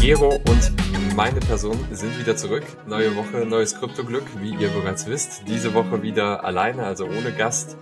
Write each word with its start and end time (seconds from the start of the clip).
Gero 0.00 0.34
und 0.48 0.72
meine 1.14 1.38
Person 1.40 1.78
sind 1.92 2.18
wieder 2.18 2.36
zurück. 2.36 2.64
Neue 2.86 3.14
Woche, 3.14 3.46
neues 3.46 3.78
Kryptoglück, 3.78 4.24
wie 4.40 4.54
ihr 4.56 4.68
bereits 4.70 5.06
wisst. 5.06 5.42
Diese 5.46 5.74
Woche 5.74 6.02
wieder 6.02 6.44
alleine, 6.44 6.84
also 6.84 7.06
ohne 7.06 7.32
Gast, 7.32 7.76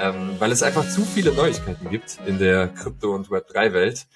ähm, 0.00 0.36
weil 0.38 0.50
es 0.50 0.62
einfach 0.62 0.88
zu 0.88 1.02
viele 1.02 1.32
Neuigkeiten 1.32 1.90
gibt 1.90 2.18
in 2.26 2.38
der 2.38 2.68
Krypto- 2.68 3.14
und 3.14 3.28
Web3-Welt. 3.28 4.06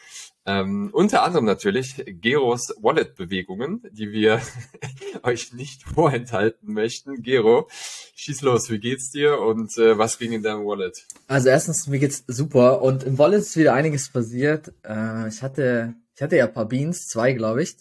Ähm, 0.44 0.90
unter 0.92 1.22
anderem 1.22 1.44
natürlich 1.44 2.02
Geros 2.06 2.74
Wallet-Bewegungen, 2.80 3.82
die 3.92 4.10
wir 4.10 4.40
euch 5.22 5.52
nicht 5.52 5.82
vorenthalten 5.94 6.72
möchten. 6.72 7.22
Gero, 7.22 7.68
schieß 8.16 8.42
los, 8.42 8.70
wie 8.70 8.80
geht's 8.80 9.10
dir 9.10 9.38
und 9.38 9.76
äh, 9.78 9.96
was 9.98 10.18
ging 10.18 10.32
in 10.32 10.42
deinem 10.42 10.64
Wallet? 10.66 11.06
Also 11.28 11.48
erstens, 11.48 11.86
mir 11.86 12.00
geht's 12.00 12.24
super 12.26 12.82
und 12.82 13.04
im 13.04 13.18
Wallet 13.18 13.40
ist 13.40 13.56
wieder 13.56 13.74
einiges 13.74 14.10
passiert. 14.10 14.72
Äh, 14.84 15.28
ich 15.28 15.42
hatte 15.42 15.94
ich 16.14 16.22
hatte 16.22 16.36
ja 16.36 16.46
ein 16.46 16.52
paar 16.52 16.68
Beans, 16.68 17.08
zwei, 17.08 17.32
glaube 17.32 17.62
ich. 17.62 17.76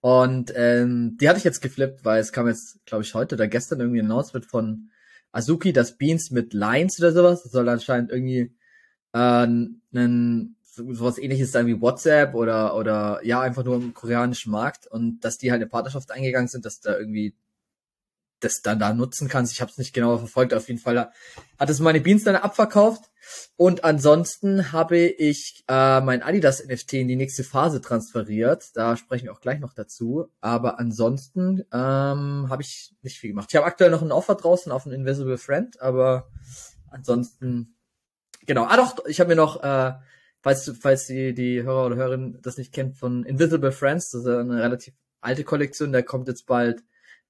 Und 0.00 0.52
ähm, 0.54 1.16
die 1.20 1.28
hatte 1.28 1.38
ich 1.38 1.44
jetzt 1.44 1.62
geflippt, 1.62 2.04
weil 2.04 2.20
es 2.20 2.32
kam 2.32 2.46
jetzt, 2.46 2.84
glaube 2.86 3.02
ich, 3.04 3.14
heute 3.14 3.34
oder 3.34 3.48
gestern 3.48 3.80
irgendwie 3.80 4.00
ein 4.00 4.10
Announcement 4.10 4.46
von 4.46 4.90
Azuki, 5.32 5.72
dass 5.72 5.96
Beans 5.96 6.30
mit 6.30 6.52
Lines 6.52 6.98
oder 6.98 7.12
sowas, 7.12 7.42
das 7.42 7.52
soll 7.52 7.68
anscheinend 7.68 8.10
irgendwie 8.10 8.54
äh, 9.12 9.18
einen 9.18 10.55
sowas 10.76 11.18
ähnliches 11.18 11.52
sein 11.52 11.66
wie 11.66 11.80
WhatsApp 11.80 12.34
oder 12.34 12.76
oder 12.76 13.20
ja 13.24 13.40
einfach 13.40 13.64
nur 13.64 13.76
im 13.76 13.94
koreanischen 13.94 14.52
Markt 14.52 14.86
und 14.86 15.20
dass 15.20 15.38
die 15.38 15.50
halt 15.50 15.60
eine 15.60 15.68
Partnerschaft 15.68 16.10
eingegangen 16.10 16.48
sind, 16.48 16.64
dass 16.64 16.80
da 16.80 16.96
irgendwie 16.96 17.34
das 18.40 18.60
dann 18.62 18.78
da 18.78 18.92
nutzen 18.92 19.28
kannst. 19.28 19.52
Ich 19.52 19.60
habe 19.60 19.70
es 19.70 19.78
nicht 19.78 19.94
genau 19.94 20.18
verfolgt. 20.18 20.52
Auf 20.52 20.68
jeden 20.68 20.80
Fall 20.80 21.10
hat 21.58 21.70
es 21.70 21.80
meine 21.80 22.00
Beans 22.00 22.24
dann 22.24 22.36
abverkauft. 22.36 23.10
Und 23.56 23.82
ansonsten 23.82 24.72
habe 24.72 24.98
ich 24.98 25.64
äh, 25.68 26.00
mein 26.00 26.22
Adidas 26.22 26.64
NFT 26.64 26.94
in 26.94 27.08
die 27.08 27.16
nächste 27.16 27.44
Phase 27.44 27.80
transferiert. 27.80 28.70
Da 28.74 28.96
sprechen 28.96 29.24
wir 29.24 29.32
auch 29.32 29.40
gleich 29.40 29.58
noch 29.58 29.72
dazu. 29.72 30.28
Aber 30.40 30.78
ansonsten 30.78 31.64
ähm, 31.72 32.46
habe 32.48 32.62
ich 32.62 32.94
nicht 33.02 33.18
viel 33.18 33.30
gemacht. 33.30 33.48
Ich 33.50 33.56
habe 33.56 33.66
aktuell 33.66 33.90
noch 33.90 34.02
ein 34.02 34.12
Offer 34.12 34.34
draußen 34.34 34.70
auf 34.70 34.86
ein 34.86 34.92
Invisible 34.92 35.38
Friend, 35.38 35.80
aber 35.80 36.28
ansonsten 36.90 37.74
genau. 38.46 38.64
Ah 38.64 38.76
doch, 38.76 39.04
ich 39.06 39.18
habe 39.18 39.28
mir 39.28 39.36
noch 39.36 39.62
äh, 39.62 39.94
falls 40.46 40.72
falls 40.80 41.06
die 41.06 41.34
die 41.34 41.64
Hörer 41.64 41.86
oder 41.86 41.96
Hörerin 41.96 42.38
das 42.40 42.56
nicht 42.56 42.72
kennt 42.72 42.96
von 42.96 43.24
Invisible 43.24 43.72
Friends, 43.72 44.10
das 44.10 44.20
ist 44.20 44.28
eine 44.28 44.62
relativ 44.62 44.94
alte 45.20 45.42
Kollektion, 45.42 45.90
da 45.90 46.02
kommt 46.02 46.28
jetzt 46.28 46.46
bald 46.46 46.84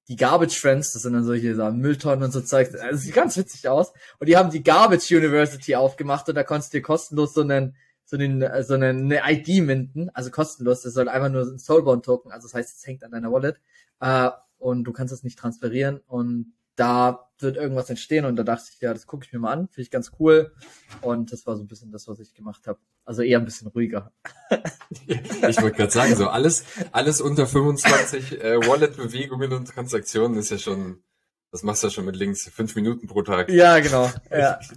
die 0.07 0.17
Garbage 0.17 0.59
Friends, 0.59 0.93
das 0.93 1.01
sind 1.01 1.13
dann 1.13 1.23
solche 1.23 1.55
so 1.55 1.71
Mülltonnen 1.71 2.25
und 2.25 2.31
so 2.31 2.41
Zeug, 2.41 2.69
das 2.71 3.01
sieht 3.01 3.15
ganz 3.15 3.35
witzig 3.35 3.67
aus. 3.67 3.91
Und 4.19 4.29
die 4.29 4.37
haben 4.37 4.51
die 4.51 4.61
Garbage 4.61 5.11
University 5.11 5.75
aufgemacht 5.75 6.29
und 6.29 6.35
da 6.35 6.43
konntest 6.43 6.71
du 6.71 6.77
dir 6.77 6.83
kostenlos 6.83 7.33
so 7.33 7.41
einen, 7.41 7.75
so 8.05 8.17
einen, 8.17 8.63
so 8.63 8.75
einen, 8.75 9.11
eine 9.11 9.21
ID 9.33 9.63
minden, 9.65 10.11
also 10.13 10.29
kostenlos, 10.29 10.83
das 10.83 10.93
soll 10.93 11.09
einfach 11.09 11.31
nur 11.31 11.41
ein 11.41 11.57
Soulbound 11.57 12.05
Token, 12.05 12.31
also 12.31 12.47
das 12.47 12.53
heißt, 12.53 12.77
es 12.77 12.85
hängt 12.85 13.03
an 13.03 13.09
deiner 13.09 13.31
Wallet, 13.31 13.59
äh, 13.99 14.29
und 14.59 14.83
du 14.83 14.93
kannst 14.93 15.11
es 15.11 15.23
nicht 15.23 15.39
transferieren 15.39 16.01
und 16.05 16.53
da 16.77 17.27
wird 17.39 17.57
irgendwas 17.57 17.89
entstehen 17.89 18.25
und 18.25 18.35
da 18.35 18.43
dachte 18.43 18.69
ich, 18.73 18.79
ja, 18.79 18.93
das 18.93 19.05
gucke 19.05 19.25
ich 19.25 19.33
mir 19.33 19.39
mal 19.39 19.51
an, 19.51 19.67
finde 19.67 19.81
ich 19.81 19.91
ganz 19.91 20.11
cool 20.19 20.53
und 21.01 21.31
das 21.31 21.45
war 21.45 21.55
so 21.55 21.63
ein 21.63 21.67
bisschen 21.67 21.91
das, 21.91 22.07
was 22.07 22.19
ich 22.19 22.33
gemacht 22.33 22.65
habe. 22.67 22.79
Also 23.05 23.21
eher 23.21 23.39
ein 23.39 23.45
bisschen 23.45 23.67
ruhiger. 23.67 24.11
ich 25.07 25.61
wollte 25.61 25.77
gerade 25.77 25.91
sagen, 25.91 26.15
so 26.15 26.29
alles, 26.29 26.63
alles 26.91 27.21
unter 27.21 27.45
25 27.45 28.41
äh, 28.41 28.67
Wallet-Bewegungen 28.67 29.53
und 29.53 29.67
Transaktionen 29.67 30.37
ist 30.37 30.51
ja 30.51 30.57
schon, 30.57 31.03
das 31.51 31.63
machst 31.63 31.83
du 31.83 31.87
ja 31.87 31.91
schon 31.91 32.05
mit 32.05 32.15
links, 32.15 32.49
fünf 32.49 32.75
Minuten 32.75 33.07
pro 33.07 33.21
Tag. 33.21 33.49
Ja, 33.49 33.79
genau. 33.79 34.09
Ja. 34.31 34.59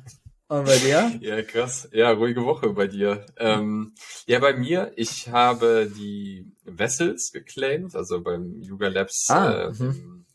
Und 0.49 0.65
bei 0.65 0.79
dir? 0.79 1.17
Ja, 1.21 1.43
krass. 1.43 1.89
Ja, 1.93 2.11
ruhige 2.11 2.45
Woche 2.45 2.71
bei 2.71 2.89
dir. 2.89 3.25
Ähm, 3.37 3.95
ja, 4.27 4.41
bei 4.41 4.53
mir, 4.53 4.91
ich 4.97 5.29
habe 5.29 5.89
die 5.97 6.45
Vessels 6.65 7.31
geclaimed, 7.33 7.95
also 7.95 8.21
beim 8.21 8.61
Yuga 8.61 8.89
Labs 8.89 9.31
ah, 9.31 9.69
äh, 9.69 9.73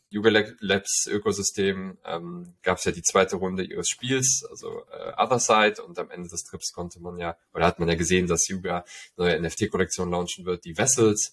Yuga 0.08 0.30
Labs 0.60 1.06
Ökosystem 1.06 1.98
ähm, 2.04 2.54
gab 2.62 2.78
es 2.78 2.84
ja 2.84 2.92
die 2.92 3.02
zweite 3.02 3.36
Runde 3.36 3.64
ihres 3.64 3.88
Spiels, 3.88 4.44
also 4.48 4.82
äh, 4.90 5.12
Other 5.16 5.40
Side, 5.40 5.82
und 5.82 5.98
am 5.98 6.10
Ende 6.10 6.28
des 6.28 6.44
Trips 6.44 6.72
konnte 6.72 7.00
man 7.00 7.18
ja, 7.18 7.36
oder 7.52 7.66
hat 7.66 7.78
man 7.78 7.88
ja 7.88 7.96
gesehen, 7.96 8.26
dass 8.26 8.48
Yuga 8.48 8.84
neue 9.16 9.40
NFT-Kollektion 9.40 10.10
launchen 10.10 10.44
wird, 10.44 10.64
die 10.64 10.76
Vessels, 10.76 11.32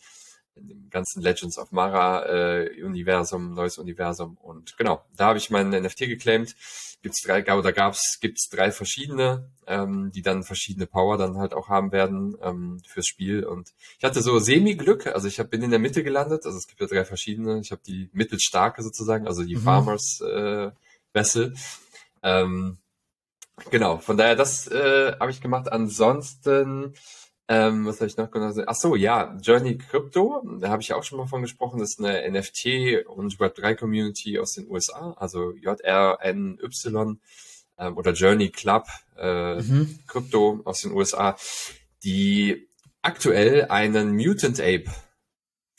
in 0.56 0.68
dem 0.68 0.90
ganzen 0.90 1.22
Legends 1.22 1.58
of 1.58 1.72
Mara 1.72 2.26
äh, 2.26 2.84
Universum, 2.84 3.54
neues 3.54 3.78
Universum. 3.78 4.38
Und 4.38 4.78
genau, 4.78 5.04
da 5.16 5.28
habe 5.28 5.38
ich 5.38 5.50
meinen 5.50 5.84
NFT 5.84 6.00
geclaimed 6.00 6.56
gibt's 7.04 7.22
drei, 7.22 7.44
oder 7.54 7.74
gab's, 7.74 8.18
gibt's 8.22 8.50
drei 8.50 8.72
verschiedene, 8.72 9.52
ähm, 9.68 10.12
die 10.12 10.22
dann 10.22 10.44
verschiedene 10.44 10.88
Power 10.88 11.18
dann 11.18 11.38
halt 11.38 11.54
auch 11.54 11.68
haben 11.68 11.92
werden 11.92 12.36
ähm, 12.42 12.82
fürs 12.88 13.06
Spiel. 13.06 13.46
Und 13.46 13.74
ich 13.98 14.04
hatte 14.04 14.22
so 14.22 14.40
Semi-Glück, 14.40 15.08
also 15.08 15.28
ich 15.28 15.40
hab, 15.40 15.52
bin 15.52 15.62
in 15.62 15.70
der 15.70 15.80
Mitte 15.80 16.04
gelandet, 16.04 16.46
also 16.46 16.58
es 16.58 16.68
gibt 16.68 16.82
ja 16.82 16.88
drei 16.88 17.06
verschiedene. 17.06 17.60
Ich 17.60 17.72
habe 17.72 17.82
die 17.86 18.10
mittelstarke 18.14 18.82
sozusagen, 18.82 19.28
also 19.28 19.44
die 19.44 19.58
mhm. 19.58 19.62
Farmers 19.62 20.22
äh, 20.22 20.72
Vessel. 21.12 21.54
Ähm, 22.24 22.78
genau, 23.70 23.98
von 23.98 24.18
daher, 24.18 24.36
das 24.36 24.68
äh, 24.68 25.14
habe 25.20 25.30
ich 25.30 25.42
gemacht. 25.42 25.72
Ansonsten 25.72 26.94
ähm, 27.48 27.86
was 27.86 27.98
habe 27.98 28.08
ich 28.08 28.18
noch 28.18 28.32
genau 28.32 28.54
Ach 28.66 28.76
so, 28.76 28.96
ja, 28.96 29.38
Journey 29.42 29.78
Crypto, 29.78 30.44
da 30.60 30.70
habe 30.70 30.82
ich 30.82 30.94
auch 30.94 31.04
schon 31.04 31.18
mal 31.18 31.28
von 31.28 31.42
gesprochen, 31.42 31.80
das 31.80 31.92
ist 31.92 32.00
eine 32.00 32.30
NFT 32.32 33.06
und 33.08 33.38
Web3 33.38 33.76
Community 33.76 34.40
aus 34.40 34.54
den 34.54 34.70
USA, 34.70 35.14
also 35.18 35.52
JRNY 35.52 36.58
ähm, 37.78 37.98
oder 37.98 38.14
Journey 38.14 38.50
Club 38.50 38.88
äh, 39.18 39.62
mhm. 39.62 40.00
Crypto 40.08 40.62
aus 40.64 40.82
den 40.82 40.94
USA, 40.94 41.36
die 42.04 42.70
aktuell 43.02 43.66
einen 43.66 44.16
Mutant 44.16 44.60
Ape 44.62 44.86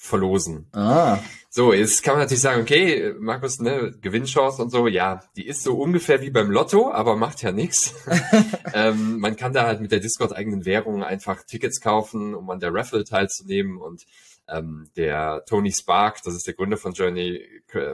verlosen. 0.04 0.66
Ah. 0.72 1.19
So, 1.48 1.72
jetzt 1.72 2.03
kann 2.03 2.15
man 2.15 2.22
natürlich 2.22 2.42
sagen, 2.42 2.62
okay, 2.62 3.15
Markus, 3.19 3.60
ne, 3.60 3.94
Gewinnchance 4.00 4.60
und 4.60 4.70
so, 4.70 4.87
ja, 4.87 5.22
die 5.37 5.47
ist 5.47 5.62
so 5.62 5.78
ungefähr 5.78 6.20
wie 6.20 6.31
beim 6.31 6.50
Lotto, 6.50 6.91
aber 6.91 7.16
macht 7.16 7.42
ja 7.42 7.53
nichts. 7.53 7.94
ähm, 8.75 9.19
man 9.19 9.37
kann 9.37 9.53
da 9.53 9.66
halt 9.66 9.81
mit 9.81 9.92
der 9.92 10.00
Discord-eigenen 10.00 10.65
Währung 10.65 11.03
einfach 11.03 11.44
Tickets 11.44 11.81
kaufen, 11.81 12.34
um 12.34 12.50
an 12.50 12.60
der 12.60 12.75
Raffle 12.75 13.04
teilzunehmen 13.04 13.78
und 13.78 14.03
ähm, 14.48 14.91
der 14.97 15.44
Tony 15.47 15.72
Spark, 15.72 16.22
das 16.22 16.34
ist 16.34 16.47
der 16.47 16.54
Gründer 16.54 16.76
von 16.76 16.92
Journey, 16.92 17.41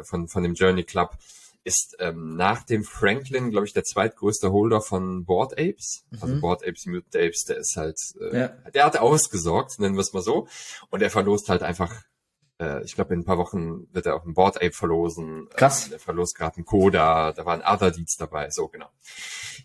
von, 0.03 0.27
von 0.27 0.43
dem 0.43 0.55
Journey 0.55 0.83
Club, 0.83 1.17
ist 1.71 1.97
ähm, 2.01 2.35
nach 2.35 2.65
dem 2.65 2.83
Franklin, 2.83 3.51
glaube 3.51 3.67
ich, 3.67 3.73
der 3.73 3.85
zweitgrößte 3.85 4.51
Holder 4.51 4.81
von 4.81 5.25
Board 5.25 5.53
Apes. 5.53 6.05
Also 6.11 6.27
mhm. 6.27 6.33
Also 6.33 6.41
Board 6.41 6.67
Apes, 6.67 6.87
Mutant 6.87 7.17
Apes, 7.17 7.45
der 7.45 7.59
ist 7.59 7.77
halt, 7.77 7.99
äh, 8.21 8.39
ja. 8.39 8.49
der 8.75 8.85
hat 8.85 8.97
ausgesorgt, 8.99 9.79
nennen 9.79 9.95
wir 9.95 10.01
es 10.01 10.13
mal 10.13 10.23
so. 10.23 10.49
Und 10.91 11.01
er 11.01 11.11
verlost 11.11 11.49
halt 11.49 11.63
einfach 11.63 12.03
äh, 12.61 12.85
ich 12.85 12.95
glaube, 12.95 13.15
in 13.15 13.21
ein 13.21 13.25
paar 13.25 13.39
Wochen 13.39 13.87
wird 13.93 14.07
er 14.07 14.17
auch 14.17 14.27
ein 14.27 14.35
Board 14.35 14.57
Ape 14.57 14.73
verlosen. 14.73 15.49
Krass. 15.55 15.89
Äh, 15.89 15.95
er 15.95 15.99
verlost 16.01 16.37
gerade 16.37 16.57
einen 16.57 16.67
Coda, 16.67 17.33
da 17.33 17.47
waren 17.47 17.63
Other 17.63 17.91
Deeds 17.91 18.17
dabei, 18.17 18.51
so 18.51 18.69
genau. 18.69 18.91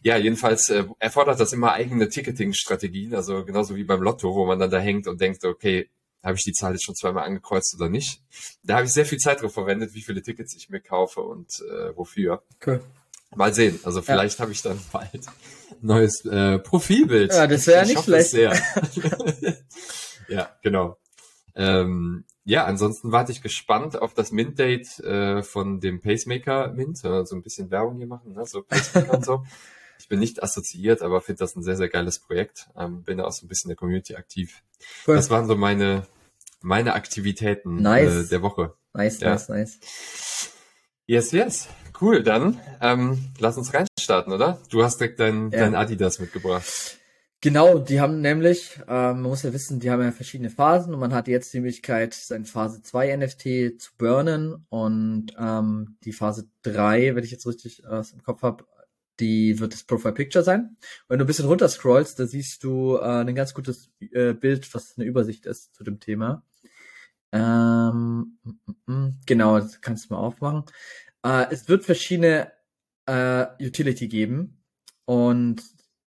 Ja, 0.02 0.18
jedenfalls 0.18 0.70
äh, 0.70 0.86
erfordert 1.00 1.40
das 1.40 1.54
immer 1.54 1.74
eigene 1.74 2.08
Ticketing-Strategien, 2.08 3.16
also 3.16 3.44
genauso 3.44 3.76
wie 3.76 3.84
beim 3.84 4.02
Lotto, 4.02 4.34
wo 4.34 4.46
man 4.46 4.60
dann 4.60 4.72
da 4.72 4.80
hängt 4.80 5.08
und 5.08 5.20
denkt, 5.20 5.44
okay, 5.44 5.90
habe 6.26 6.38
ich 6.38 6.44
die 6.44 6.54
Zahl 6.54 6.74
jetzt 6.74 6.84
schon 6.84 6.96
zweimal 6.96 7.26
angekreuzt 7.26 7.76
oder 7.76 7.90
nicht? 7.90 8.22
Da 8.64 8.76
habe 8.78 8.86
ich 8.86 8.94
sehr 8.94 9.06
viel 9.06 9.20
Zeit 9.20 9.42
drauf 9.42 9.54
verwendet, 9.54 9.94
wie 9.94 10.02
viele 10.02 10.22
Tickets 10.22 10.56
ich 10.56 10.70
mir 10.70 10.82
kaufe 10.82 11.22
und 11.22 11.62
äh, 11.70 11.96
wofür. 11.96 12.44
Cool. 12.66 12.82
Mal 13.36 13.54
sehen. 13.54 13.80
Also 13.84 14.02
vielleicht 14.02 14.40
ja. 14.40 14.44
habe 14.44 14.52
ich 14.52 14.62
dann 14.62 14.80
bald 14.92 15.26
neues 15.82 16.26
äh, 16.26 16.60
Profilbild. 16.60 17.32
Ja, 17.32 17.48
das 17.48 17.68
wäre 17.68 17.86
nicht 17.86 18.04
schlecht. 18.04 18.34
Ja, 20.28 20.50
genau. 20.64 20.98
Ähm, 21.54 22.26
ja, 22.46 22.66
ansonsten 22.66 23.12
warte 23.12 23.32
ich 23.32 23.44
gespannt 23.44 24.02
auf 24.02 24.16
das 24.16 24.32
Mint-Date 24.32 25.00
äh, 25.02 25.44
von 25.44 25.80
dem 25.80 26.02
Pacemaker 26.02 26.74
Mint. 26.74 26.98
So 26.98 27.36
ein 27.36 27.44
bisschen 27.44 27.70
Werbung 27.70 27.98
hier 27.98 28.08
machen, 28.08 28.34
ne? 28.34 28.44
so 28.48 28.64
Pacemaker 28.64 29.14
und 29.14 29.24
so. 29.24 29.44
Ich 30.06 30.10
bin 30.10 30.20
nicht 30.20 30.44
assoziiert, 30.44 31.02
aber 31.02 31.20
finde 31.20 31.40
das 31.40 31.56
ein 31.56 31.64
sehr, 31.64 31.78
sehr 31.78 31.90
geiles 31.90 32.20
Projekt. 32.20 32.68
Ähm, 32.78 33.02
bin 33.02 33.18
da 33.18 33.24
auch 33.24 33.32
so 33.32 33.44
ein 33.44 33.50
bisschen 33.50 33.70
in 33.70 33.74
der 33.74 33.78
Community 33.78 34.14
aktiv. 34.14 34.62
Cool. 35.08 35.16
Das 35.16 35.32
waren 35.32 35.48
so 35.48 35.56
meine, 35.56 36.06
meine 36.62 36.94
Aktivitäten 36.94 37.82
nice. 37.82 38.28
äh, 38.28 38.30
der 38.30 38.44
Woche. 38.44 38.76
Nice, 38.94 39.20
ja. 39.20 39.32
nice, 39.32 39.50
nice. 39.50 39.80
Yes, 41.08 41.32
yes. 41.32 41.70
Cool, 42.00 42.22
dann 42.22 42.60
ähm, 42.82 43.34
lass 43.40 43.58
uns 43.58 43.74
reinstarten, 43.74 44.32
oder? 44.32 44.62
Du 44.70 44.84
hast 44.84 45.00
direkt 45.00 45.20
dein, 45.20 45.50
ja. 45.50 45.62
dein 45.62 45.74
Adidas 45.74 46.20
mitgebracht. 46.20 47.00
Genau, 47.42 47.80
die 47.80 48.00
haben 48.00 48.22
nämlich, 48.22 48.78
ähm, 48.88 49.22
man 49.22 49.24
muss 49.24 49.42
ja 49.42 49.54
wissen, 49.54 49.80
die 49.80 49.90
haben 49.90 50.04
ja 50.04 50.12
verschiedene 50.12 50.52
Phasen 50.52 50.94
und 50.94 51.00
man 51.00 51.16
hat 51.16 51.28
jetzt 51.28 51.52
die 51.52 51.62
Möglichkeit, 51.62 52.14
sein 52.14 52.46
Phase 52.46 52.84
2 52.84 53.18
NFT 53.18 53.82
zu 53.82 53.92
burnen 53.98 54.68
und 54.70 55.34
ähm, 55.40 55.98
die 56.04 56.14
Phase 56.14 56.48
3, 56.62 57.16
wenn 57.16 57.24
ich 57.24 57.32
jetzt 57.32 57.48
richtig 57.48 57.84
äh, 57.86 58.04
im 58.14 58.22
Kopf 58.22 58.44
habe, 58.44 58.66
die 59.20 59.60
wird 59.60 59.74
das 59.74 59.84
Profile 59.84 60.14
Picture 60.14 60.44
sein. 60.44 60.78
Wenn 61.08 61.20
du 61.20 61.26
ein 61.26 61.28
bisschen 61.28 61.48
runter 61.48 61.70
scrollst, 61.70 62.20
da 62.20 62.28
siehst 62.28 62.64
du 62.64 62.98
äh, 62.98 63.02
ein 63.02 63.36
ganz 63.36 63.54
gutes 63.54 63.92
äh, 64.00 64.34
Bild, 64.34 64.74
was 64.74 64.98
eine 64.98 65.06
Übersicht 65.06 65.46
ist 65.46 65.76
zu 65.76 65.84
dem 65.84 66.00
Thema. 66.00 66.44
Ähm, 67.32 68.38
mm, 68.44 68.52
mm, 68.66 68.94
mm, 68.94 69.20
genau, 69.26 69.60
das 69.60 69.82
kannst 69.82 70.10
du 70.10 70.14
mal 70.14 70.20
aufmachen. 70.20 70.64
Äh, 71.24 71.48
es 71.52 71.68
wird 71.68 71.84
verschiedene 71.84 72.52
äh, 73.06 73.46
Utility 73.62 74.08
geben 74.08 74.64
und 75.06 75.64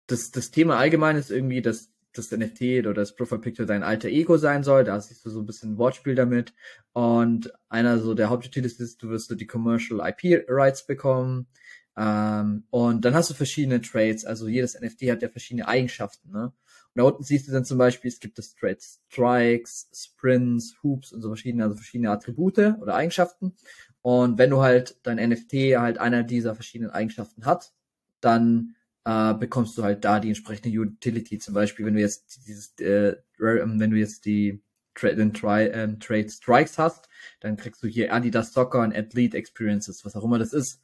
das, 0.06 0.30
das 0.30 0.50
Thema 0.50 0.78
allgemein 0.78 1.16
ist 1.16 1.30
irgendwie, 1.30 1.62
dass 1.62 1.92
das 2.14 2.32
NFT 2.32 2.80
oder 2.80 2.94
das 2.94 3.14
Profile 3.14 3.40
Picture 3.40 3.66
dein 3.66 3.82
alter 3.82 4.08
Ego 4.08 4.36
sein 4.38 4.64
soll. 4.64 4.84
Da 4.84 5.00
siehst 5.00 5.24
du 5.24 5.30
so 5.30 5.40
ein 5.40 5.46
bisschen 5.46 5.78
Wortspiel 5.78 6.14
damit. 6.14 6.52
Und 6.92 7.52
einer 7.68 7.98
so 7.98 8.14
der 8.14 8.30
Hauptutility 8.30 8.82
ist, 8.82 9.02
du 9.02 9.10
wirst 9.10 9.28
so 9.28 9.34
die 9.34 9.46
Commercial 9.46 10.00
IP 10.00 10.44
Rights 10.48 10.86
bekommen. 10.86 11.46
Ähm, 11.98 12.62
und 12.70 13.04
dann 13.04 13.14
hast 13.14 13.28
du 13.30 13.34
verschiedene 13.34 13.80
Trades. 13.80 14.24
Also 14.24 14.46
jedes 14.46 14.80
NFT 14.80 15.10
hat 15.10 15.22
ja 15.22 15.28
verschiedene 15.28 15.66
Eigenschaften. 15.66 16.30
Ne? 16.30 16.44
Und 16.44 16.52
da 16.94 17.02
unten 17.02 17.24
siehst 17.24 17.48
du 17.48 17.52
dann 17.52 17.64
zum 17.64 17.76
Beispiel, 17.76 18.08
es 18.08 18.20
gibt 18.20 18.38
das 18.38 18.54
Trade 18.54 18.78
Strikes, 18.80 19.90
Sprints, 19.92 20.76
Hoops 20.82 21.12
und 21.12 21.22
so 21.22 21.28
verschiedene, 21.28 21.64
also 21.64 21.74
verschiedene 21.74 22.10
Attribute 22.10 22.58
oder 22.80 22.94
Eigenschaften. 22.94 23.54
Und 24.00 24.38
wenn 24.38 24.50
du 24.50 24.60
halt 24.60 24.96
dein 25.02 25.16
NFT 25.16 25.76
halt 25.76 25.98
einer 25.98 26.22
dieser 26.22 26.54
verschiedenen 26.54 26.92
Eigenschaften 26.92 27.44
hat, 27.44 27.72
dann 28.20 28.76
äh, 29.04 29.34
bekommst 29.34 29.76
du 29.76 29.82
halt 29.82 30.04
da 30.04 30.20
die 30.20 30.28
entsprechende 30.28 30.78
Utility. 30.78 31.38
Zum 31.38 31.54
Beispiel, 31.54 31.84
wenn 31.84 31.94
du 31.94 32.00
jetzt 32.00 32.46
dieses, 32.46 32.78
äh, 32.78 33.16
ähm, 33.40 33.80
wenn 33.80 33.90
du 33.90 33.96
jetzt 33.96 34.24
die 34.24 34.62
den 35.02 35.32
Tri 35.32 35.66
ähm, 35.66 36.00
Trade 36.00 36.28
Strikes 36.28 36.78
hast, 36.78 37.08
dann 37.40 37.56
kriegst 37.56 37.82
du 37.82 37.86
hier 37.86 38.12
Adidas 38.12 38.52
Soccer 38.52 38.80
und 38.80 38.96
Athlete 38.96 39.36
Experiences, 39.36 40.04
was 40.04 40.16
auch 40.16 40.24
immer 40.24 40.38
das 40.38 40.52
ist. 40.52 40.82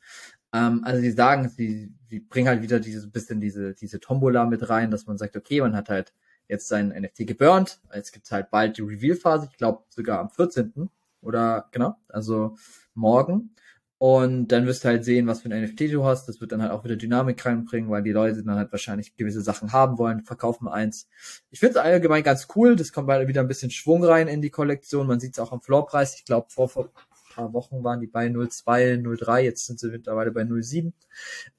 Ähm, 0.54 0.82
also 0.84 1.00
sie 1.02 1.10
sagen, 1.10 1.48
sie, 1.48 1.92
sie 2.08 2.20
bringen 2.20 2.46
halt 2.48 2.62
wieder 2.62 2.78
dieses 2.78 3.10
bisschen 3.10 3.40
diese, 3.40 3.74
diese 3.74 3.98
Tombola 3.98 4.46
mit 4.46 4.68
rein, 4.70 4.90
dass 4.92 5.06
man 5.06 5.18
sagt, 5.18 5.36
okay, 5.36 5.60
man 5.60 5.74
hat 5.74 5.88
halt 5.88 6.14
jetzt 6.46 6.68
sein 6.68 6.88
NFT 6.90 7.26
geburnt, 7.26 7.80
jetzt 7.92 8.12
gibt's 8.12 8.30
halt 8.30 8.50
bald 8.50 8.78
die 8.78 8.82
Reveal-Phase, 8.82 9.48
ich 9.50 9.56
glaube 9.58 9.82
sogar 9.88 10.20
am 10.20 10.30
14. 10.30 10.88
oder 11.22 11.68
genau, 11.72 11.96
also 12.08 12.56
morgen. 12.94 13.50
Und 13.98 14.48
dann 14.48 14.66
wirst 14.66 14.84
du 14.84 14.88
halt 14.88 15.04
sehen, 15.04 15.26
was 15.26 15.40
für 15.40 15.48
ein 15.48 15.64
NFT 15.64 15.92
du 15.92 16.04
hast. 16.04 16.28
Das 16.28 16.40
wird 16.40 16.52
dann 16.52 16.60
halt 16.60 16.72
auch 16.72 16.84
wieder 16.84 16.96
Dynamik 16.96 17.44
reinbringen, 17.46 17.88
weil 17.90 18.02
die 18.02 18.12
Leute 18.12 18.42
dann 18.42 18.56
halt 18.56 18.70
wahrscheinlich 18.70 19.16
gewisse 19.16 19.40
Sachen 19.40 19.72
haben 19.72 19.98
wollen, 19.98 20.24
verkaufen 20.24 20.68
eins. 20.68 21.08
Ich 21.50 21.60
finde 21.60 21.78
es 21.78 21.84
allgemein 21.84 22.22
ganz 22.22 22.48
cool. 22.54 22.76
Das 22.76 22.92
kommt 22.92 23.08
wieder 23.08 23.40
ein 23.40 23.48
bisschen 23.48 23.70
Schwung 23.70 24.04
rein 24.04 24.28
in 24.28 24.42
die 24.42 24.50
Kollektion. 24.50 25.06
Man 25.06 25.20
sieht 25.20 25.32
es 25.32 25.38
auch 25.38 25.52
am 25.52 25.62
Floorpreis. 25.62 26.16
Ich 26.16 26.26
glaube, 26.26 26.48
vor, 26.50 26.68
vor 26.68 26.90
paar 27.34 27.52
Wochen 27.52 27.84
waren 27.84 28.00
die 28.00 28.06
bei 28.06 28.26
0,2, 28.26 29.02
0,3. 29.02 29.40
Jetzt 29.40 29.66
sind 29.66 29.80
sie 29.80 29.88
mittlerweile 29.90 30.30
bei 30.30 30.42
0,7. 30.42 30.92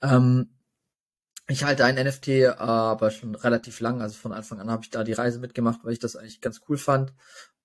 Ähm, 0.01 0.49
ich 1.47 1.63
halte 1.63 1.85
ein 1.85 1.95
NFT 1.95 2.27
äh, 2.27 2.47
aber 2.47 3.11
schon 3.11 3.35
relativ 3.35 3.79
lang. 3.79 4.01
Also 4.01 4.15
von 4.15 4.33
Anfang 4.33 4.59
an 4.59 4.71
habe 4.71 4.83
ich 4.83 4.89
da 4.89 5.03
die 5.03 5.13
Reise 5.13 5.39
mitgemacht, 5.39 5.81
weil 5.83 5.93
ich 5.93 5.99
das 5.99 6.15
eigentlich 6.15 6.41
ganz 6.41 6.61
cool 6.67 6.77
fand. 6.77 7.13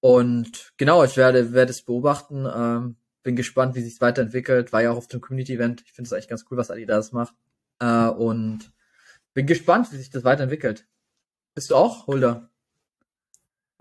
Und 0.01 0.73
genau, 0.77 1.05
ich 1.05 1.17
werde, 1.17 1.53
werde 1.53 1.71
es 1.71 1.83
beobachten. 1.83 2.47
Ähm, 2.53 2.97
bin 3.23 3.37
gespannt, 3.37 3.75
wie 3.75 3.83
sich 3.83 4.01
weiterentwickelt. 4.01 4.73
War 4.73 4.83
ja 4.83 4.91
auch 4.93 4.97
auf 4.97 5.09
dem 5.09 5.21
Community-Event. 5.21 5.83
Ich 5.87 5.93
finde 5.93 6.09
es 6.09 6.13
eigentlich 6.13 6.29
ganz 6.29 6.45
cool, 6.51 6.59
was 6.59 6.71
Adidas 6.71 7.13
macht. 7.13 7.35
Äh, 7.81 8.09
und 8.09 8.73
bin 9.35 9.47
gespannt, 9.47 9.93
wie 9.93 9.97
sich 9.97 10.11
das 10.11 10.25
weiterentwickelt. 10.25 10.87
Bist 11.55 11.71
du 11.71 11.77
auch 11.77 12.07
Holder? 12.07 12.50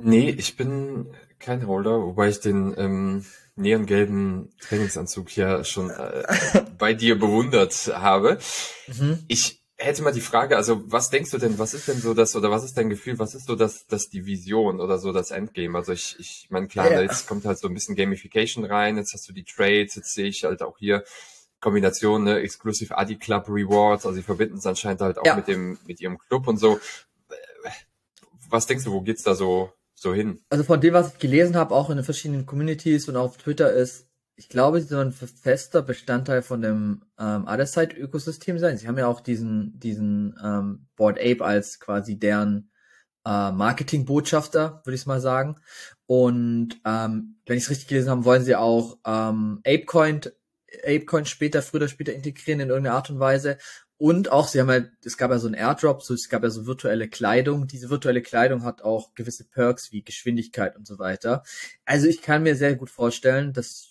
Nee, 0.02 0.30
ich 0.30 0.56
bin 0.56 1.08
kein 1.40 1.68
Holder, 1.68 2.02
wobei 2.02 2.30
ich 2.30 2.40
den 2.40 2.74
ähm, 2.78 3.26
neongelben 3.56 4.52
Trainingsanzug 4.62 5.36
ja 5.36 5.64
schon 5.64 5.90
äh, 5.90 6.24
bei 6.78 6.94
dir 6.94 7.20
bewundert 7.20 7.74
habe. 7.94 8.40
Mhm. 8.88 9.20
Ich 9.28 9.62
hätte 9.78 10.04
mal 10.04 10.12
die 10.12 10.22
Frage, 10.22 10.58
also 10.58 10.82
was 10.86 11.10
denkst 11.10 11.32
du 11.32 11.38
denn, 11.38 11.58
was 11.58 11.74
ist 11.74 11.88
denn 11.88 12.00
so 12.00 12.14
das, 12.14 12.36
oder 12.36 12.52
was 12.52 12.64
ist 12.64 12.78
dein 12.78 12.90
Gefühl, 12.90 13.18
was 13.18 13.34
ist 13.34 13.48
so 13.48 13.56
das, 13.56 13.88
das 13.88 14.10
die 14.10 14.26
Vision 14.26 14.82
oder 14.82 14.98
so 14.98 15.14
das 15.14 15.32
Endgame? 15.32 15.78
Also 15.78 15.94
ich, 15.94 16.18
ich 16.20 16.48
meine, 16.50 16.68
klar, 16.68 16.92
ja. 16.92 17.02
jetzt 17.02 17.28
kommt 17.28 17.46
halt 17.46 17.58
so 17.60 17.68
ein 17.68 17.74
bisschen 17.74 17.96
Gamification 17.96 18.66
rein, 18.66 18.98
jetzt 18.98 19.14
hast 19.14 19.28
du 19.30 19.34
die 19.34 19.46
Trades, 19.46 19.96
jetzt 19.96 20.14
sehe 20.14 20.28
ich 20.28 20.44
halt 20.44 20.62
auch 20.62 20.78
hier 20.78 21.04
Kombination, 21.62 22.24
ne, 22.24 22.40
Exclusive 22.40 22.98
Adi 22.98 23.18
Club 23.18 23.48
Rewards, 23.48 24.06
also 24.06 24.18
sie 24.18 24.24
verbinden 24.24 24.58
es 24.58 24.66
anscheinend 24.66 25.02
halt 25.02 25.18
auch 25.18 25.26
ja. 25.26 25.36
mit 25.36 25.48
dem, 25.48 25.78
mit 25.86 26.02
ihrem 26.02 26.18
Club 26.18 26.48
und 26.48 26.58
so. 26.58 26.80
Was 28.50 28.66
denkst 28.66 28.84
du, 28.84 28.92
wo 28.92 29.02
geht's 29.02 29.24
da 29.24 29.36
so, 29.36 29.72
so 30.02 30.14
hin? 30.14 30.44
Also 30.50 30.64
von 30.64 30.82
dem, 30.82 30.94
was 30.94 31.14
ich 31.14 31.20
gelesen 31.20 31.56
habe, 31.56 31.74
auch 31.74 31.90
in 31.90 31.98
den 31.98 32.06
verschiedenen 32.06 32.46
Communities 32.46 33.08
und 33.10 33.16
auf 33.16 33.38
Twitter 33.38 33.72
ist, 33.72 34.10
ich 34.36 34.48
glaube, 34.48 34.80
sie 34.80 34.88
sollen 34.88 35.12
fester 35.12 35.82
Bestandteil 35.82 36.42
von 36.42 36.62
dem 36.62 37.04
ähm, 37.20 37.46
Otherside-Ökosystem 37.46 38.58
sein. 38.58 38.78
Sie 38.78 38.88
haben 38.88 38.98
ja 38.98 39.08
auch 39.08 39.20
diesen, 39.20 39.78
diesen 39.80 40.34
ähm, 40.42 40.88
Board 40.96 41.20
Ape 41.20 41.44
als 41.44 41.82
quasi 41.82 42.18
deren 42.18 42.72
äh, 43.26 43.52
Marketing-Botschafter, 43.52 44.82
würde 44.86 44.96
ich 44.96 45.06
mal 45.06 45.20
sagen. 45.20 45.58
Und 46.06 46.80
ähm, 46.86 47.42
wenn 47.46 47.58
ich 47.58 47.66
es 47.66 47.70
richtig 47.70 47.88
gelesen 47.90 48.10
habe, 48.10 48.24
wollen 48.24 48.46
sie 48.46 48.56
auch 48.56 48.98
ähm, 49.06 49.60
Apecoin, 49.66 50.22
Apecoin 50.84 51.26
später, 51.26 51.62
früher 51.62 51.82
oder 51.82 51.88
später 51.90 52.14
integrieren 52.14 52.62
in 52.62 52.70
irgendeiner 52.70 52.96
Art 52.96 53.10
und 53.10 53.20
Weise. 53.20 53.58
Und 54.00 54.32
auch, 54.32 54.48
sie 54.48 54.62
haben 54.62 54.70
ja, 54.70 54.82
es 55.04 55.18
gab 55.18 55.30
ja 55.30 55.40
so 55.40 55.50
ein 55.50 55.54
Airdrop, 55.54 56.02
so 56.02 56.14
es 56.14 56.30
gab 56.30 56.44
ja 56.44 56.50
so 56.50 56.66
virtuelle 56.66 57.10
Kleidung. 57.10 57.68
Diese 57.68 57.90
virtuelle 57.90 58.22
Kleidung 58.22 58.64
hat 58.64 58.82
auch 58.82 59.14
gewisse 59.14 59.44
Perks 59.44 59.92
wie 59.92 60.04
Geschwindigkeit 60.04 60.78
und 60.78 60.88
so 60.88 61.00
weiter. 61.00 61.44
Also 61.84 62.08
ich 62.08 62.22
kann 62.22 62.44
mir 62.44 62.56
sehr 62.56 62.76
gut 62.76 62.90
vorstellen, 62.90 63.52
dass 63.52 63.90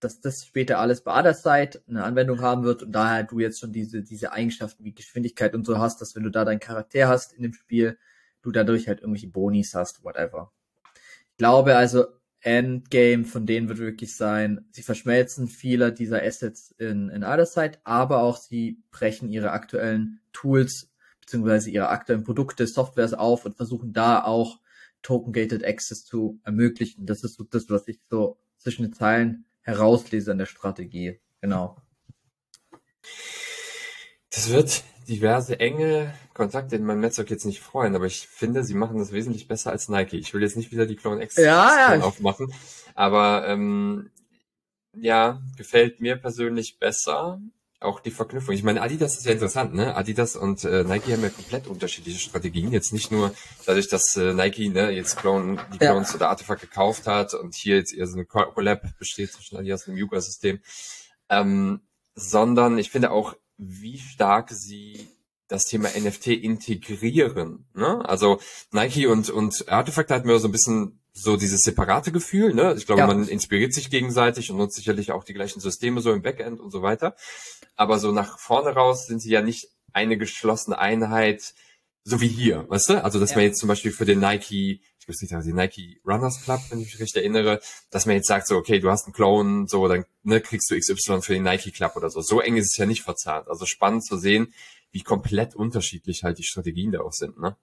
dass 0.00 0.20
das 0.20 0.44
später 0.46 0.78
alles 0.80 1.02
bei 1.02 1.16
Otherside 1.16 1.82
eine 1.86 2.02
Anwendung 2.02 2.40
haben 2.40 2.64
wird 2.64 2.82
und 2.82 2.92
daher 2.92 3.22
du 3.22 3.38
jetzt 3.38 3.60
schon 3.60 3.72
diese, 3.72 4.02
diese 4.02 4.32
Eigenschaften 4.32 4.84
wie 4.84 4.92
Geschwindigkeit 4.92 5.54
und 5.54 5.64
so 5.64 5.78
hast, 5.78 6.00
dass 6.00 6.16
wenn 6.16 6.24
du 6.24 6.30
da 6.30 6.44
deinen 6.44 6.58
Charakter 6.58 7.06
hast 7.06 7.32
in 7.32 7.44
dem 7.44 7.54
Spiel, 7.54 7.98
du 8.42 8.50
dadurch 8.50 8.88
halt 8.88 9.00
irgendwelche 9.00 9.28
Bonis 9.28 9.74
hast, 9.74 10.02
whatever. 10.02 10.52
Ich 11.30 11.36
glaube 11.36 11.76
also, 11.76 12.06
Endgame 12.42 13.24
von 13.24 13.46
denen 13.46 13.68
wird 13.68 13.78
wirklich 13.78 14.16
sein, 14.16 14.66
sie 14.70 14.82
verschmelzen 14.82 15.48
viele 15.48 15.92
dieser 15.92 16.22
Assets 16.22 16.72
in, 16.78 17.08
in 17.08 17.24
Otherside, 17.24 17.78
aber 17.84 18.22
auch 18.22 18.36
sie 18.36 18.82
brechen 18.90 19.28
ihre 19.28 19.52
aktuellen 19.52 20.20
Tools 20.32 20.92
beziehungsweise 21.20 21.70
ihre 21.70 21.88
aktuellen 21.88 22.24
Produkte, 22.24 22.66
Softwares 22.66 23.14
auf 23.14 23.46
und 23.46 23.56
versuchen 23.56 23.92
da 23.92 24.22
auch 24.24 24.58
Token-Gated 25.02 25.64
Access 25.64 26.04
zu 26.04 26.40
ermöglichen. 26.44 27.06
Das 27.06 27.24
ist 27.24 27.34
so 27.34 27.44
das, 27.44 27.70
was 27.70 27.88
ich 27.88 28.00
so 28.10 28.38
zwischen 28.58 28.82
den 28.82 28.92
Zeilen 28.92 29.44
herauslese 29.60 30.32
an 30.32 30.38
der 30.38 30.46
Strategie. 30.46 31.20
Genau. 31.40 31.76
Das 34.30 34.50
wird 34.50 34.82
diverse 35.08 35.58
enge 35.60 36.12
Kontakte 36.42 36.74
in 36.74 36.84
meinem 36.84 37.00
Netzwerk 37.00 37.30
jetzt 37.30 37.46
nicht 37.46 37.60
freuen, 37.60 37.94
aber 37.94 38.06
ich 38.06 38.26
finde, 38.26 38.64
sie 38.64 38.74
machen 38.74 38.98
das 38.98 39.12
wesentlich 39.12 39.46
besser 39.46 39.70
als 39.70 39.88
Nike. 39.88 40.18
Ich 40.18 40.34
will 40.34 40.42
jetzt 40.42 40.56
nicht 40.56 40.72
wieder 40.72 40.86
die 40.86 40.96
Clone 40.96 41.22
X 41.22 41.36
ja, 41.36 41.94
ja. 41.94 42.00
aufmachen, 42.00 42.52
aber 42.96 43.46
ähm, 43.46 44.10
ja, 44.92 45.40
gefällt 45.56 46.00
mir 46.00 46.16
persönlich 46.16 46.78
besser 46.80 47.40
auch 47.82 48.00
die 48.00 48.10
Verknüpfung. 48.10 48.54
Ich 48.54 48.62
meine, 48.62 48.82
Adidas 48.82 49.16
ist 49.16 49.26
ja 49.26 49.32
interessant, 49.32 49.74
ne? 49.74 49.94
Adidas 49.94 50.36
und 50.36 50.64
äh, 50.64 50.84
Nike 50.84 51.12
haben 51.12 51.22
ja 51.22 51.28
komplett 51.28 51.66
unterschiedliche 51.66 52.18
Strategien. 52.18 52.72
Jetzt 52.72 52.92
nicht 52.92 53.10
nur 53.10 53.34
dadurch, 53.66 53.88
dass 53.88 54.16
äh, 54.16 54.34
Nike 54.34 54.68
ne, 54.68 54.90
jetzt 54.90 55.16
Clone, 55.16 55.64
die 55.72 55.78
Clones 55.78 56.10
ja. 56.10 56.16
oder 56.16 56.28
Artefakt 56.30 56.60
gekauft 56.60 57.06
hat 57.06 57.34
und 57.34 57.54
hier 57.54 57.76
jetzt 57.76 57.94
eher 57.94 58.06
so 58.06 58.16
eine 58.16 58.24
Collab 58.24 58.82
besteht 58.98 59.32
zwischen 59.32 59.56
Adidas 59.56 59.86
und 59.86 59.94
dem 59.94 59.98
Yuga-System, 59.98 60.60
ähm, 61.28 61.80
sondern 62.14 62.78
ich 62.78 62.90
finde 62.90 63.10
auch, 63.10 63.34
wie 63.58 63.98
stark 63.98 64.50
sie 64.50 65.08
das 65.52 65.66
Thema 65.66 65.88
NFT 65.88 66.28
integrieren. 66.28 67.66
Ne? 67.74 68.08
Also 68.08 68.40
Nike 68.70 69.06
und, 69.06 69.30
und 69.30 69.68
Artefakt 69.68 70.10
hat 70.10 70.24
mir 70.24 70.38
so 70.38 70.48
ein 70.48 70.52
bisschen 70.52 70.98
so 71.12 71.36
dieses 71.36 71.60
separate 71.60 72.10
Gefühl, 72.10 72.54
ne? 72.54 72.74
Ich 72.78 72.86
glaube, 72.86 73.00
ja. 73.00 73.06
man 73.06 73.28
inspiriert 73.28 73.74
sich 73.74 73.90
gegenseitig 73.90 74.50
und 74.50 74.56
nutzt 74.56 74.76
sicherlich 74.76 75.12
auch 75.12 75.24
die 75.24 75.34
gleichen 75.34 75.60
Systeme 75.60 76.00
so 76.00 76.10
im 76.10 76.22
Backend 76.22 76.58
und 76.58 76.70
so 76.70 76.80
weiter. 76.80 77.16
Aber 77.76 77.98
so 77.98 78.12
nach 78.12 78.38
vorne 78.38 78.70
raus 78.70 79.06
sind 79.06 79.20
sie 79.20 79.30
ja 79.30 79.42
nicht 79.42 79.68
eine 79.92 80.16
geschlossene 80.16 80.78
Einheit, 80.78 81.52
so 82.02 82.22
wie 82.22 82.28
hier, 82.28 82.64
weißt 82.68 82.88
du? 82.88 83.04
Also, 83.04 83.20
dass 83.20 83.30
ja. 83.30 83.36
man 83.36 83.44
jetzt 83.44 83.60
zum 83.60 83.68
Beispiel 83.68 83.92
für 83.92 84.06
den 84.06 84.20
Nike, 84.20 84.80
ich 84.98 85.08
weiß 85.08 85.20
nicht, 85.20 85.34
also 85.34 85.46
die 85.46 85.54
Nike 85.54 86.00
Runners 86.06 86.42
Club, 86.42 86.60
wenn 86.70 86.80
ich 86.80 86.86
mich 86.86 87.00
recht 87.00 87.14
erinnere, 87.14 87.60
dass 87.90 88.06
man 88.06 88.16
jetzt 88.16 88.26
sagt 88.26 88.48
so, 88.48 88.56
okay, 88.56 88.80
du 88.80 88.90
hast 88.90 89.04
einen 89.04 89.12
Clone, 89.12 89.66
so, 89.68 89.86
dann 89.86 90.06
ne, 90.22 90.40
kriegst 90.40 90.70
du 90.70 90.78
XY 90.78 91.20
für 91.20 91.34
den 91.34 91.42
Nike 91.42 91.72
Club 91.72 91.94
oder 91.94 92.08
so. 92.08 92.22
So 92.22 92.40
eng 92.40 92.56
ist 92.56 92.72
es 92.72 92.76
ja 92.78 92.86
nicht 92.86 93.02
verzahnt. 93.02 93.48
Also 93.48 93.66
spannend 93.66 94.06
zu 94.06 94.16
sehen, 94.16 94.54
wie 94.92 95.02
komplett 95.02 95.56
unterschiedlich 95.56 96.22
halt 96.22 96.38
die 96.38 96.42
Strategien 96.42 96.92
da 96.92 97.00
auch 97.00 97.12
sind, 97.12 97.40
ne? 97.40 97.56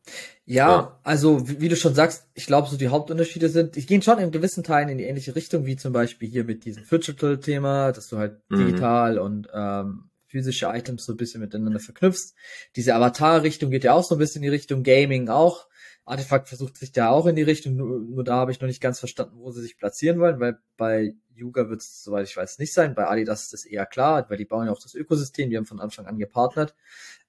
Ja, 0.46 0.70
ja. 0.70 1.00
also 1.04 1.48
wie, 1.48 1.62
wie, 1.62 1.70
du 1.70 1.76
schon 1.76 1.94
sagst, 1.94 2.28
ich 2.34 2.48
glaube, 2.48 2.68
so 2.68 2.76
die 2.76 2.88
Hauptunterschiede 2.88 3.50
sind, 3.50 3.76
die 3.76 3.86
gehen 3.86 4.02
schon 4.02 4.18
in 4.18 4.32
gewissen 4.32 4.64
Teilen 4.64 4.90
in 4.90 4.98
die 4.98 5.04
ähnliche 5.04 5.36
Richtung, 5.36 5.66
wie 5.66 5.76
zum 5.76 5.94
Beispiel 5.94 6.28
hier 6.28 6.44
mit 6.44 6.66
diesem 6.66 6.84
Digital-Thema, 6.90 7.92
dass 7.92 8.10
du 8.10 8.18
halt 8.18 8.42
mhm. 8.50 8.66
digital 8.66 9.20
und 9.20 9.48
ähm, 9.54 10.10
physische 10.26 10.68
Items 10.68 11.06
so 11.06 11.14
ein 11.14 11.18
bisschen 11.18 11.42
miteinander 11.42 11.80
verknüpfst. 11.80 12.34
Diese 12.76 12.96
Avatar-Richtung 12.96 13.70
geht 13.70 13.84
ja 13.84 13.94
auch 13.94 14.04
so 14.04 14.16
ein 14.16 14.20
bisschen 14.20 14.42
in 14.44 14.50
die 14.50 14.56
Richtung 14.56 14.84
Gaming 14.84 15.30
auch. 15.30 15.68
Artefakt 16.06 16.48
versucht 16.48 16.78
sich 16.78 16.92
da 16.92 17.10
auch 17.10 17.28
in 17.28 17.36
die 17.36 17.44
Richtung, 17.44 17.76
nur, 17.76 18.00
nur 18.00 18.24
da 18.24 18.38
habe 18.38 18.52
ich 18.52 18.60
noch 18.60 18.68
nicht 18.68 18.82
ganz 18.82 18.98
verstanden, 18.98 19.38
wo 19.38 19.52
sie 19.52 19.62
sich 19.62 19.78
platzieren 19.78 20.20
wollen, 20.20 20.40
weil 20.40 20.58
bei 20.76 21.14
Yuga 21.36 21.70
wird 21.70 21.82
es, 21.82 22.04
soweit 22.04 22.28
ich 22.28 22.36
weiß, 22.36 22.60
nicht 22.60 22.74
sein. 22.74 22.96
Bei 22.96 23.08
Adidas 23.08 23.44
ist 23.44 23.54
das 23.54 23.66
eher 23.66 23.86
klar, 23.86 24.30
weil 24.30 24.38
die 24.38 24.46
bauen 24.46 24.66
ja 24.66 24.72
auch 24.72 24.82
das 24.82 24.96
Ökosystem, 24.96 25.50
die 25.50 25.58
haben 25.58 25.66
von 25.66 25.80
Anfang 25.80 26.06
an 26.06 26.18
gepartnert. 26.18 26.76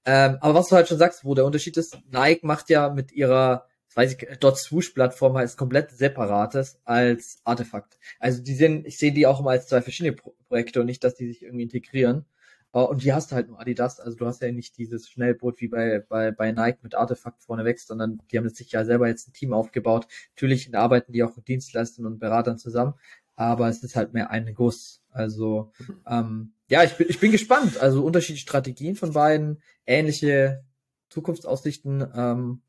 Ähm, 0.05 0.39
aber 0.41 0.55
was 0.55 0.69
du 0.69 0.77
halt 0.77 0.89
schon 0.89 0.99
sagst, 0.99 1.25
wo 1.25 1.35
der 1.35 1.45
Unterschied 1.45 1.77
ist, 1.77 1.99
Nike 2.11 2.45
macht 2.45 2.71
ja 2.71 2.91
mit 2.91 3.13
ihrer, 3.13 3.67
weiß 3.95 4.13
ich, 4.15 4.39
Dot 4.39 4.59
Swoosh 4.59 4.91
Plattform 4.91 5.37
heißt 5.37 5.59
komplett 5.59 5.91
separates 5.91 6.81
als 6.85 7.41
Artefakt. 7.45 7.99
Also 8.19 8.43
die 8.43 8.55
sind, 8.55 8.87
ich 8.87 8.99
sehe 8.99 9.13
die 9.13 9.27
auch 9.27 9.41
immer 9.41 9.51
als 9.51 9.67
zwei 9.67 9.83
verschiedene 9.83 10.15
Pro 10.17 10.35
Projekte 10.49 10.81
und 10.81 10.87
nicht, 10.87 11.05
dass 11.05 11.15
die 11.15 11.29
sich 11.29 11.43
irgendwie 11.43 11.63
integrieren. 11.65 12.25
Uh, 12.73 12.83
und 12.83 13.03
die 13.03 13.13
hast 13.13 13.33
du 13.33 13.35
halt 13.35 13.49
nur 13.49 13.61
Adidas, 13.61 13.99
also 13.99 14.17
du 14.17 14.27
hast 14.27 14.41
ja 14.43 14.53
nicht 14.53 14.79
dieses 14.79 15.09
Schnellboot 15.09 15.61
wie 15.61 15.67
bei, 15.67 16.05
bei, 16.09 16.31
bei 16.31 16.53
Nike 16.53 16.79
mit 16.83 16.95
Artefakt 16.95 17.43
vorneweg, 17.43 17.81
sondern 17.81 18.21
die 18.31 18.39
haben 18.39 18.49
sich 18.49 18.71
ja 18.71 18.85
selber 18.85 19.09
jetzt 19.09 19.29
ein 19.29 19.33
Team 19.33 19.53
aufgebaut. 19.53 20.07
Natürlich 20.37 20.73
arbeiten 20.77 21.11
die 21.11 21.25
auch 21.25 21.35
mit 21.35 21.49
Dienstleistern 21.49 22.07
und 22.07 22.21
Beratern 22.21 22.59
zusammen, 22.59 22.95
aber 23.35 23.69
es 23.69 23.83
ist 23.83 23.97
halt 23.97 24.13
mehr 24.13 24.31
ein 24.31 24.55
Guss. 24.55 25.03
Also 25.11 25.73
ähm, 26.07 26.53
ja, 26.71 26.85
ich 26.85 26.97
bin, 26.97 27.09
ich 27.11 27.19
bin 27.19 27.33
gespannt. 27.33 27.79
Also 27.79 28.05
unterschiedliche 28.05 28.43
Strategien 28.43 28.95
von 28.95 29.13
beiden, 29.13 29.61
ähnliche 29.87 30.65
Zukunftsaussichten. 31.09 32.09
Ähm, 32.15 32.63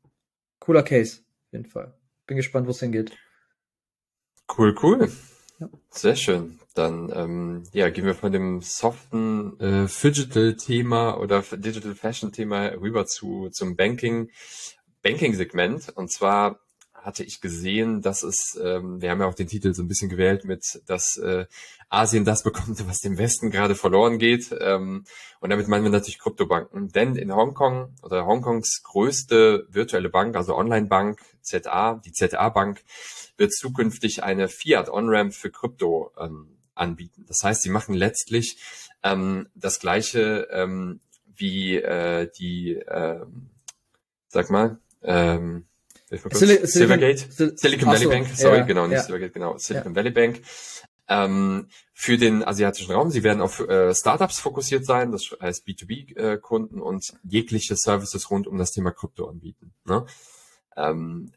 cooler 0.58 0.82
Case, 0.82 1.20
auf 1.46 1.52
jeden 1.52 1.66
Fall. 1.66 1.94
Bin 2.26 2.36
gespannt, 2.36 2.66
wo 2.66 2.72
es 2.72 2.80
hingeht. 2.80 3.12
Cool, 4.58 4.74
cool. 4.82 5.10
Ja. 5.60 5.70
Sehr 5.90 6.16
schön. 6.16 6.58
Dann 6.74 7.12
ähm, 7.14 7.62
ja, 7.72 7.90
gehen 7.90 8.04
wir 8.04 8.16
von 8.16 8.32
dem 8.32 8.60
soften 8.60 9.58
äh, 9.60 9.86
Digital-Thema 9.86 11.18
oder 11.18 11.42
Digital 11.42 11.94
Fashion-Thema 11.94 12.72
rüber 12.80 13.06
zu 13.06 13.50
zum 13.50 13.76
Banking, 13.76 14.30
Banking-Segment. 15.02 15.90
Und 15.90 16.10
zwar 16.10 16.58
hatte 17.02 17.24
ich 17.24 17.40
gesehen, 17.40 18.00
dass 18.00 18.22
es, 18.22 18.58
ähm, 18.62 19.02
wir 19.02 19.10
haben 19.10 19.20
ja 19.20 19.26
auch 19.26 19.34
den 19.34 19.48
Titel 19.48 19.74
so 19.74 19.82
ein 19.82 19.88
bisschen 19.88 20.08
gewählt 20.08 20.44
mit, 20.44 20.82
dass 20.86 21.16
äh, 21.18 21.46
Asien 21.88 22.24
das 22.24 22.42
bekommt, 22.42 22.86
was 22.88 23.00
dem 23.00 23.18
Westen 23.18 23.50
gerade 23.50 23.74
verloren 23.74 24.18
geht. 24.18 24.54
Ähm, 24.60 25.04
und 25.40 25.50
damit 25.50 25.68
meinen 25.68 25.84
wir 25.84 25.90
natürlich 25.90 26.18
Kryptobanken. 26.18 26.88
Denn 26.88 27.16
in 27.16 27.34
Hongkong 27.34 27.94
oder 28.02 28.24
Hongkongs 28.24 28.82
größte 28.84 29.66
virtuelle 29.68 30.08
Bank, 30.08 30.36
also 30.36 30.56
Online-Bank, 30.56 31.20
ZA, 31.42 32.00
die 32.04 32.12
ZA-Bank, 32.12 32.82
wird 33.36 33.52
zukünftig 33.52 34.22
eine 34.22 34.48
Fiat-On-Ramp 34.48 35.34
für 35.34 35.50
Krypto 35.50 36.12
ähm, 36.18 36.56
anbieten. 36.74 37.24
Das 37.26 37.42
heißt, 37.42 37.62
sie 37.62 37.70
machen 37.70 37.94
letztlich 37.94 38.58
ähm, 39.02 39.48
das 39.54 39.80
gleiche 39.80 40.48
ähm, 40.50 41.00
wie 41.34 41.76
äh, 41.76 42.30
die, 42.38 42.74
ähm, 42.88 43.50
sag 44.28 44.50
mal, 44.50 44.78
ähm, 45.02 45.66
Sil 46.32 46.66
Silvergate, 46.66 47.26
Sil 47.32 47.56
Silicon 47.56 47.88
Valley 47.88 48.04
so, 48.04 48.10
Bank, 48.10 48.28
sorry, 48.34 48.58
ja, 48.58 48.64
genau, 48.64 48.86
nicht 48.86 48.96
ja. 48.96 49.02
Silvergate, 49.02 49.32
genau, 49.32 49.56
Silicon 49.58 49.92
ja. 49.92 49.96
Valley 49.96 50.10
Bank. 50.10 50.42
Ähm, 51.08 51.68
für 51.92 52.16
den 52.16 52.44
asiatischen 52.44 52.92
Raum. 52.92 53.10
Sie 53.10 53.22
werden 53.22 53.42
auf 53.42 53.60
äh, 53.60 53.94
Startups 53.94 54.38
fokussiert 54.38 54.86
sein, 54.86 55.12
das 55.12 55.36
heißt 55.40 55.66
B2B-Kunden 55.66 56.78
äh, 56.78 56.82
und 56.82 57.12
jegliche 57.24 57.76
Services 57.76 58.30
rund 58.30 58.46
um 58.46 58.56
das 58.56 58.70
Thema 58.70 58.92
Krypto 58.92 59.28
anbieten. 59.28 59.72
Ne? 59.84 60.06
Ähm, 60.76 61.32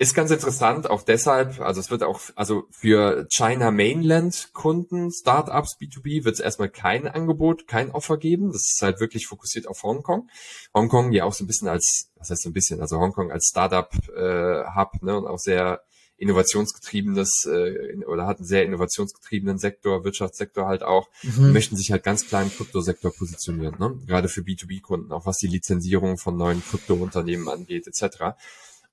ist 0.00 0.14
ganz 0.14 0.30
interessant, 0.30 0.88
auch 0.88 1.02
deshalb, 1.02 1.60
also 1.60 1.80
es 1.80 1.90
wird 1.90 2.04
auch, 2.04 2.20
also 2.36 2.64
für 2.70 3.26
China 3.30 3.72
Mainland 3.72 4.50
Kunden, 4.52 5.10
Startups, 5.10 5.76
B2B, 5.80 6.24
wird 6.24 6.34
es 6.34 6.40
erstmal 6.40 6.68
kein 6.68 7.08
Angebot, 7.08 7.66
kein 7.66 7.90
Offer 7.90 8.16
geben. 8.16 8.52
Das 8.52 8.62
ist 8.62 8.80
halt 8.80 9.00
wirklich 9.00 9.26
fokussiert 9.26 9.66
auf 9.66 9.82
Hongkong. 9.82 10.28
Hongkong 10.72 11.10
ja 11.10 11.24
auch 11.24 11.32
so 11.32 11.42
ein 11.42 11.48
bisschen 11.48 11.66
als, 11.66 12.12
was 12.14 12.30
heißt 12.30 12.42
so 12.42 12.48
ein 12.48 12.52
bisschen, 12.52 12.80
also 12.80 12.98
Hongkong 13.00 13.32
als 13.32 13.48
Startup 13.50 13.90
äh, 14.16 14.62
Hub, 14.76 15.02
ne, 15.02 15.16
und 15.16 15.26
auch 15.26 15.38
sehr 15.38 15.82
innovationsgetriebenes 16.18 17.46
äh, 17.46 18.04
oder 18.04 18.26
hat 18.26 18.38
einen 18.38 18.46
sehr 18.46 18.64
innovationsgetriebenen 18.64 19.58
Sektor, 19.58 20.04
Wirtschaftssektor 20.04 20.66
halt 20.66 20.82
auch, 20.82 21.08
mhm. 21.22 21.52
möchten 21.52 21.76
sich 21.76 21.92
halt 21.92 22.02
ganz 22.02 22.26
klar 22.26 22.42
im 22.42 22.50
Kryptosektor 22.50 23.12
positionieren, 23.12 23.76
ne? 23.78 23.98
gerade 24.06 24.28
für 24.28 24.40
B2B-Kunden, 24.40 25.12
auch 25.12 25.26
was 25.26 25.36
die 25.36 25.46
Lizenzierung 25.46 26.18
von 26.18 26.36
neuen 26.36 26.62
Kryptounternehmen 26.62 27.48
angeht, 27.48 27.86
etc. 27.86 28.36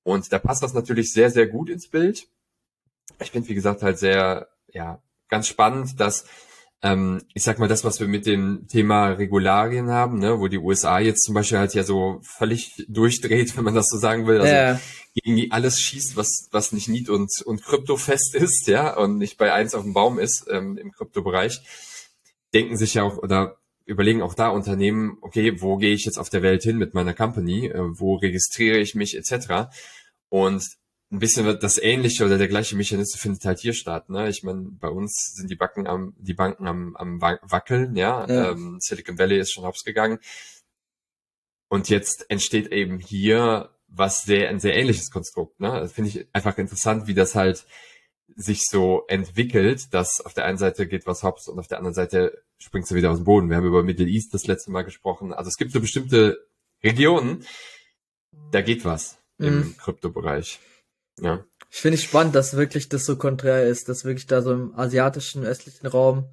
Und 0.05 0.31
da 0.31 0.37
passt 0.37 0.61
das 0.61 0.75
natürlich 0.75 1.11
sehr, 1.11 1.31
sehr 1.31 1.47
gut 1.47 1.69
ins 1.69 1.89
Bild. 1.89 2.27
Ich 3.19 3.31
finde, 3.31 3.49
wie 3.49 3.55
gesagt, 3.55 3.81
halt 3.81 3.97
sehr, 3.97 4.47
ja, 4.71 5.01
ganz 5.29 5.47
spannend, 5.47 5.99
dass 5.99 6.25
ähm, 6.83 7.23
ich 7.33 7.41
sag 7.41 7.57
mal, 7.57 7.67
das, 7.67 7.83
was 7.83 7.99
wir 7.99 8.07
mit 8.07 8.27
dem 8.27 8.67
Thema 8.67 9.07
Regularien 9.07 9.89
haben, 9.89 10.19
ne, 10.19 10.39
wo 10.39 10.47
die 10.47 10.59
USA 10.59 10.99
jetzt 10.99 11.23
zum 11.23 11.33
Beispiel 11.33 11.57
halt 11.57 11.73
ja 11.73 11.83
so 11.83 12.19
völlig 12.21 12.85
durchdreht, 12.87 13.57
wenn 13.57 13.63
man 13.63 13.73
das 13.73 13.87
so 13.89 13.97
sagen 13.97 14.27
will, 14.27 14.39
also 14.39 14.53
ja. 14.53 14.79
gegen 15.15 15.51
alles 15.51 15.81
schießt, 15.81 16.15
was, 16.15 16.49
was 16.51 16.71
nicht 16.71 16.87
nied- 16.87 17.09
und, 17.09 17.31
und 17.43 17.63
kryptofest 17.63 18.35
ist, 18.35 18.67
ja, 18.67 18.95
und 18.95 19.17
nicht 19.17 19.37
bei 19.37 19.51
eins 19.51 19.73
auf 19.73 19.81
dem 19.81 19.93
Baum 19.93 20.19
ist 20.19 20.45
ähm, 20.51 20.77
im 20.77 20.91
Kryptobereich, 20.91 21.61
denken 22.53 22.77
sich 22.77 22.93
ja 22.93 23.01
auch 23.01 23.17
oder 23.17 23.57
überlegen 23.85 24.21
auch 24.21 24.33
da 24.33 24.49
Unternehmen, 24.49 25.17
okay, 25.21 25.61
wo 25.61 25.77
gehe 25.77 25.93
ich 25.93 26.05
jetzt 26.05 26.17
auf 26.17 26.29
der 26.29 26.41
Welt 26.41 26.63
hin 26.63 26.77
mit 26.77 26.93
meiner 26.93 27.13
Company, 27.13 27.67
äh, 27.67 27.99
wo 27.99 28.15
registriere 28.15 28.79
ich 28.79 28.95
mich 28.95 29.15
etc. 29.15 29.69
Und 30.29 30.63
ein 31.11 31.19
bisschen 31.19 31.45
wird 31.45 31.63
das 31.63 31.77
ähnliche 31.77 32.25
oder 32.25 32.37
der 32.37 32.47
gleiche 32.47 32.75
Mechanismus 32.75 33.21
findet 33.21 33.45
halt 33.45 33.59
hier 33.59 33.73
statt. 33.73 34.09
Ne? 34.09 34.27
Ich 34.27 34.43
meine, 34.43 34.69
bei 34.71 34.89
uns 34.89 35.33
sind 35.35 35.49
die 35.49 35.55
Banken 35.55 35.87
am, 35.87 36.15
die 36.17 36.33
Banken 36.33 36.67
am, 36.67 36.95
am 36.95 37.21
wackeln, 37.21 37.95
ja. 37.95 38.27
ja. 38.27 38.51
Ähm, 38.51 38.77
Silicon 38.79 39.19
Valley 39.19 39.39
ist 39.39 39.53
schon 39.53 39.65
hops 39.65 39.83
gegangen. 39.83 40.19
Und 41.67 41.89
jetzt 41.89 42.29
entsteht 42.29 42.71
eben 42.71 42.99
hier 42.99 43.69
was 43.87 44.23
sehr, 44.23 44.49
ein 44.49 44.59
sehr 44.59 44.75
ähnliches 44.75 45.11
Konstrukt. 45.11 45.59
Ne? 45.59 45.69
Das 45.69 45.93
finde 45.93 46.09
ich 46.09 46.27
einfach 46.33 46.57
interessant, 46.57 47.07
wie 47.07 47.13
das 47.13 47.35
halt 47.35 47.65
sich 48.35 48.63
so 48.65 49.03
entwickelt, 49.07 49.93
dass 49.93 50.21
auf 50.21 50.33
der 50.33 50.45
einen 50.45 50.57
Seite 50.57 50.87
geht 50.87 51.05
was 51.05 51.23
hops 51.23 51.47
und 51.47 51.59
auf 51.59 51.67
der 51.67 51.77
anderen 51.77 51.93
Seite 51.93 52.41
springst 52.57 52.91
du 52.91 52.95
wieder 52.95 53.11
aus 53.11 53.17
dem 53.17 53.25
Boden. 53.25 53.49
Wir 53.49 53.57
haben 53.57 53.65
über 53.65 53.83
Middle 53.83 54.07
East 54.07 54.33
das 54.33 54.47
letzte 54.47 54.71
Mal 54.71 54.83
gesprochen. 54.83 55.33
Also 55.33 55.49
es 55.49 55.57
gibt 55.57 55.71
so 55.71 55.79
bestimmte 55.79 56.39
Regionen, 56.83 57.45
da 58.51 58.61
geht 58.61 58.85
was 58.85 59.17
mhm. 59.37 59.47
im 59.47 59.77
Kryptobereich. 59.77 60.59
Ja. 61.21 61.45
Ich 61.71 61.79
finde 61.79 61.95
es 61.95 62.03
spannend, 62.03 62.35
dass 62.35 62.55
wirklich 62.55 62.89
das 62.89 63.05
so 63.05 63.15
konträr 63.17 63.67
ist, 63.67 63.89
dass 63.89 64.05
wirklich 64.05 64.27
da 64.27 64.41
so 64.41 64.53
im 64.53 64.75
asiatischen, 64.75 65.43
östlichen 65.43 65.87
Raum, 65.87 66.29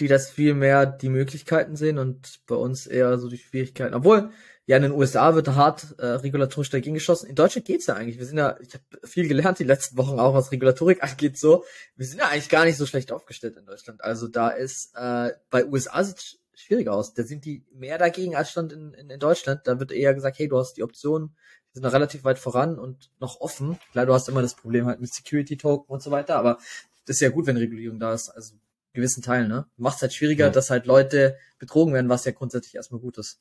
die 0.00 0.08
das 0.08 0.30
viel 0.30 0.54
mehr 0.54 0.86
die 0.86 1.08
Möglichkeiten 1.08 1.76
sehen 1.76 1.98
und 1.98 2.40
bei 2.46 2.54
uns 2.54 2.86
eher 2.86 3.18
so 3.18 3.28
die 3.28 3.38
Schwierigkeiten. 3.38 3.94
Obwohl, 3.94 4.30
ja, 4.70 4.76
in 4.76 4.84
den 4.84 4.92
USA 4.92 5.34
wird 5.34 5.48
hart 5.48 5.96
äh, 5.98 6.06
regulatorisch 6.06 6.70
dagegen 6.70 6.94
geschossen. 6.94 7.26
In 7.28 7.34
Deutschland 7.34 7.66
geht's 7.66 7.86
ja 7.86 7.96
eigentlich. 7.96 8.20
Wir 8.20 8.26
sind 8.26 8.38
ja, 8.38 8.56
ich 8.60 8.72
habe 8.72 8.84
viel 9.04 9.26
gelernt 9.26 9.58
die 9.58 9.64
letzten 9.64 9.96
Wochen 9.96 10.20
auch, 10.20 10.32
was 10.32 10.52
Regulatorik 10.52 11.02
angeht. 11.02 11.36
So, 11.36 11.64
wir 11.96 12.06
sind 12.06 12.20
ja 12.20 12.28
eigentlich 12.28 12.48
gar 12.48 12.64
nicht 12.64 12.76
so 12.76 12.86
schlecht 12.86 13.10
aufgestellt 13.10 13.56
in 13.56 13.66
Deutschland. 13.66 14.04
Also 14.04 14.28
da 14.28 14.50
ist 14.50 14.94
äh, 14.94 15.32
bei 15.50 15.66
USA 15.66 16.04
sieht 16.04 16.38
schwierig 16.54 16.88
aus. 16.88 17.14
Da 17.14 17.24
sind 17.24 17.46
die 17.46 17.64
mehr 17.72 17.98
dagegen 17.98 18.36
als 18.36 18.52
stand 18.52 18.72
in, 18.72 18.94
in, 18.94 19.10
in 19.10 19.18
Deutschland. 19.18 19.62
Da 19.64 19.80
wird 19.80 19.90
eher 19.90 20.14
gesagt, 20.14 20.38
hey, 20.38 20.46
du 20.46 20.56
hast 20.56 20.74
die 20.74 20.84
Option, 20.84 21.34
die 21.70 21.74
sind 21.74 21.82
noch 21.82 21.92
relativ 21.92 22.22
weit 22.22 22.38
voran 22.38 22.78
und 22.78 23.10
noch 23.18 23.40
offen. 23.40 23.76
Klar, 23.90 24.06
du 24.06 24.14
hast 24.14 24.28
immer 24.28 24.40
das 24.40 24.54
Problem 24.54 24.86
halt 24.86 25.00
mit 25.00 25.12
Security 25.12 25.56
Token 25.56 25.92
und 25.92 26.00
so 26.00 26.12
weiter, 26.12 26.36
aber 26.36 26.58
das 27.06 27.16
ist 27.16 27.22
ja 27.22 27.30
gut, 27.30 27.48
wenn 27.48 27.56
Regulierung 27.56 27.98
da 27.98 28.14
ist. 28.14 28.28
Also 28.28 28.54
gewissen 28.92 29.24
Teilen, 29.24 29.48
ne? 29.48 29.66
Macht 29.76 29.96
es 29.96 30.02
halt 30.02 30.14
schwieriger, 30.14 30.46
ja. 30.46 30.52
dass 30.52 30.70
halt 30.70 30.86
Leute 30.86 31.36
betrogen 31.58 31.92
werden, 31.92 32.08
was 32.08 32.24
ja 32.24 32.30
grundsätzlich 32.30 32.76
erstmal 32.76 33.00
gut 33.00 33.18
ist. 33.18 33.40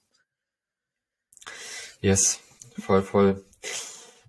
Yes, 2.01 2.39
voll, 2.79 3.01
voll. 3.01 3.43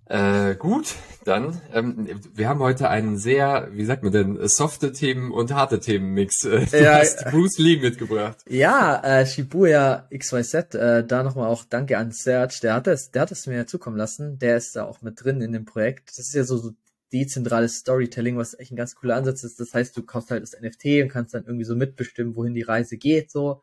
Äh, 0.05 0.55
gut, 0.55 0.95
dann, 1.23 1.61
ähm, 1.73 2.19
wir 2.33 2.49
haben 2.49 2.59
heute 2.59 2.89
einen 2.89 3.17
sehr, 3.17 3.69
wie 3.71 3.85
sagt 3.85 4.03
man 4.03 4.11
denn, 4.11 4.45
softe 4.45 4.91
Themen 4.91 5.31
und 5.31 5.53
harte 5.53 5.79
Themen-Mix. 5.79 6.43
Äh, 6.43 6.65
du 6.65 6.83
ja, 6.83 6.99
hast 6.99 7.23
Bruce 7.31 7.59
Lee 7.59 7.77
mitgebracht. 7.77 8.39
Ja, 8.49 9.01
äh, 9.03 9.25
Shibuya 9.25 10.09
XYZ, 10.13 10.75
äh, 10.75 11.05
da 11.05 11.23
nochmal 11.23 11.47
auch 11.47 11.63
danke 11.63 11.97
an 11.97 12.11
Serge, 12.11 12.59
der 12.61 12.73
hat 12.73 12.87
es, 12.87 13.11
der 13.11 13.21
hat 13.21 13.31
es 13.31 13.47
mir 13.47 13.65
zukommen 13.67 13.95
lassen, 13.95 14.37
der 14.37 14.57
ist 14.57 14.75
da 14.75 14.83
auch 14.83 15.01
mit 15.01 15.23
drin 15.23 15.39
in 15.39 15.53
dem 15.53 15.63
Projekt. 15.63 16.09
Das 16.09 16.19
ist 16.19 16.33
ja 16.33 16.43
so, 16.43 16.57
so 16.57 16.71
dezentrales 17.13 17.77
Storytelling, 17.77 18.35
was 18.35 18.59
echt 18.59 18.73
ein 18.73 18.77
ganz 18.77 18.95
cooler 18.95 19.15
Ansatz 19.15 19.45
ist. 19.45 19.61
Das 19.61 19.73
heißt, 19.73 19.95
du 19.95 20.03
kaufst 20.03 20.29
halt 20.29 20.43
das 20.43 20.59
NFT 20.59 21.03
und 21.03 21.09
kannst 21.09 21.33
dann 21.33 21.45
irgendwie 21.45 21.65
so 21.65 21.77
mitbestimmen, 21.77 22.35
wohin 22.35 22.53
die 22.53 22.63
Reise 22.63 22.97
geht, 22.97 23.31
so. 23.31 23.61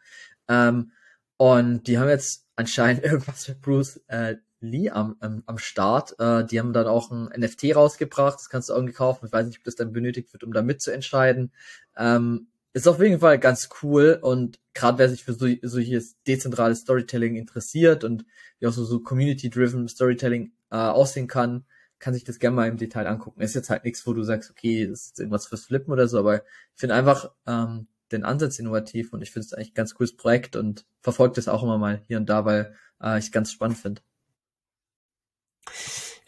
Ähm, 0.49 0.93
und 1.37 1.87
die 1.87 1.99
haben 1.99 2.09
jetzt 2.09 2.48
anscheinend 2.59 3.05
irgendwas 3.05 3.49
mit 3.49 3.63
Bruce 3.63 4.03
äh, 4.09 4.37
Lee 4.61 4.91
am, 4.91 5.17
am, 5.21 5.43
am 5.47 5.59
Start. 5.59 6.19
Äh, 6.19 6.45
die 6.45 6.59
haben 6.59 6.73
dann 6.73 6.87
auch 6.87 7.11
ein 7.11 7.31
NFT 7.37 7.77
rausgebracht, 7.77 8.39
das 8.39 8.51
kannst 8.51 8.69
du 8.69 8.75
irgendwie 8.75 8.95
kaufen. 8.95 9.27
Ich 9.27 9.33
weiß 9.33 9.47
nicht, 9.47 9.59
ob 9.59 9.65
das 9.65 9.77
dann 9.77 9.93
benötigt 9.93 10.33
wird, 10.33 10.45
um 10.45 10.53
da 10.53 10.63
mitzuentscheiden. 10.63 11.53
Ähm, 11.97 12.49
ist 12.75 12.89
auf 12.89 13.01
jeden 13.01 13.21
Fall 13.21 13.39
ganz 13.39 13.69
cool 13.83 14.19
und 14.21 14.61
gerade 14.75 14.99
wer 14.99 15.09
sich 15.09 15.25
für 15.25 15.33
so, 15.33 15.47
solches 15.63 16.21
dezentrales 16.25 16.81
Storytelling 16.81 17.37
interessiert 17.37 18.05
und 18.05 18.25
wie 18.59 18.67
auch 18.67 18.73
so, 18.73 18.85
so 18.85 19.01
Community-driven 19.01 19.89
Storytelling 19.89 20.53
äh, 20.71 20.77
aussehen 20.77 21.29
kann, 21.29 21.65
kann 21.99 22.15
sich 22.15 22.25
das 22.25 22.39
gerne 22.39 22.55
mal 22.57 22.69
im 22.69 22.77
Detail 22.77 23.07
angucken. 23.07 23.41
Ist 23.41 23.55
jetzt 23.55 23.71
halt 23.71 23.85
nichts, 23.85 24.07
wo 24.07 24.13
du 24.13 24.23
sagst, 24.23 24.51
okay, 24.51 24.87
das 24.87 25.07
ist 25.07 25.19
irgendwas 25.19 25.47
fürs 25.47 25.65
Flippen 25.65 25.93
oder 25.93 26.09
so, 26.09 26.19
aber 26.19 26.37
ich 26.37 26.43
finde 26.75 26.95
einfach 26.95 27.33
ähm, 27.47 27.89
den 28.13 28.25
Ansatz 28.25 28.59
innovativ 28.59 29.13
und 29.13 29.23
ich 29.23 29.31
finde 29.31 29.47
es 29.47 29.53
eigentlich 29.53 29.73
ein 29.73 29.75
ganz 29.75 29.95
cooles 29.95 30.17
Projekt 30.17 30.57
und 30.57 30.87
verfolge 31.01 31.35
das 31.35 31.49
auch 31.49 31.63
immer 31.63 31.79
mal 31.79 32.03
hier 32.07 32.19
und 32.19 32.29
da, 32.29 32.45
weil 32.45 32.75
äh, 33.03 33.19
ich 33.19 33.33
ganz 33.33 33.53
spannend 33.53 33.79
finde. 33.79 34.03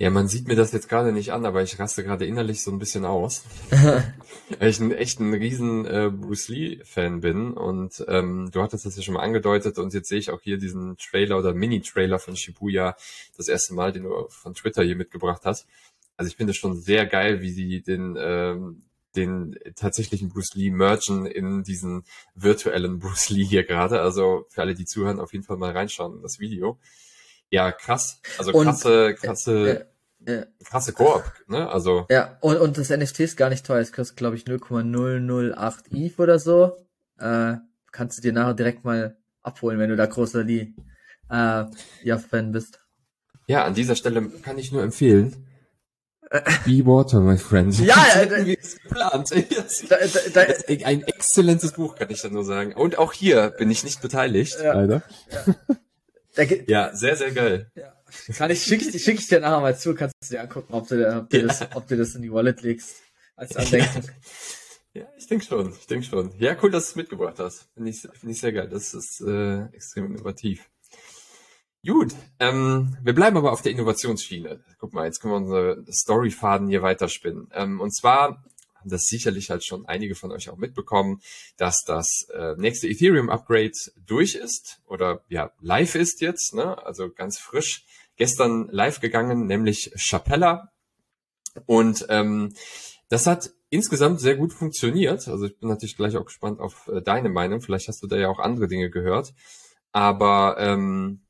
Ja, 0.01 0.09
man 0.09 0.29
sieht 0.29 0.49
mir 0.49 0.57
das 0.57 0.73
jetzt 0.73 0.89
gerade 0.89 1.13
nicht 1.13 1.31
an, 1.31 1.45
aber 1.45 1.63
ich 1.63 1.79
raste 1.79 2.03
gerade 2.03 2.25
innerlich 2.25 2.63
so 2.63 2.71
ein 2.71 2.79
bisschen 2.79 3.05
aus. 3.05 3.45
weil 4.59 4.71
ich 4.71 4.81
ein, 4.81 4.93
echt 4.93 5.21
ein 5.21 5.35
riesen 5.35 5.85
äh, 5.85 6.11
Bruce 6.11 6.49
Lee-Fan 6.49 7.21
bin 7.21 7.53
und 7.53 8.03
ähm, 8.09 8.49
du 8.51 8.63
hattest 8.63 8.87
das 8.87 8.97
ja 8.97 9.03
schon 9.03 9.13
mal 9.13 9.23
angedeutet 9.23 9.77
und 9.77 9.93
jetzt 9.93 10.09
sehe 10.09 10.19
ich 10.19 10.31
auch 10.31 10.41
hier 10.41 10.57
diesen 10.57 10.97
Trailer 10.97 11.37
oder 11.39 11.53
Mini-Trailer 11.53 12.19
von 12.19 12.35
Shibuya 12.35 12.97
das 13.37 13.49
erste 13.49 13.75
Mal, 13.75 13.93
den 13.93 14.05
du 14.05 14.27
von 14.31 14.55
Twitter 14.55 14.83
hier 14.83 14.97
mitgebracht 14.97 15.43
hast. 15.45 15.67
Also 16.17 16.31
ich 16.31 16.37
finde 16.37 16.53
es 16.53 16.57
schon 16.57 16.81
sehr 16.81 17.05
geil, 17.05 17.43
wie 17.43 17.51
sie 17.51 17.83
den 17.83 18.17
ähm, 18.19 18.85
den 19.17 19.57
tatsächlichen 19.77 20.29
Bruce 20.29 20.55
Lee 20.55 20.71
mergen 20.71 21.27
in 21.27 21.63
diesen 21.63 22.05
virtuellen 22.35 22.99
Bruce 22.99 23.31
Lee 23.31 23.45
hier 23.45 23.65
gerade. 23.65 24.01
Also 24.01 24.47
für 24.49 24.63
alle, 24.63 24.75
die 24.75 24.85
zuhören, 24.85 25.21
auf 25.21 25.33
jeden 25.33 25.45
Fall 25.45 25.57
mal 25.57 25.73
reinschauen 25.73 26.17
in 26.17 26.23
das 26.23 26.39
Video. 26.39 26.79
Ja, 27.51 27.73
krass. 27.73 28.21
Also 28.39 28.53
krasse, 28.53 29.09
und, 29.09 29.17
krasse, 29.17 29.87
äh, 30.25 30.33
äh, 30.33 30.47
krasse 30.65 30.93
Koop, 30.93 31.25
ne? 31.49 31.69
Also. 31.69 32.07
Ja, 32.11 32.39
und, 32.41 32.57
und 32.59 32.79
das 32.79 32.91
NFT 32.91 33.21
ist 33.21 33.37
gar 33.37 33.49
nicht 33.49 33.67
teuer. 33.67 33.81
Es 33.81 33.93
kostet, 33.93 34.17
glaube 34.17 34.37
ich, 34.37 34.47
0,008 34.47 35.87
ETH 35.93 36.19
oder 36.21 36.39
so. 36.39 36.77
Äh, 37.19 37.57
kannst 37.91 38.19
du 38.19 38.23
dir 38.23 38.33
nachher 38.33 38.55
direkt 38.55 38.85
mal 38.85 39.17
abholen, 39.43 39.79
wenn 39.79 39.91
du 39.91 39.97
da 39.97 40.07
großer 40.07 40.45
Lee, 40.45 40.75
äh, 41.29 41.65
ja, 42.03 42.19
Fan 42.19 42.53
bist. 42.53 42.81
Ja, 43.47 43.65
an 43.65 43.75
dieser 43.75 43.97
Stelle 43.97 44.29
kann 44.43 44.59
ich 44.59 44.71
nur 44.71 44.83
empfehlen, 44.83 45.47
Be 46.31 46.87
Water, 46.87 47.21
my 47.21 47.37
friend. 47.37 47.77
Ja, 47.81 48.07
äh, 48.15 48.47
wie 48.47 48.57
geplant. 48.57 49.31
Da, 49.89 49.97
da, 50.33 50.45
da, 50.47 50.87
ein 50.87 51.03
exzellentes 51.03 51.73
Buch, 51.73 51.97
kann 51.97 52.09
ich 52.11 52.23
da 52.23 52.29
nur 52.29 52.45
sagen. 52.45 52.73
Und 52.73 52.99
auch 52.99 53.13
hier 53.13 53.51
bin 53.51 53.71
ich 53.71 53.83
nicht 53.83 54.01
beteiligt, 54.01 54.57
ja. 54.63 54.75
leider. 54.75 55.03
Ja. 56.37 56.45
ja, 56.69 56.95
sehr, 56.95 57.17
sehr 57.17 57.33
geil. 57.33 57.73
Ja. 57.75 57.93
Kann 58.37 58.53
ich, 58.53 58.63
schick, 58.63 58.83
ich, 58.83 59.03
schick 59.03 59.19
ich 59.19 59.27
dir 59.27 59.41
nachher 59.41 59.61
mal 59.61 59.77
zu, 59.77 59.95
kannst 59.95 60.15
du 60.23 60.29
dir 60.29 60.41
angucken, 60.41 60.73
ob 60.73 60.87
du, 60.87 61.19
ob 61.19 61.29
du, 61.29 61.41
ja. 61.41 61.47
das, 61.49 61.67
ob 61.75 61.89
du 61.89 61.97
das 61.97 62.15
in 62.15 62.23
die 62.23 62.33
Wallet 62.33 62.63
legst. 62.63 63.03
Als 63.35 63.57
Andenken. 63.57 64.05
Ja, 64.93 65.05
ich 65.17 65.29
denke 65.29 65.45
schon, 65.45 65.73
ich 65.73 65.87
denke 65.87 66.05
schon. 66.05 66.33
Ja, 66.39 66.57
cool, 66.61 66.71
dass 66.73 66.87
du 66.87 66.91
es 66.91 66.97
mitgebracht 66.97 67.39
hast. 67.39 67.69
Finde 67.75 67.91
ich, 67.91 68.01
finde 68.01 68.33
ich 68.33 68.41
sehr 68.41 68.53
geil. 68.53 68.69
Das 68.69 68.93
ist 68.93 69.21
äh, 69.21 69.67
extrem 69.67 70.07
innovativ. 70.07 70.69
Gut, 71.87 72.15
ähm, 72.39 72.95
wir 73.03 73.15
bleiben 73.15 73.39
aber 73.39 73.53
auf 73.53 73.63
der 73.63 73.73
Innovationsschiene. 73.73 74.63
Guck 74.79 74.93
mal, 74.93 75.07
jetzt 75.07 75.21
können 75.21 75.33
wir 75.33 75.39
unsere 75.39 75.85
Storyfaden 75.91 76.69
hier 76.69 76.83
weiterspinnen. 76.83 77.49
Ähm, 77.55 77.81
und 77.81 77.97
zwar 77.97 78.45
haben 78.75 78.91
das 78.91 79.05
sicherlich 79.05 79.49
halt 79.49 79.65
schon 79.65 79.87
einige 79.87 80.15
von 80.15 80.31
euch 80.31 80.51
auch 80.51 80.59
mitbekommen, 80.59 81.23
dass 81.57 81.83
das 81.87 82.27
äh, 82.35 82.55
nächste 82.59 82.87
Ethereum-Upgrade 82.87 83.73
durch 84.05 84.35
ist 84.35 84.83
oder 84.87 85.25
ja 85.29 85.53
live 85.61 85.95
ist 85.95 86.21
jetzt, 86.21 86.55
ne? 86.55 86.85
also 86.85 87.11
ganz 87.11 87.39
frisch. 87.39 87.87
Gestern 88.17 88.69
live 88.71 89.01
gegangen, 89.01 89.47
nämlich 89.47 89.91
Chapella. 89.97 90.71
Und 91.65 92.05
ähm, 92.11 92.53
das 93.09 93.27
hat 93.27 93.53
insgesamt 93.71 94.21
sehr 94.21 94.37
gut 94.37 94.53
funktioniert. 94.53 95.27
Also 95.29 95.47
ich 95.47 95.59
bin 95.59 95.71
natürlich 95.71 95.97
gleich 95.97 96.19
auch 96.19 96.27
gespannt 96.27 96.61
auf 96.61 96.89
äh, 96.89 97.01
deine 97.01 97.31
Meinung. 97.31 97.63
Vielleicht 97.63 97.89
hast 97.89 98.03
du 98.03 98.07
da 98.07 98.17
ja 98.17 98.29
auch 98.29 98.39
andere 98.39 98.69
Dinge 98.69 98.91
gehört. 98.91 99.33
Aber 99.93 100.57
ähm, 100.59 101.23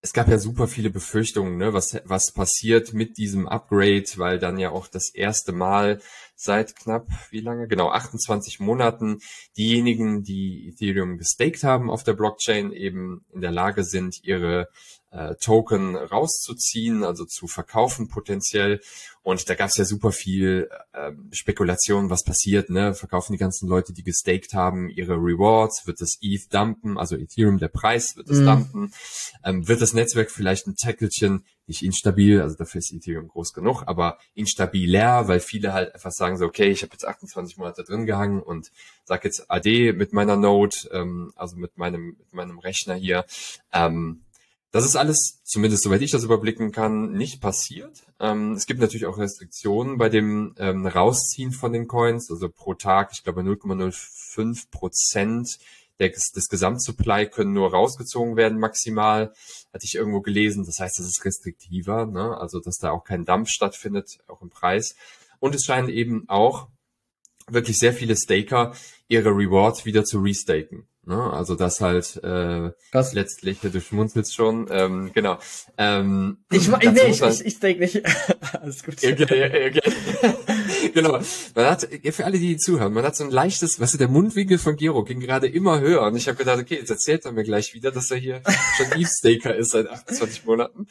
es 0.00 0.12
gab 0.12 0.28
ja 0.28 0.38
super 0.38 0.68
viele 0.68 0.90
Befürchtungen, 0.90 1.56
ne, 1.56 1.72
was, 1.72 2.00
was 2.04 2.32
passiert 2.32 2.92
mit 2.92 3.18
diesem 3.18 3.48
Upgrade, 3.48 4.04
weil 4.16 4.38
dann 4.38 4.58
ja 4.58 4.70
auch 4.70 4.86
das 4.86 5.12
erste 5.12 5.52
Mal 5.52 6.00
seit 6.36 6.76
knapp, 6.76 7.08
wie 7.30 7.40
lange? 7.40 7.66
Genau, 7.66 7.90
28 7.90 8.60
Monaten 8.60 9.18
diejenigen, 9.56 10.22
die 10.22 10.68
Ethereum 10.68 11.18
gestaked 11.18 11.64
haben 11.64 11.90
auf 11.90 12.04
der 12.04 12.12
Blockchain, 12.12 12.72
eben 12.72 13.24
in 13.32 13.40
der 13.40 13.50
Lage 13.50 13.82
sind, 13.82 14.22
ihre 14.22 14.68
äh, 15.10 15.34
Token 15.36 15.96
rauszuziehen, 15.96 17.04
also 17.04 17.24
zu 17.24 17.46
verkaufen 17.46 18.08
potenziell. 18.08 18.80
Und 19.22 19.48
da 19.50 19.54
gab 19.54 19.68
es 19.68 19.76
ja 19.76 19.84
super 19.84 20.12
viel 20.12 20.68
äh, 20.92 21.12
Spekulation, 21.32 22.08
was 22.08 22.24
passiert, 22.24 22.70
ne? 22.70 22.94
Verkaufen 22.94 23.32
die 23.32 23.38
ganzen 23.38 23.68
Leute, 23.68 23.92
die 23.92 24.02
gestaked 24.02 24.54
haben, 24.54 24.88
ihre 24.88 25.14
Rewards, 25.14 25.86
wird 25.86 26.00
das 26.00 26.18
ETH 26.22 26.52
dumpen, 26.52 26.98
also 26.98 27.16
Ethereum, 27.16 27.58
der 27.58 27.68
Preis 27.68 28.16
wird 28.16 28.30
es 28.30 28.38
mhm. 28.38 28.46
dumpen, 28.46 28.92
ähm, 29.44 29.68
wird 29.68 29.82
das 29.82 29.92
Netzwerk 29.92 30.30
vielleicht 30.30 30.66
ein 30.66 30.76
Tackelchen, 30.76 31.44
nicht 31.66 31.82
instabil, 31.82 32.40
also 32.40 32.56
dafür 32.56 32.78
ist 32.78 32.92
Ethereum 32.92 33.28
groß 33.28 33.52
genug, 33.52 33.82
aber 33.86 34.18
instabil 34.34 34.90
leer, 34.90 35.28
weil 35.28 35.40
viele 35.40 35.74
halt 35.74 35.94
einfach 35.94 36.12
sagen 36.12 36.38
so, 36.38 36.46
okay, 36.46 36.70
ich 36.70 36.82
habe 36.82 36.92
jetzt 36.92 37.06
28 37.06 37.58
Monate 37.58 37.84
drin 37.84 38.06
gehangen 38.06 38.42
und 38.42 38.70
sag 39.04 39.24
jetzt 39.24 39.50
AD 39.50 39.92
mit 39.92 40.14
meiner 40.14 40.36
Node, 40.36 40.76
ähm, 40.92 41.32
also 41.36 41.56
mit 41.56 41.76
meinem, 41.76 42.16
mit 42.18 42.32
meinem 42.32 42.58
Rechner 42.58 42.94
hier, 42.94 43.26
ähm, 43.72 44.22
das 44.70 44.84
ist 44.84 44.96
alles, 44.96 45.40
zumindest 45.44 45.82
soweit 45.82 46.02
ich 46.02 46.10
das 46.10 46.24
überblicken 46.24 46.72
kann, 46.72 47.12
nicht 47.12 47.40
passiert. 47.40 48.02
Ähm, 48.20 48.52
es 48.52 48.66
gibt 48.66 48.80
natürlich 48.80 49.06
auch 49.06 49.18
Restriktionen 49.18 49.96
bei 49.96 50.08
dem 50.08 50.54
ähm, 50.58 50.86
Rausziehen 50.86 51.52
von 51.52 51.72
den 51.72 51.88
Coins, 51.88 52.30
also 52.30 52.48
pro 52.50 52.74
Tag, 52.74 53.10
ich 53.12 53.24
glaube 53.24 53.40
0,05 53.40 54.70
Prozent 54.70 55.58
des, 55.98 56.30
des 56.32 56.48
Gesamtsupply 56.48 57.28
können 57.28 57.52
nur 57.52 57.70
rausgezogen 57.70 58.36
werden 58.36 58.58
maximal, 58.58 59.32
hatte 59.72 59.84
ich 59.84 59.94
irgendwo 59.94 60.20
gelesen. 60.20 60.64
Das 60.64 60.78
heißt, 60.78 61.00
es 61.00 61.06
ist 61.06 61.24
restriktiver, 61.24 62.06
ne? 62.06 62.36
also 62.36 62.60
dass 62.60 62.76
da 62.76 62.90
auch 62.90 63.04
kein 63.04 63.24
Dump 63.24 63.48
stattfindet, 63.48 64.18
auch 64.28 64.42
im 64.42 64.50
Preis. 64.50 64.96
Und 65.40 65.54
es 65.54 65.64
scheinen 65.64 65.88
eben 65.88 66.28
auch 66.28 66.68
wirklich 67.48 67.78
sehr 67.78 67.92
viele 67.92 68.16
Staker 68.16 68.74
ihre 69.08 69.30
Rewards 69.30 69.86
wieder 69.86 70.04
zu 70.04 70.20
restaken. 70.20 70.86
Ne? 71.08 71.32
Also 71.32 71.54
das 71.54 71.80
halt 71.80 72.22
äh, 72.22 72.70
Was? 72.92 73.14
letztlich, 73.14 73.60
du 73.60 73.80
schmunzelst 73.80 74.34
schon, 74.34 74.68
ähm, 74.70 75.10
genau. 75.14 75.38
Ähm, 75.78 76.44
ich, 76.50 76.68
nee, 76.68 77.08
ich, 77.08 77.22
ich, 77.22 77.46
ich 77.46 77.60
denke 77.60 77.80
nicht. 77.80 78.02
Alles 78.60 78.84
gut. 78.84 78.96
Okay, 79.02 79.70
okay. 79.70 79.80
genau. 80.92 81.18
Man 81.54 81.64
hat, 81.64 81.88
für 82.10 82.24
alle, 82.26 82.38
die 82.38 82.58
zuhören, 82.58 82.92
man 82.92 83.04
hat 83.04 83.16
so 83.16 83.24
ein 83.24 83.30
leichtes, 83.30 83.80
was 83.80 83.94
ist 83.94 84.00
der 84.00 84.08
Mundwinkel 84.08 84.58
von 84.58 84.76
Gero 84.76 85.02
ging 85.02 85.20
gerade 85.20 85.48
immer 85.48 85.80
höher 85.80 86.02
und 86.02 86.14
ich 86.14 86.28
habe 86.28 86.36
gedacht, 86.36 86.58
okay, 86.58 86.76
jetzt 86.76 86.90
erzählt 86.90 87.24
er 87.24 87.32
mir 87.32 87.44
gleich 87.44 87.72
wieder, 87.72 87.90
dass 87.90 88.10
er 88.10 88.18
hier 88.18 88.42
schon 88.76 89.00
Eve 89.00 89.08
Staker 89.08 89.56
ist 89.56 89.70
seit 89.70 89.88
28 89.88 90.44
Monaten. 90.44 90.88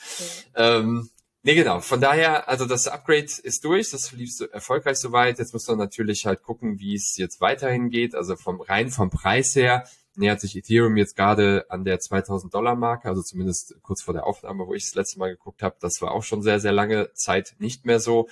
Ähm, 0.56 1.12
Nee, 1.44 1.56
genau. 1.56 1.80
Von 1.80 2.02
daher, 2.02 2.50
also 2.50 2.66
das 2.66 2.90
Upgrade 2.90 3.28
ist 3.44 3.64
durch, 3.64 3.92
das 3.92 4.12
lief 4.12 4.36
so 4.36 4.48
erfolgreich 4.48 4.98
soweit. 4.98 5.40
Jetzt 5.40 5.54
muss 5.54 5.66
man 5.68 5.78
natürlich 5.78 6.26
halt 6.26 6.42
gucken, 6.42 6.80
wie 6.80 6.96
es 6.96 7.16
jetzt 7.16 7.40
weiterhin 7.40 7.90
geht. 7.90 8.16
Also 8.16 8.36
vom 8.36 8.60
rein 8.60 8.90
vom 8.90 9.10
Preis 9.10 9.56
her 9.56 9.86
nähert 10.18 10.42
sich 10.42 10.56
Ethereum 10.56 10.98
jetzt 10.98 11.16
gerade 11.16 11.66
an 11.70 11.86
der 11.86 12.00
2000 12.00 12.54
Dollar 12.54 12.76
Marke, 12.76 13.08
also 13.08 13.22
zumindest 13.22 13.76
kurz 13.82 14.02
vor 14.02 14.14
der 14.14 14.26
Aufnahme, 14.26 14.68
wo 14.68 14.74
ich 14.74 14.84
das 14.84 14.96
letzte 14.96 15.20
Mal 15.20 15.30
geguckt 15.30 15.62
habe. 15.62 15.76
Das 15.80 16.02
war 16.02 16.12
auch 16.12 16.24
schon 16.24 16.42
sehr, 16.42 16.60
sehr 16.60 16.72
lange 16.72 17.12
Zeit 17.14 17.56
nicht 17.60 17.86
mehr 17.86 18.00
so. 18.00 18.28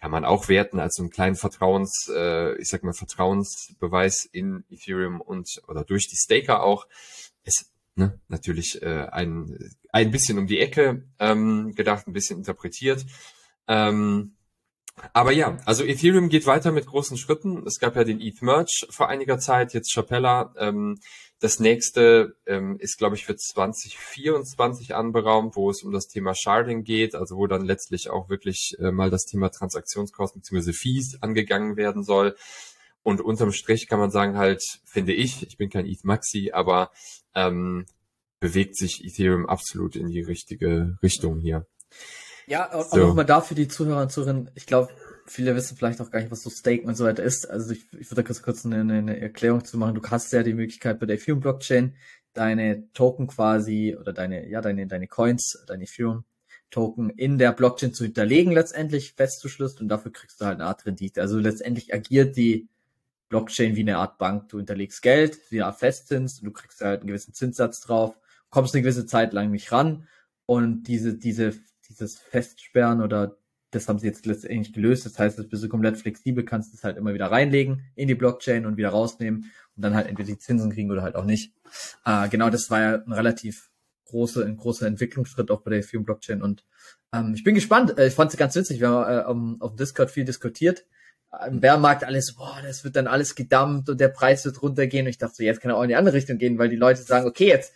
Kann 0.00 0.10
man 0.10 0.24
auch 0.24 0.48
werten 0.48 0.78
als 0.78 0.94
so 0.94 1.02
einen 1.02 1.10
kleinen 1.10 1.36
Vertrauens, 1.36 2.10
äh, 2.14 2.54
ich 2.60 2.68
sag 2.68 2.82
mal 2.82 2.92
Vertrauensbeweis 2.92 4.28
in 4.30 4.64
Ethereum 4.70 5.20
und 5.20 5.48
oder 5.68 5.84
durch 5.84 6.08
die 6.08 6.16
Staker 6.16 6.62
auch. 6.62 6.86
Ist 7.44 7.72
ne, 7.96 8.20
natürlich 8.28 8.82
äh, 8.82 9.06
ein, 9.10 9.74
ein 9.92 10.10
bisschen 10.10 10.38
um 10.38 10.46
die 10.46 10.60
Ecke 10.60 11.04
ähm, 11.18 11.74
gedacht, 11.74 12.06
ein 12.06 12.12
bisschen 12.12 12.38
interpretiert. 12.38 13.04
Ähm, 13.66 14.35
aber 15.12 15.32
ja, 15.32 15.58
also 15.64 15.84
Ethereum 15.84 16.28
geht 16.28 16.46
weiter 16.46 16.72
mit 16.72 16.86
großen 16.86 17.18
Schritten. 17.18 17.66
Es 17.66 17.78
gab 17.78 17.96
ja 17.96 18.04
den 18.04 18.20
ETH 18.20 18.40
Merge 18.42 18.86
vor 18.88 19.08
einiger 19.08 19.38
Zeit, 19.38 19.74
jetzt 19.74 19.92
Chapella. 19.92 20.54
Ähm, 20.58 20.98
das 21.38 21.60
nächste 21.60 22.36
ähm, 22.46 22.78
ist, 22.78 22.96
glaube 22.96 23.14
ich, 23.16 23.26
für 23.26 23.36
2024 23.36 24.94
anberaumt, 24.94 25.54
wo 25.54 25.68
es 25.68 25.82
um 25.82 25.92
das 25.92 26.06
Thema 26.06 26.34
Sharding 26.34 26.82
geht, 26.82 27.14
also 27.14 27.36
wo 27.36 27.46
dann 27.46 27.64
letztlich 27.64 28.08
auch 28.08 28.30
wirklich 28.30 28.74
äh, 28.78 28.90
mal 28.90 29.10
das 29.10 29.24
Thema 29.24 29.50
Transaktionskosten 29.50 30.40
bzw. 30.40 30.72
Fees 30.72 31.18
angegangen 31.20 31.76
werden 31.76 32.02
soll. 32.02 32.34
Und 33.02 33.20
unterm 33.20 33.52
Strich 33.52 33.88
kann 33.88 34.00
man 34.00 34.10
sagen 34.10 34.38
halt, 34.38 34.62
finde 34.84 35.12
ich, 35.12 35.46
ich 35.46 35.58
bin 35.58 35.68
kein 35.68 35.86
ETH 35.86 36.04
Maxi, 36.04 36.52
aber 36.52 36.90
ähm, 37.34 37.84
bewegt 38.40 38.76
sich 38.76 39.04
Ethereum 39.04 39.46
absolut 39.46 39.94
in 39.94 40.08
die 40.08 40.22
richtige 40.22 40.98
Richtung 41.02 41.38
hier. 41.38 41.66
Ja, 42.46 42.72
und 42.72 42.90
so. 42.90 42.96
nochmal 42.98 43.24
da 43.24 43.40
für 43.40 43.54
die 43.54 43.68
Zuhörer 43.68 44.02
und 44.02 44.12
Zuhörerinnen, 44.12 44.50
ich 44.54 44.66
glaube, 44.66 44.90
viele 45.26 45.54
wissen 45.56 45.76
vielleicht 45.76 46.00
auch 46.00 46.10
gar 46.10 46.20
nicht, 46.20 46.30
was 46.30 46.42
so 46.42 46.50
Staken 46.50 46.86
und 46.86 46.94
so 46.94 47.04
weiter 47.04 47.22
ist. 47.22 47.48
Also 47.50 47.72
ich, 47.72 47.84
ich 47.92 48.10
würde 48.10 48.22
da 48.22 48.26
kurz, 48.26 48.42
kurz 48.42 48.64
eine, 48.64 48.80
eine 48.80 49.20
Erklärung 49.20 49.64
zu 49.64 49.78
machen. 49.78 49.94
Du 49.94 50.02
hast 50.08 50.32
ja 50.32 50.42
die 50.42 50.54
Möglichkeit 50.54 51.00
bei 51.00 51.06
der 51.06 51.16
Ethereum 51.16 51.40
Blockchain 51.40 51.96
deine 52.32 52.90
Token 52.92 53.26
quasi 53.26 53.96
oder 53.98 54.12
deine, 54.12 54.48
ja, 54.48 54.60
deine, 54.60 54.86
deine 54.86 55.08
Coins, 55.08 55.64
deine 55.66 55.84
Ethereum 55.84 56.24
Token 56.70 57.10
in 57.10 57.38
der 57.38 57.52
Blockchain 57.52 57.94
zu 57.94 58.04
hinterlegen 58.04 58.52
letztendlich 58.52 59.14
festzuschlüsseln 59.14 59.82
und 59.82 59.88
dafür 59.88 60.12
kriegst 60.12 60.40
du 60.40 60.46
halt 60.46 60.60
eine 60.60 60.68
Art 60.68 60.84
Rendite. 60.84 61.20
Also 61.20 61.38
letztendlich 61.38 61.94
agiert 61.94 62.36
die 62.36 62.68
Blockchain 63.28 63.76
wie 63.76 63.80
eine 63.80 63.98
Art 63.98 64.18
Bank. 64.18 64.48
Du 64.48 64.58
hinterlegst 64.58 65.00
Geld, 65.02 65.38
wie 65.50 65.60
eine 65.60 65.66
Art 65.66 65.78
Festzins 65.78 66.40
und 66.40 66.46
du 66.46 66.52
kriegst 66.52 66.80
halt 66.80 67.00
einen 67.00 67.08
gewissen 67.08 67.34
Zinssatz 67.34 67.80
drauf, 67.80 68.18
kommst 68.50 68.74
eine 68.74 68.82
gewisse 68.82 69.06
Zeit 69.06 69.32
lang 69.32 69.50
nicht 69.50 69.72
ran 69.72 70.08
und 70.44 70.84
diese, 70.84 71.14
diese 71.14 71.54
dieses 71.88 72.18
Festsperren 72.18 73.02
oder 73.02 73.36
das 73.70 73.88
haben 73.88 73.98
sie 73.98 74.06
jetzt 74.06 74.26
letztendlich 74.26 74.72
gelöst. 74.72 75.06
Das 75.06 75.18
heißt, 75.18 75.38
das 75.38 75.48
bist 75.48 75.62
du 75.62 75.68
komplett 75.68 75.96
flexibel, 75.96 76.44
kannst 76.44 76.72
es 76.72 76.84
halt 76.84 76.96
immer 76.96 77.14
wieder 77.14 77.30
reinlegen 77.30 77.84
in 77.94 78.08
die 78.08 78.14
Blockchain 78.14 78.64
und 78.64 78.76
wieder 78.76 78.90
rausnehmen 78.90 79.52
und 79.76 79.82
dann 79.82 79.94
halt 79.94 80.06
entweder 80.06 80.28
die 80.28 80.38
Zinsen 80.38 80.72
kriegen 80.72 80.90
oder 80.90 81.02
halt 81.02 81.16
auch 81.16 81.24
nicht. 81.24 81.52
Äh, 82.04 82.28
genau, 82.28 82.50
das 82.50 82.70
war 82.70 82.80
ja 82.80 82.94
ein 82.94 83.12
relativ 83.12 83.70
große, 84.06 84.44
ein 84.44 84.56
großer 84.56 84.86
Entwicklungsschritt 84.86 85.50
auch 85.50 85.62
bei 85.62 85.70
der 85.70 85.80
Ethereum 85.80 86.04
Blockchain 86.04 86.42
und 86.42 86.64
ähm, 87.12 87.34
ich 87.34 87.44
bin 87.44 87.54
gespannt. 87.54 87.98
Äh, 87.98 88.08
ich 88.08 88.14
fand 88.14 88.30
es 88.30 88.36
ganz 88.36 88.54
witzig. 88.54 88.80
Wir 88.80 88.88
haben 88.88 89.18
äh, 89.18 89.30
um, 89.30 89.60
auf 89.60 89.76
Discord 89.76 90.10
viel 90.10 90.24
diskutiert. 90.24 90.84
Im 91.46 91.60
Bärmarkt 91.60 92.04
alles, 92.04 92.34
boah, 92.34 92.60
das 92.62 92.84
wird 92.84 92.96
dann 92.96 93.06
alles 93.06 93.34
gedammt 93.34 93.90
und 93.90 94.00
der 94.00 94.08
Preis 94.08 94.44
wird 94.44 94.62
runtergehen. 94.62 95.06
Und 95.06 95.10
ich 95.10 95.18
dachte 95.18 95.34
so, 95.34 95.42
jetzt 95.42 95.60
kann 95.60 95.70
er 95.70 95.76
auch 95.76 95.82
in 95.82 95.88
die 95.88 95.96
andere 95.96 96.14
Richtung 96.14 96.38
gehen, 96.38 96.56
weil 96.56 96.68
die 96.68 96.76
Leute 96.76 97.02
sagen, 97.02 97.26
okay, 97.26 97.48
jetzt 97.48 97.74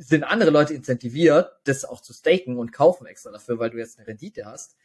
sind 0.00 0.24
andere 0.24 0.50
Leute 0.50 0.74
incentiviert, 0.74 1.52
das 1.64 1.84
auch 1.84 2.00
zu 2.00 2.12
staken 2.12 2.56
und 2.56 2.72
kaufen 2.72 3.06
extra 3.06 3.30
dafür, 3.30 3.58
weil 3.58 3.70
du 3.70 3.78
jetzt 3.78 3.98
eine 3.98 4.08
Rendite 4.08 4.46
hast. 4.46 4.76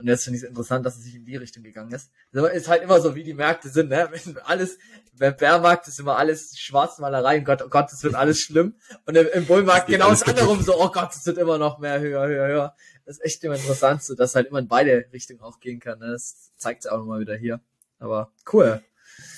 Und 0.00 0.06
jetzt 0.06 0.24
finde 0.24 0.36
ich 0.36 0.44
es 0.44 0.48
interessant, 0.48 0.86
dass 0.86 0.96
es 0.96 1.04
sich 1.04 1.16
in 1.16 1.24
die 1.24 1.34
Richtung 1.34 1.64
gegangen 1.64 1.92
ist. 1.92 2.12
Das 2.30 2.52
ist 2.52 2.68
halt 2.68 2.82
immer 2.84 3.00
so, 3.00 3.16
wie 3.16 3.24
die 3.24 3.34
Märkte 3.34 3.68
sind, 3.68 3.88
ne? 3.88 4.08
Wenn 4.24 4.38
alles, 4.38 4.78
beim 5.12 5.36
Bärmarkt 5.36 5.88
ist 5.88 5.98
immer 5.98 6.16
alles 6.16 6.56
Schwarzmalerei 6.56 7.38
und 7.38 7.44
Gott, 7.44 7.62
oh 7.62 7.68
Gott, 7.68 7.92
es 7.92 8.04
wird 8.04 8.14
alles 8.14 8.40
schlimm. 8.40 8.76
Und 9.06 9.16
im, 9.16 9.26
im 9.32 9.46
Bullmarkt 9.46 9.88
genau 9.88 10.10
das 10.10 10.22
anderem 10.22 10.62
so, 10.62 10.80
oh 10.80 10.90
Gott, 10.90 11.10
es 11.14 11.26
wird 11.26 11.38
immer 11.38 11.58
noch 11.58 11.78
mehr 11.80 11.98
höher, 11.98 12.28
höher, 12.28 12.46
höher. 12.46 12.76
Das 13.06 13.16
ist 13.16 13.24
echt 13.24 13.42
immer 13.42 13.56
interessant, 13.56 14.02
so 14.04 14.14
dass 14.14 14.36
halt 14.36 14.48
immer 14.48 14.60
in 14.60 14.68
beide 14.68 15.06
Richtungen 15.12 15.40
auch 15.40 15.58
gehen 15.58 15.80
kann. 15.80 15.98
Ne? 15.98 16.12
Das 16.12 16.52
zeigt 16.56 16.84
es 16.84 16.90
auch 16.90 16.98
nochmal 16.98 17.20
wieder 17.20 17.34
hier. 17.34 17.60
Aber 17.98 18.32
cool. 18.52 18.82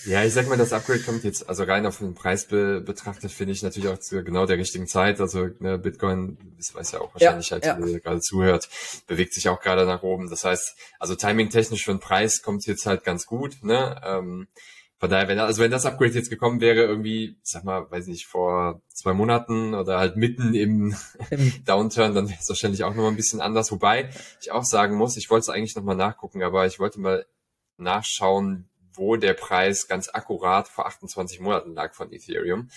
Ja, 0.07 0.25
ich 0.25 0.33
sag 0.33 0.49
mal, 0.49 0.57
das 0.57 0.73
Upgrade 0.73 1.01
kommt 1.01 1.25
jetzt, 1.25 1.49
also 1.49 1.65
rein 1.65 1.87
auf 1.87 1.99
den 1.99 2.15
Preis 2.15 2.47
be 2.47 2.81
betrachtet, 2.81 3.31
finde 3.33 3.53
ich 3.53 3.63
natürlich 3.63 3.89
auch 3.89 3.99
zu 3.99 4.23
genau 4.25 4.47
der 4.47 4.59
richtigen 4.59 4.87
Zeit. 4.87 5.21
Also 5.21 5.49
ne, 5.59 5.79
Bitcoin, 5.79 6.39
das 6.57 6.75
weiß 6.75 6.93
ja 6.93 7.01
auch 7.01 7.13
wahrscheinlich 7.15 7.51
ja, 7.51 7.55
halt, 7.55 7.65
ja. 7.65 7.77
wer 7.79 8.01
gerade 8.01 8.21
zuhört, 8.21 8.69
bewegt 9.07 9.35
sich 9.35 9.49
auch 9.49 9.61
gerade 9.61 9.85
nach 9.85 10.03
oben. 10.03 10.31
Das 10.31 10.45
heißt, 10.45 10.77
also 10.99 11.15
timing-technisch 11.15 11.85
für 11.85 11.93
den 11.93 12.01
Preis 12.01 12.43
kommt 12.43 12.67
jetzt 12.67 12.87
halt 12.87 13.05
ganz 13.05 13.27
gut. 13.27 13.63
Ne? 13.63 14.01
Ähm, 14.05 14.49
von 15.01 15.09
daher, 15.09 15.29
wenn, 15.29 15.39
also 15.39 15.63
wenn 15.63 15.71
das 15.71 15.87
Upgrade 15.87 16.13
jetzt 16.13 16.31
gekommen 16.31 16.61
wäre, 16.61 16.81
irgendwie, 16.83 17.39
sag 17.43 17.65
mal, 17.65 17.91
weiß 17.91 18.07
nicht, 18.07 18.27
vor 18.27 18.83
zwei 18.89 19.15
Monaten 19.15 19.75
oder 19.75 19.99
halt 19.99 20.17
mitten 20.17 20.55
im 20.55 20.95
Downturn, 21.67 22.15
dann 22.15 22.29
wäre 22.29 22.39
es 22.41 22.49
wahrscheinlich 22.49 22.85
auch 22.85 22.91
nochmal 22.91 23.11
ein 23.11 23.17
bisschen 23.17 23.41
anders. 23.41 23.71
Wobei 23.71 24.11
ich 24.41 24.51
auch 24.51 24.65
sagen 24.65 24.97
muss, 24.97 25.17
ich 25.17 25.29
wollte 25.29 25.43
es 25.43 25.49
eigentlich 25.51 25.77
nochmal 25.77 25.97
nachgucken, 25.97 26.43
aber 26.43 26.67
ich 26.67 26.79
wollte 26.79 27.01
mal 27.01 27.27
nachschauen, 27.77 28.70
wo 29.01 29.17
der 29.17 29.33
Preis 29.33 29.89
ganz 29.89 30.11
akkurat 30.13 30.69
vor 30.69 30.87
28 30.87 31.41
Monaten 31.41 31.75
lag 31.75 31.95
von 31.95 32.13
Ethereum. 32.13 32.69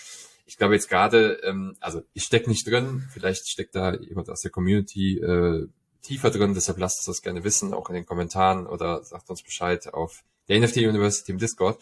Ich 0.45 0.57
glaube 0.57 0.73
jetzt 0.73 0.89
gerade, 0.89 1.33
ähm, 1.43 1.75
also 1.81 2.01
ich 2.13 2.23
stecke 2.23 2.49
nicht 2.49 2.65
drin, 2.65 3.07
vielleicht 3.11 3.47
steckt 3.47 3.75
da 3.75 3.93
jemand 3.93 4.29
aus 4.29 4.41
der 4.41 4.51
Community 4.51 5.19
äh, 5.19 5.67
tiefer 6.01 6.31
drin, 6.31 6.53
deshalb 6.53 6.79
lasst 6.79 6.99
uns 6.99 7.17
das 7.17 7.21
gerne 7.21 7.43
wissen, 7.43 7.73
auch 7.73 7.89
in 7.89 7.95
den 7.95 8.05
Kommentaren 8.05 8.67
oder 8.67 9.03
sagt 9.03 9.29
uns 9.29 9.43
Bescheid 9.43 9.93
auf 9.93 10.23
der 10.47 10.59
NFT 10.59 10.77
University 10.77 11.33
im 11.33 11.39
Discord. 11.39 11.77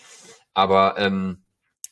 Aber 0.53 0.95
ähm, 0.97 1.43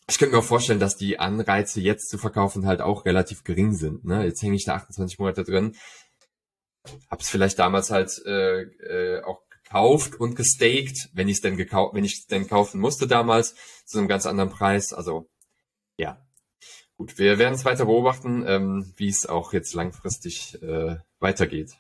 ich 0.09 0.17
könnte 0.17 0.33
mir 0.33 0.39
auch 0.39 0.43
vorstellen, 0.43 0.79
dass 0.79 0.97
die 0.97 1.19
Anreize 1.19 1.81
jetzt 1.81 2.09
zu 2.09 2.17
verkaufen 2.17 2.65
halt 2.65 2.81
auch 2.81 3.05
relativ 3.05 3.43
gering 3.43 3.73
sind. 3.75 4.05
Ne? 4.05 4.25
Jetzt 4.25 4.41
hänge 4.41 4.55
ich 4.55 4.65
da 4.65 4.73
28 4.73 5.19
Monate 5.19 5.43
drin. 5.43 5.75
Hab's 7.11 7.29
vielleicht 7.29 7.59
damals 7.59 7.91
halt 7.91 8.19
äh, 8.25 8.61
äh, 8.61 9.23
auch 9.23 9.41
gekauft 9.69 10.19
und 10.19 10.35
gestaked, 10.35 11.09
wenn 11.13 11.27
ich 11.27 11.37
es 11.37 11.41
denn 11.41 11.57
gekauft, 11.57 11.93
wenn 11.93 12.03
ich 12.03 12.19
es 12.19 12.25
denn 12.25 12.47
kaufen 12.47 12.79
musste 12.79 13.07
damals, 13.07 13.55
zu 13.85 13.99
einem 13.99 14.07
ganz 14.07 14.25
anderen 14.25 14.49
Preis. 14.49 14.93
Also 14.93 15.29
ja. 15.97 16.25
Gut, 16.97 17.17
wir 17.17 17.39
werden 17.39 17.53
es 17.53 17.63
weiter 17.63 17.85
beobachten, 17.85 18.43
ähm, 18.45 18.93
wie 18.97 19.07
es 19.07 19.25
auch 19.25 19.53
jetzt 19.53 19.73
langfristig 19.73 20.61
äh, 20.61 20.97
weitergeht. 21.19 21.77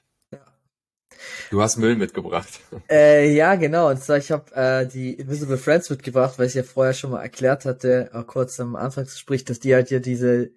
Du 1.49 1.61
hast 1.61 1.77
Müll 1.77 1.95
mitgebracht. 1.95 2.61
Äh, 2.89 3.33
ja, 3.35 3.55
genau. 3.55 3.89
Und 3.89 4.01
zwar, 4.01 4.17
ich 4.17 4.31
habe 4.31 4.55
äh, 4.55 4.87
die 4.87 5.13
Invisible 5.15 5.57
Friends 5.57 5.89
mitgebracht, 5.89 6.39
weil 6.39 6.47
ich 6.47 6.53
ja 6.53 6.63
vorher 6.63 6.93
schon 6.93 7.11
mal 7.11 7.21
erklärt 7.21 7.65
hatte, 7.65 8.09
auch 8.13 8.25
kurz 8.25 8.59
am 8.59 8.75
Anfangsgespräch, 8.75 9.43
dass 9.43 9.59
die 9.59 9.73
halt 9.73 9.89
hier 9.89 9.99
diese 9.99 10.51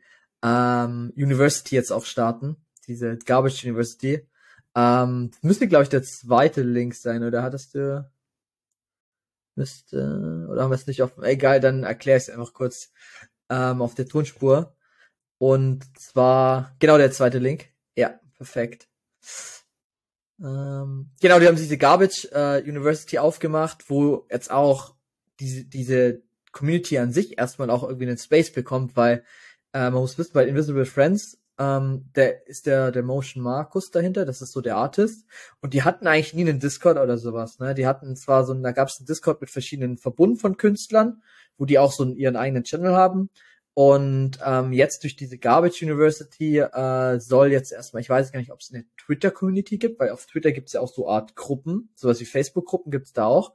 ähm, 0.45 1.13
University 1.17 1.75
jetzt 1.75 1.91
auch 1.91 2.05
starten. 2.05 2.57
Diese 2.87 3.17
Garbage 3.19 3.65
University. 3.65 4.29
Ähm, 4.75 5.31
müsste, 5.43 5.69
glaube 5.69 5.85
ich, 5.85 5.89
der 5.91 6.03
zweite 6.03 6.63
Link 6.63 6.95
sein, 6.95 7.23
oder 7.25 7.43
hattest 7.43 7.75
du. 7.75 8.11
Müsste. 9.55 10.47
Oder 10.51 10.63
haben 10.63 10.71
wir 10.71 10.77
es 10.77 10.87
nicht 10.87 11.03
auf. 11.03 11.19
Egal, 11.23 11.61
dann 11.61 11.85
erkläre 11.85 12.17
ich 12.19 12.25
es 12.25 12.31
einfach 12.31 12.55
kurz 12.55 12.91
ähm, 13.51 13.83
auf 13.83 13.95
der 13.95 14.09
Tonspur. 14.09 14.75
Und 15.39 15.85
zwar, 15.99 16.75
genau 16.79 16.97
der 16.99 17.13
zweite 17.13 17.39
Link. 17.39 17.69
Ja, 17.97 18.19
perfekt. 18.37 18.89
Ähm, 20.41 21.11
genau, 21.21 21.39
die 21.39 21.47
haben 21.47 21.57
diese 21.57 21.79
Garbage 21.79 22.29
äh, 22.33 22.63
University 22.63 23.19
aufgemacht, 23.19 23.91
wo 23.91 24.27
jetzt 24.31 24.51
auch 24.51 24.95
diese, 25.39 25.65
diese 25.65 26.23
Community 26.53 26.99
an 26.99 27.13
sich 27.13 27.39
erstmal 27.39 27.71
auch 27.71 27.83
irgendwie 27.83 28.07
einen 28.07 28.19
Space 28.19 28.53
bekommt, 28.53 28.97
weil 28.97 29.25
äh, 29.73 29.91
man 29.91 29.95
muss 29.95 30.19
wissen, 30.19 30.33
bei 30.33 30.47
Invisible 30.47 30.87
Friends 30.87 31.42
ähm, 31.63 32.11
der 32.17 32.47
ist 32.47 32.67
der, 32.67 32.91
der 32.91 33.03
Motion 33.03 33.43
Markus 33.43 33.91
dahinter, 33.91 34.25
das 34.25 34.43
ist 34.43 34.53
so 34.53 34.61
der 34.61 34.77
Artist. 34.77 35.27
Und 35.61 35.75
die 35.75 35.83
hatten 35.83 36.07
eigentlich 36.07 36.35
nie 36.35 36.43
einen 36.43 36.61
Discord 36.61 36.99
oder 36.99 37.19
sowas, 37.19 37.59
ne? 37.59 37.75
Die 37.75 37.87
hatten 37.87 38.17
zwar 38.17 38.45
so, 38.45 38.55
da 38.55 38.73
gab 38.73 38.89
es 38.89 38.99
einen 38.99 39.07
Discord 39.07 39.41
mit 39.41 39.51
verschiedenen 39.51 39.97
Verbunden 39.97 40.37
von 40.37 40.57
Künstlern, 40.57 41.23
wo 41.59 41.65
die 41.65 41.79
auch 41.79 41.93
so 41.93 42.05
ihren 42.05 42.37
eigenen 42.37 42.65
Channel 42.65 42.95
haben. 42.95 43.31
Und 43.75 44.39
ähm, 44.45 44.73
jetzt 44.73 45.03
durch 45.03 45.17
diese 45.17 45.39
Garbage 45.39 45.83
University 45.83 46.59
äh, 46.59 47.19
soll 47.21 47.53
jetzt 47.53 47.73
erstmal, 47.73 48.03
ich 48.03 48.11
weiß 48.11 48.33
gar 48.33 48.41
nicht, 48.41 48.53
ob 48.53 48.61
es 48.61 48.73
eine 48.73 48.85
Twitter-Community 48.99 49.79
gibt, 49.79 49.99
weil 49.99 50.11
auf 50.11 50.27
Twitter 50.27 50.53
gibt 50.53 50.67
es 50.67 50.75
ja 50.75 50.81
auch 50.81 50.93
so 50.93 51.09
Art 51.09 51.37
Gruppen, 51.37 51.91
sowas 51.95 52.21
wie 52.21 52.27
Facebook-Gruppen 52.27 52.91
gibt's 52.91 53.15
da 53.15 53.25
auch. 53.25 53.55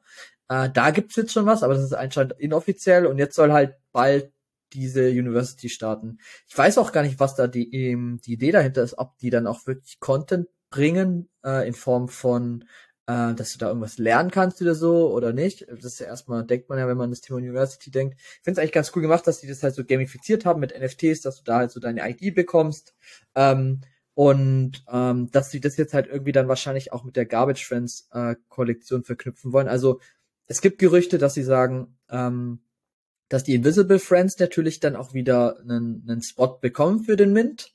Äh, 0.50 0.70
da 0.74 0.90
gibt's 0.90 1.18
jetzt 1.18 1.34
schon 1.34 1.46
was, 1.46 1.62
aber 1.62 1.76
das 1.76 1.84
ist 1.84 1.94
anscheinend 1.94 2.34
inoffiziell 2.40 3.06
und 3.06 3.20
jetzt 3.20 3.36
soll 3.36 3.52
halt 3.52 3.76
bald 3.92 4.32
diese 4.74 5.10
University 5.10 5.70
starten. 5.70 6.20
Ich 6.48 6.58
weiß 6.58 6.78
auch 6.78 6.92
gar 6.92 7.04
nicht, 7.04 7.20
was 7.20 7.36
da 7.36 7.48
die, 7.48 7.74
ähm, 7.74 8.20
die 8.26 8.34
Idee 8.34 8.52
dahinter 8.52 8.84
ist, 8.84 8.98
ob 8.98 9.18
die 9.18 9.30
dann 9.30 9.48
auch 9.48 9.66
wirklich 9.68 10.00
Content 10.00 10.48
bringen, 10.70 11.30
äh, 11.46 11.68
in 11.68 11.74
Form 11.74 12.10
von, 12.10 12.66
äh, 13.08 13.34
dass 13.34 13.54
du 13.54 13.58
da 13.60 13.68
irgendwas 13.68 13.98
lernen 13.98 14.32
kannst 14.32 14.62
oder 14.62 14.76
so 14.76 15.12
oder 15.14 15.34
nicht. 15.34 15.66
Das 15.70 15.86
ist 15.86 16.00
ja 16.00 16.08
erstmal, 16.08 16.46
denkt 16.46 16.70
man 16.70 16.78
ja, 16.78 16.88
wenn 16.88 16.98
man 16.98 17.10
das 17.10 17.22
Thema 17.22 17.38
University 17.38 17.90
denkt. 17.92 18.16
Ich 18.20 18.42
finde 18.44 18.52
es 18.54 18.58
eigentlich 18.60 18.74
ganz 18.74 18.92
cool 18.96 19.02
gemacht, 19.02 19.26
dass 19.28 19.40
die 19.40 19.48
das 19.48 19.64
halt 19.64 19.76
so 19.76 19.86
gamifiziert 19.86 20.46
haben 20.46 20.60
mit 20.60 20.78
NFTs, 20.78 21.22
dass 21.22 21.38
du 21.38 21.44
da 21.44 21.58
halt 21.58 21.72
so 21.72 21.80
deine 21.80 22.08
ID 22.10 22.36
bekommst. 22.36 22.96
Ähm, 23.36 23.82
und 24.14 24.84
ähm, 24.92 25.30
dass 25.30 25.52
sie 25.52 25.60
das 25.60 25.78
jetzt 25.78 25.94
halt 25.94 26.08
irgendwie 26.08 26.32
dann 26.32 26.48
wahrscheinlich 26.48 26.92
auch 26.92 27.04
mit 27.04 27.16
der 27.16 27.28
Garbage 27.28 27.68
Friends 27.68 28.08
äh, 28.12 28.36
Kollektion 28.50 29.04
verknüpfen 29.04 29.54
wollen. 29.54 29.68
Also 29.68 30.00
es 30.48 30.62
gibt 30.62 30.80
Gerüchte, 30.80 31.20
dass 31.20 31.36
sie 31.36 31.44
sagen, 31.44 31.98
ähm, 32.10 32.60
dass 33.30 33.44
die 33.44 33.56
Invisible 33.56 34.00
Friends 34.00 34.38
natürlich 34.40 34.80
dann 34.80 34.96
auch 34.96 35.14
wieder 35.14 35.60
einen, 35.60 36.06
einen 36.08 36.22
Spot 36.22 36.60
bekommen 36.60 37.04
für 37.04 37.16
den 37.16 37.34
Mint. 37.34 37.74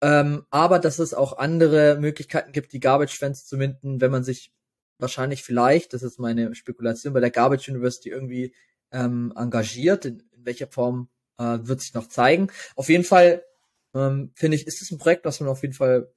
Ähm, 0.00 0.44
aber 0.50 0.78
dass 0.78 0.98
es 0.98 1.14
auch 1.14 1.38
andere 1.38 1.96
Möglichkeiten 1.98 2.52
gibt, 2.52 2.72
die 2.72 2.80
Garbage 2.80 3.16
Friends 3.16 3.46
zu 3.46 3.56
minten, 3.56 4.00
wenn 4.00 4.12
man 4.12 4.24
sich 4.24 4.52
wahrscheinlich 4.98 5.42
vielleicht, 5.42 5.92
das 5.92 6.02
ist 6.02 6.18
meine 6.18 6.54
Spekulation, 6.54 7.12
bei 7.12 7.20
der 7.20 7.30
Garbage 7.30 7.68
University 7.68 8.10
irgendwie 8.10 8.54
ähm, 8.92 9.32
engagiert. 9.36 10.04
In, 10.04 10.22
in 10.32 10.44
welcher 10.44 10.68
Form 10.68 11.08
äh, 11.38 11.58
wird 11.62 11.80
sich 11.80 11.94
noch 11.94 12.08
zeigen. 12.08 12.48
Auf 12.76 12.88
jeden 12.88 13.04
Fall 13.04 13.44
ähm, 13.94 14.32
finde 14.34 14.56
ich, 14.56 14.66
ist 14.66 14.82
es 14.82 14.90
ein 14.90 14.98
Projekt, 14.98 15.24
was 15.24 15.40
man 15.40 15.48
auf 15.48 15.62
jeden 15.62 15.74
Fall 15.74 16.12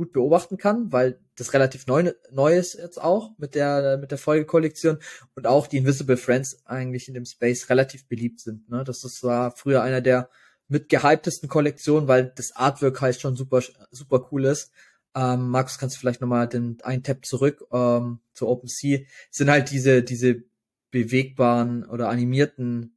gut 0.00 0.12
beobachten 0.14 0.56
kann, 0.56 0.92
weil 0.92 1.20
das 1.36 1.52
relativ 1.52 1.86
neu, 1.86 2.10
neu 2.32 2.56
ist 2.56 2.72
jetzt 2.72 2.98
auch 2.98 3.32
mit 3.36 3.54
der 3.54 3.98
mit 3.98 4.10
der 4.10 4.16
Folgekollektion 4.16 4.96
und 5.34 5.46
auch 5.46 5.66
die 5.66 5.76
Invisible 5.76 6.16
Friends 6.16 6.62
eigentlich 6.64 7.06
in 7.06 7.12
dem 7.12 7.26
Space 7.26 7.68
relativ 7.68 8.08
beliebt 8.08 8.40
sind. 8.40 8.70
Ne? 8.70 8.82
Das 8.82 9.04
ist 9.04 9.22
war 9.22 9.54
früher 9.54 9.82
einer 9.82 10.00
der 10.00 10.30
mit 10.68 10.88
gehyptesten 10.88 11.50
Kollektionen, 11.50 12.08
weil 12.08 12.32
das 12.34 12.56
Artwork 12.56 13.02
halt 13.02 13.20
schon 13.20 13.36
super 13.36 13.60
super 13.90 14.26
cool 14.32 14.46
ist. 14.46 14.72
Ähm, 15.14 15.50
Markus, 15.50 15.76
kannst 15.76 15.96
du 15.96 16.00
vielleicht 16.00 16.22
nochmal 16.22 16.48
den 16.48 16.78
einen 16.82 17.02
Tab 17.02 17.26
zurück 17.26 17.62
ähm, 17.70 18.20
zu 18.32 18.48
OpenSea? 18.48 19.00
Sind 19.30 19.50
halt 19.50 19.70
diese 19.70 20.02
diese 20.02 20.44
bewegbaren 20.90 21.84
oder 21.84 22.08
animierten 22.08 22.96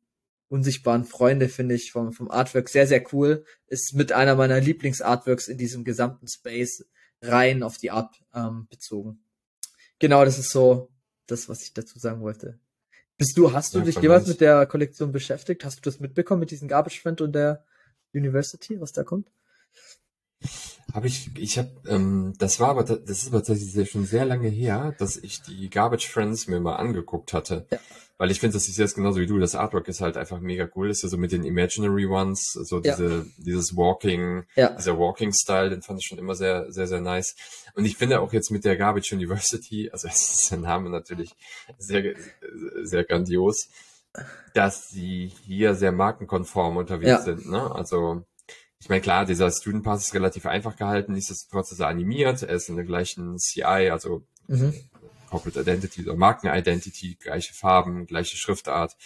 unsichtbaren 0.53 1.03
Freunde 1.03 1.49
finde 1.49 1.73
ich 1.73 1.91
vom, 1.91 2.13
vom 2.13 2.29
Artwork 2.29 2.69
sehr, 2.69 2.85
sehr 2.85 3.03
cool. 3.11 3.43
Ist 3.65 3.95
mit 3.95 4.11
einer 4.11 4.35
meiner 4.35 4.61
Lieblingsartworks 4.61 5.47
in 5.47 5.57
diesem 5.57 5.83
gesamten 5.83 6.27
Space 6.27 6.85
rein 7.23 7.63
auf 7.63 7.79
die 7.79 7.89
Art 7.89 8.23
ähm, 8.35 8.67
bezogen. 8.69 9.23
Genau, 9.97 10.23
das 10.23 10.37
ist 10.37 10.51
so 10.51 10.91
das, 11.25 11.49
was 11.49 11.63
ich 11.63 11.73
dazu 11.73 11.97
sagen 11.97 12.21
wollte. 12.21 12.59
Bist 13.17 13.35
du, 13.35 13.51
hast 13.51 13.73
du 13.73 13.79
ja, 13.79 13.85
dich 13.85 13.97
jemals 13.97 14.27
mit 14.27 14.41
der 14.41 14.67
Kollektion 14.67 15.11
beschäftigt? 15.11 15.65
Hast 15.65 15.77
du 15.77 15.81
das 15.81 15.99
mitbekommen 15.99 16.41
mit 16.41 16.51
diesem 16.51 16.67
Garbage 16.67 17.01
Friend 17.01 17.19
und 17.21 17.33
der 17.33 17.65
University, 18.13 18.79
was 18.79 18.91
da 18.91 19.03
kommt? 19.03 19.31
Habe 20.93 21.07
ich, 21.07 21.31
ich 21.37 21.57
habe, 21.57 21.71
ähm, 21.87 22.33
das 22.37 22.59
war 22.59 22.69
aber, 22.69 22.83
das 22.83 22.99
ist 23.23 23.27
aber 23.29 23.43
tatsächlich 23.43 23.89
schon 23.89 24.05
sehr 24.05 24.25
lange 24.25 24.49
her, 24.49 24.93
dass 24.99 25.17
ich 25.17 25.41
die 25.41 25.69
Garbage 25.69 26.07
Friends 26.07 26.47
mir 26.47 26.59
mal 26.59 26.75
angeguckt 26.75 27.33
hatte. 27.33 27.65
Ja. 27.71 27.79
Weil 28.17 28.29
ich 28.29 28.39
finde, 28.39 28.53
das 28.53 28.67
ist 28.67 28.77
jetzt 28.77 28.95
genauso 28.95 29.19
wie 29.19 29.25
du, 29.25 29.39
das 29.39 29.55
Artwork 29.55 29.87
ist 29.87 29.99
halt 29.99 30.17
einfach 30.17 30.39
mega 30.39 30.69
cool. 30.75 30.87
Das 30.87 30.97
ist 30.97 31.03
ja 31.03 31.09
so 31.09 31.17
mit 31.17 31.31
den 31.31 31.43
Imaginary 31.43 32.05
Ones, 32.05 32.51
so 32.53 32.79
diese, 32.79 33.05
ja. 33.05 33.25
dieses 33.37 33.75
Walking, 33.75 34.43
ja. 34.55 34.69
dieser 34.69 34.99
Walking-Style, 34.99 35.71
den 35.71 35.81
fand 35.81 35.99
ich 35.99 36.07
schon 36.07 36.19
immer 36.19 36.35
sehr, 36.35 36.71
sehr, 36.71 36.87
sehr 36.87 37.01
nice. 37.01 37.35
Und 37.73 37.85
ich 37.85 37.97
finde 37.97 38.21
auch 38.21 38.31
jetzt 38.31 38.51
mit 38.51 38.65
der 38.65 38.77
Garbage 38.77 39.13
University, 39.13 39.89
also 39.93 40.07
es 40.07 40.43
ist 40.43 40.51
der 40.51 40.59
Name 40.59 40.89
natürlich 40.89 41.31
sehr, 41.79 42.15
sehr 42.83 43.03
grandios, 43.03 43.67
dass 44.53 44.89
sie 44.89 45.31
hier 45.45 45.73
sehr 45.73 45.91
markenkonform 45.91 46.77
unterwegs 46.77 47.09
ja. 47.09 47.21
sind, 47.21 47.49
ne? 47.49 47.73
Also, 47.73 48.23
ich 48.83 48.89
meine, 48.89 48.99
klar, 48.99 49.25
dieser 49.25 49.49
Student 49.49 49.85
Pass 49.85 50.03
ist 50.03 50.13
relativ 50.13 50.45
einfach 50.45 50.75
gehalten, 50.75 51.13
nichtsdestotrotz 51.13 51.71
ist 51.71 51.79
er 51.79 51.87
animiert, 51.87 52.43
er 52.43 52.49
ist 52.49 52.67
in 52.67 52.75
der 52.75 52.83
gleichen 52.83 53.37
CI, 53.37 53.63
also 53.63 54.27
mhm. 54.47 54.73
Corporate 55.29 55.61
Identity 55.61 56.01
oder 56.01 56.17
Marken 56.17 56.47
Identity, 56.47 57.15
gleiche 57.15 57.53
Farben, 57.53 58.05
gleiche 58.07 58.35
Schriftart. 58.35 58.97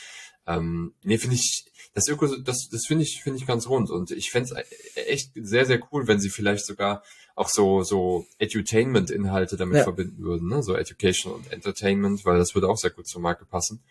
Ähm, 0.47 0.95
nee, 1.03 1.19
finde 1.19 1.35
ich, 1.35 1.67
das 1.93 2.07
Öko, 2.07 2.25
das, 2.37 2.69
das 2.71 2.87
finde 2.87 3.03
ich, 3.03 3.21
finde 3.21 3.37
ich 3.37 3.45
ganz 3.45 3.69
rund 3.69 3.91
und 3.91 4.09
ich 4.09 4.31
fände 4.31 4.49
es 4.49 4.97
echt 5.07 5.33
sehr, 5.35 5.67
sehr 5.67 5.79
cool, 5.91 6.07
wenn 6.07 6.19
sie 6.19 6.31
vielleicht 6.31 6.65
sogar 6.65 7.03
auch 7.35 7.49
so, 7.49 7.83
so 7.83 8.25
Edutainment-Inhalte 8.39 9.57
damit 9.57 9.77
ja. 9.77 9.83
verbinden 9.83 10.23
würden, 10.23 10.47
ne? 10.47 10.63
so 10.63 10.75
Education 10.75 11.33
und 11.33 11.53
Entertainment, 11.53 12.25
weil 12.25 12.39
das 12.39 12.55
würde 12.55 12.67
auch 12.67 12.77
sehr 12.77 12.89
gut 12.89 13.07
zur 13.07 13.21
Marke 13.21 13.45
passen. 13.45 13.83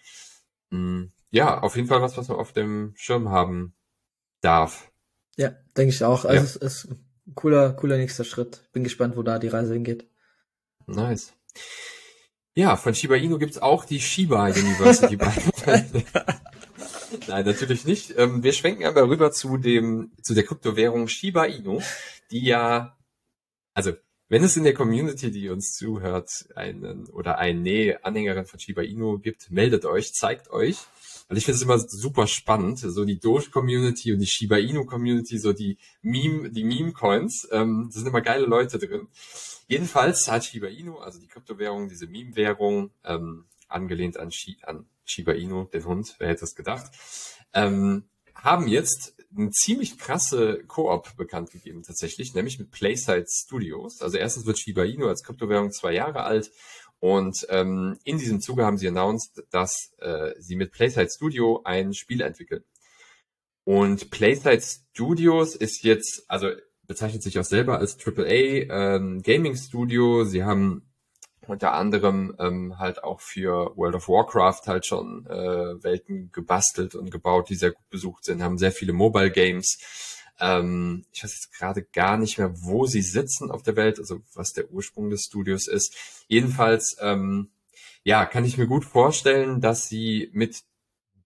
Mhm. 0.70 1.12
Ja, 1.30 1.60
auf 1.60 1.76
jeden 1.76 1.86
Fall 1.86 2.02
was, 2.02 2.16
was 2.16 2.26
man 2.26 2.38
auf 2.38 2.52
dem 2.52 2.92
Schirm 2.96 3.28
haben 3.28 3.72
darf. 4.40 4.90
Ja, 5.36 5.54
denke 5.76 5.94
ich 5.94 6.02
auch. 6.02 6.24
Also 6.24 6.36
ja. 6.36 6.42
es 6.42 6.56
ist 6.56 6.86
ein 6.86 7.34
cooler, 7.34 7.74
cooler 7.74 7.98
nächster 7.98 8.24
Schritt. 8.24 8.62
Bin 8.72 8.84
gespannt, 8.84 9.16
wo 9.16 9.22
da 9.22 9.38
die 9.38 9.48
Reise 9.48 9.74
hingeht. 9.74 10.06
Nice. 10.86 11.34
Ja, 12.54 12.76
von 12.76 12.94
Shiba 12.94 13.16
Inu 13.16 13.38
gibt's 13.38 13.58
auch 13.58 13.84
die 13.84 14.00
Shiba 14.00 14.46
University. 14.46 15.16
Nein, 17.28 17.44
natürlich 17.44 17.84
nicht. 17.84 18.14
Ähm, 18.16 18.42
wir 18.42 18.54
schwenken 18.54 18.84
aber 18.84 19.08
rüber 19.08 19.30
zu 19.30 19.58
dem, 19.58 20.12
zu 20.22 20.32
der 20.32 20.44
Kryptowährung 20.44 21.08
Shiba 21.08 21.44
Inu, 21.44 21.82
die 22.30 22.44
ja, 22.44 22.96
also, 23.74 23.92
wenn 24.28 24.42
es 24.42 24.56
in 24.56 24.64
der 24.64 24.74
Community, 24.74 25.30
die 25.30 25.50
uns 25.50 25.74
zuhört, 25.74 26.46
einen 26.54 27.08
oder 27.10 27.38
eine 27.38 27.98
Anhängerin 28.02 28.46
von 28.46 28.58
Shiba 28.58 28.82
Inu 28.82 29.18
gibt, 29.18 29.50
meldet 29.50 29.84
euch, 29.84 30.14
zeigt 30.14 30.50
euch. 30.50 30.78
Weil 31.28 31.38
ich 31.38 31.44
finde 31.44 31.56
es 31.56 31.62
immer 31.62 31.78
super 31.78 32.26
spannend, 32.26 32.78
so 32.78 33.04
die 33.04 33.18
Doge-Community 33.18 34.12
und 34.12 34.20
die 34.20 34.26
Shiba 34.26 34.58
Inu-Community, 34.58 35.38
so 35.38 35.52
die 35.52 35.78
Meme, 36.02 36.50
die 36.50 36.64
Meme-Coins, 36.64 37.48
ähm, 37.50 37.90
da 37.92 37.98
sind 37.98 38.08
immer 38.08 38.20
geile 38.20 38.46
Leute 38.46 38.78
drin. 38.78 39.08
Jedenfalls 39.66 40.30
hat 40.30 40.44
Shiba 40.44 40.68
Inu, 40.68 40.98
also 40.98 41.18
die 41.18 41.26
Kryptowährung, 41.26 41.88
diese 41.88 42.06
Meme-Währung, 42.06 42.90
ähm, 43.04 43.46
angelehnt 43.68 44.18
an, 44.18 44.30
Shi 44.30 44.58
an 44.62 44.86
Shiba 45.04 45.32
Inu, 45.32 45.64
den 45.64 45.84
Hund, 45.84 46.14
wer 46.18 46.28
hätte 46.28 46.44
es 46.44 46.54
gedacht, 46.54 46.92
ähm, 47.52 48.04
haben 48.34 48.68
jetzt 48.68 49.14
eine 49.36 49.50
ziemlich 49.50 49.98
krasse 49.98 50.62
Koop 50.66 51.16
bekannt 51.16 51.50
gegeben 51.50 51.82
tatsächlich, 51.82 52.34
nämlich 52.34 52.58
mit 52.58 52.70
Playside 52.70 53.26
Studios. 53.28 54.00
Also 54.00 54.18
erstens 54.18 54.46
wird 54.46 54.58
Shiba 54.58 54.84
Inu 54.84 55.08
als 55.08 55.24
Kryptowährung 55.24 55.72
zwei 55.72 55.92
Jahre 55.92 56.22
alt 56.22 56.52
und 57.00 57.46
ähm, 57.50 57.98
in 58.04 58.18
diesem 58.18 58.40
Zuge 58.40 58.64
haben 58.64 58.78
sie 58.78 58.88
announced, 58.88 59.44
dass 59.50 59.92
äh, 59.98 60.32
sie 60.38 60.56
mit 60.56 60.72
Playside 60.72 61.10
Studio 61.10 61.60
ein 61.64 61.92
Spiel 61.94 62.20
entwickeln. 62.20 62.64
Und 63.64 64.10
Playside 64.10 64.62
Studios 64.62 65.56
ist 65.56 65.82
jetzt, 65.82 66.24
also 66.28 66.50
bezeichnet 66.86 67.22
sich 67.22 67.38
auch 67.38 67.44
selber 67.44 67.78
als 67.78 67.98
AAA 67.98 68.96
ähm, 68.96 69.22
Gaming 69.22 69.56
Studio. 69.56 70.24
Sie 70.24 70.44
haben 70.44 70.86
unter 71.46 71.72
anderem 71.72 72.34
ähm, 72.38 72.78
halt 72.78 73.04
auch 73.04 73.20
für 73.20 73.76
World 73.76 73.96
of 73.96 74.08
Warcraft 74.08 74.62
halt 74.66 74.86
schon 74.86 75.26
äh, 75.26 75.82
Welten 75.82 76.30
gebastelt 76.32 76.94
und 76.94 77.10
gebaut, 77.10 77.48
die 77.48 77.54
sehr 77.54 77.72
gut 77.72 77.88
besucht 77.88 78.24
sind, 78.24 78.42
haben 78.42 78.58
sehr 78.58 78.72
viele 78.72 78.92
Mobile 78.92 79.30
Games. 79.30 79.78
Ähm, 80.38 81.04
ich 81.12 81.24
weiß 81.24 81.32
jetzt 81.32 81.52
gerade 81.52 81.82
gar 81.82 82.16
nicht 82.16 82.38
mehr, 82.38 82.52
wo 82.62 82.86
sie 82.86 83.02
sitzen 83.02 83.50
auf 83.50 83.62
der 83.62 83.76
Welt, 83.76 83.98
also 83.98 84.20
was 84.34 84.52
der 84.52 84.70
Ursprung 84.70 85.10
des 85.10 85.24
Studios 85.24 85.66
ist. 85.66 85.94
Jedenfalls, 86.28 86.96
ähm, 87.00 87.50
ja, 88.04 88.24
kann 88.24 88.44
ich 88.44 88.58
mir 88.58 88.66
gut 88.66 88.84
vorstellen, 88.84 89.60
dass 89.60 89.88
sie 89.88 90.30
mit 90.32 90.62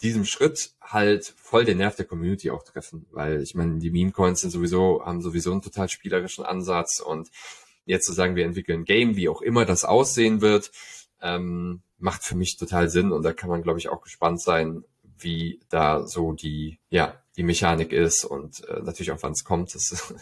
diesem 0.02 0.24
Schritt 0.24 0.72
halt 0.80 1.34
voll 1.36 1.64
den 1.64 1.78
Nerv 1.78 1.94
der 1.96 2.06
Community 2.06 2.50
auch 2.50 2.64
treffen, 2.64 3.06
weil 3.10 3.42
ich 3.42 3.54
meine, 3.54 3.78
die 3.78 3.90
Meme-Coins 3.90 4.40
sind 4.40 4.50
sowieso, 4.50 5.04
haben 5.04 5.20
sowieso 5.20 5.52
einen 5.52 5.62
total 5.62 5.88
spielerischen 5.88 6.44
Ansatz. 6.44 7.00
Und 7.00 7.30
jetzt 7.84 8.06
zu 8.06 8.12
sagen, 8.12 8.36
wir 8.36 8.44
entwickeln 8.44 8.84
Game, 8.84 9.16
wie 9.16 9.28
auch 9.28 9.42
immer 9.42 9.64
das 9.64 9.84
aussehen 9.84 10.40
wird, 10.40 10.70
ähm, 11.20 11.82
macht 11.98 12.24
für 12.24 12.34
mich 12.34 12.56
total 12.56 12.88
Sinn. 12.88 13.12
Und 13.12 13.22
da 13.24 13.32
kann 13.32 13.50
man, 13.50 13.62
glaube 13.62 13.78
ich, 13.78 13.88
auch 13.88 14.00
gespannt 14.00 14.40
sein, 14.40 14.84
wie 15.18 15.60
da 15.68 16.06
so 16.06 16.32
die, 16.32 16.78
ja, 16.88 17.22
die 17.36 17.42
Mechanik 17.42 17.92
ist 17.92 18.24
und 18.24 18.66
äh, 18.68 18.80
natürlich 18.82 19.12
auch 19.12 19.22
wann 19.22 19.32
es 19.32 19.44
kommt. 19.44 19.74
Das, 19.74 20.14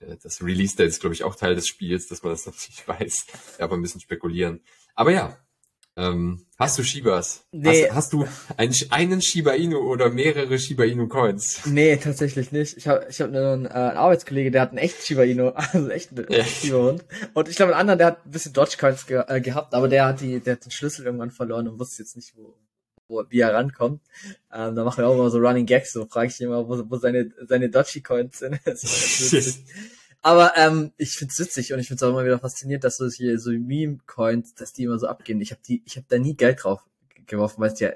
das 0.22 0.42
Release 0.42 0.76
Date 0.76 0.88
ist, 0.88 1.00
glaube 1.00 1.14
ich, 1.14 1.24
auch 1.24 1.34
Teil 1.34 1.54
des 1.54 1.66
Spiels, 1.66 2.08
dass 2.08 2.22
man 2.22 2.32
das 2.32 2.46
natürlich 2.46 2.82
weiß, 2.88 3.26
aber 3.58 3.76
ein 3.76 3.82
bisschen 3.82 4.00
spekulieren. 4.00 4.60
Aber 4.94 5.10
ja, 5.10 5.38
ähm, 5.98 6.44
hast 6.58 6.78
du 6.78 6.82
Shibas? 6.82 7.46
Nee. 7.52 7.84
Hast, 7.84 7.94
hast 7.94 8.12
du 8.12 8.26
einen, 8.58 8.74
einen 8.90 9.22
Shiba 9.22 9.52
Inu 9.52 9.78
oder 9.78 10.10
mehrere 10.10 10.58
Shiba 10.58 10.84
Inu 10.84 11.08
Coins? 11.08 11.62
Nee, 11.64 11.96
tatsächlich 11.96 12.52
nicht. 12.52 12.76
Ich 12.76 12.86
habe 12.86 13.06
ich 13.08 13.18
hab 13.22 13.28
einen, 13.28 13.64
äh, 13.64 13.70
einen 13.70 13.96
Arbeitskollege, 13.96 14.50
der 14.50 14.60
hat 14.60 14.70
einen 14.70 14.78
echten 14.78 15.02
Shiba 15.02 15.22
Inu, 15.22 15.48
also 15.54 15.88
echt 15.88 16.10
einen 16.10 16.26
ja. 16.30 16.44
Shiba 16.44 16.76
Hund. 16.76 17.04
Und 17.32 17.48
ich 17.48 17.56
glaube, 17.56 17.72
einen 17.72 17.80
anderen, 17.80 17.98
der 17.98 18.06
hat 18.08 18.26
ein 18.26 18.30
bisschen 18.30 18.52
Dodge 18.52 18.76
Coins 18.78 19.06
ge 19.06 19.22
äh, 19.26 19.40
gehabt, 19.40 19.72
aber 19.72 19.88
der 19.88 20.04
hat 20.04 20.20
die, 20.20 20.40
der 20.40 20.56
hat 20.56 20.66
den 20.66 20.70
Schlüssel 20.70 21.06
irgendwann 21.06 21.30
verloren 21.30 21.66
und 21.66 21.80
wusste 21.80 22.02
jetzt 22.02 22.14
nicht, 22.14 22.36
wo, 22.36 22.54
wo 23.08 23.24
wie 23.28 23.40
er 23.40 23.54
rankommt. 23.54 24.02
Ähm, 24.52 24.74
da 24.74 24.84
machen 24.84 24.98
wir 24.98 25.08
auch 25.08 25.14
immer 25.14 25.30
so 25.30 25.38
Running 25.38 25.66
Gags, 25.66 25.92
so 25.92 26.06
frage 26.06 26.28
ich 26.28 26.40
immer, 26.40 26.68
wo, 26.68 26.82
wo 26.88 26.96
seine, 26.96 27.30
seine 27.46 27.70
Dodgy 27.70 28.02
Coins 28.02 28.38
sind. 28.38 28.60
Aber 30.22 30.54
ähm, 30.56 30.92
ich 30.96 31.12
find's 31.12 31.38
witzig 31.38 31.72
und 31.72 31.78
ich 31.78 31.86
find's 31.86 32.02
auch 32.02 32.08
immer 32.08 32.24
wieder 32.24 32.38
faszinierend, 32.38 32.82
dass 32.82 32.96
so 32.96 33.08
hier 33.08 33.38
so 33.38 33.50
Meme-Coins, 33.50 34.54
dass 34.54 34.72
die 34.72 34.84
immer 34.84 34.98
so 34.98 35.06
abgehen. 35.06 35.40
Ich 35.40 35.52
habe 35.52 35.60
die, 35.66 35.82
ich 35.84 35.96
habe 35.96 36.06
da 36.08 36.18
nie 36.18 36.36
Geld 36.36 36.64
drauf 36.64 36.82
geworfen, 37.26 37.60
weil 37.60 37.72
es 37.72 37.80
ja 37.80 37.90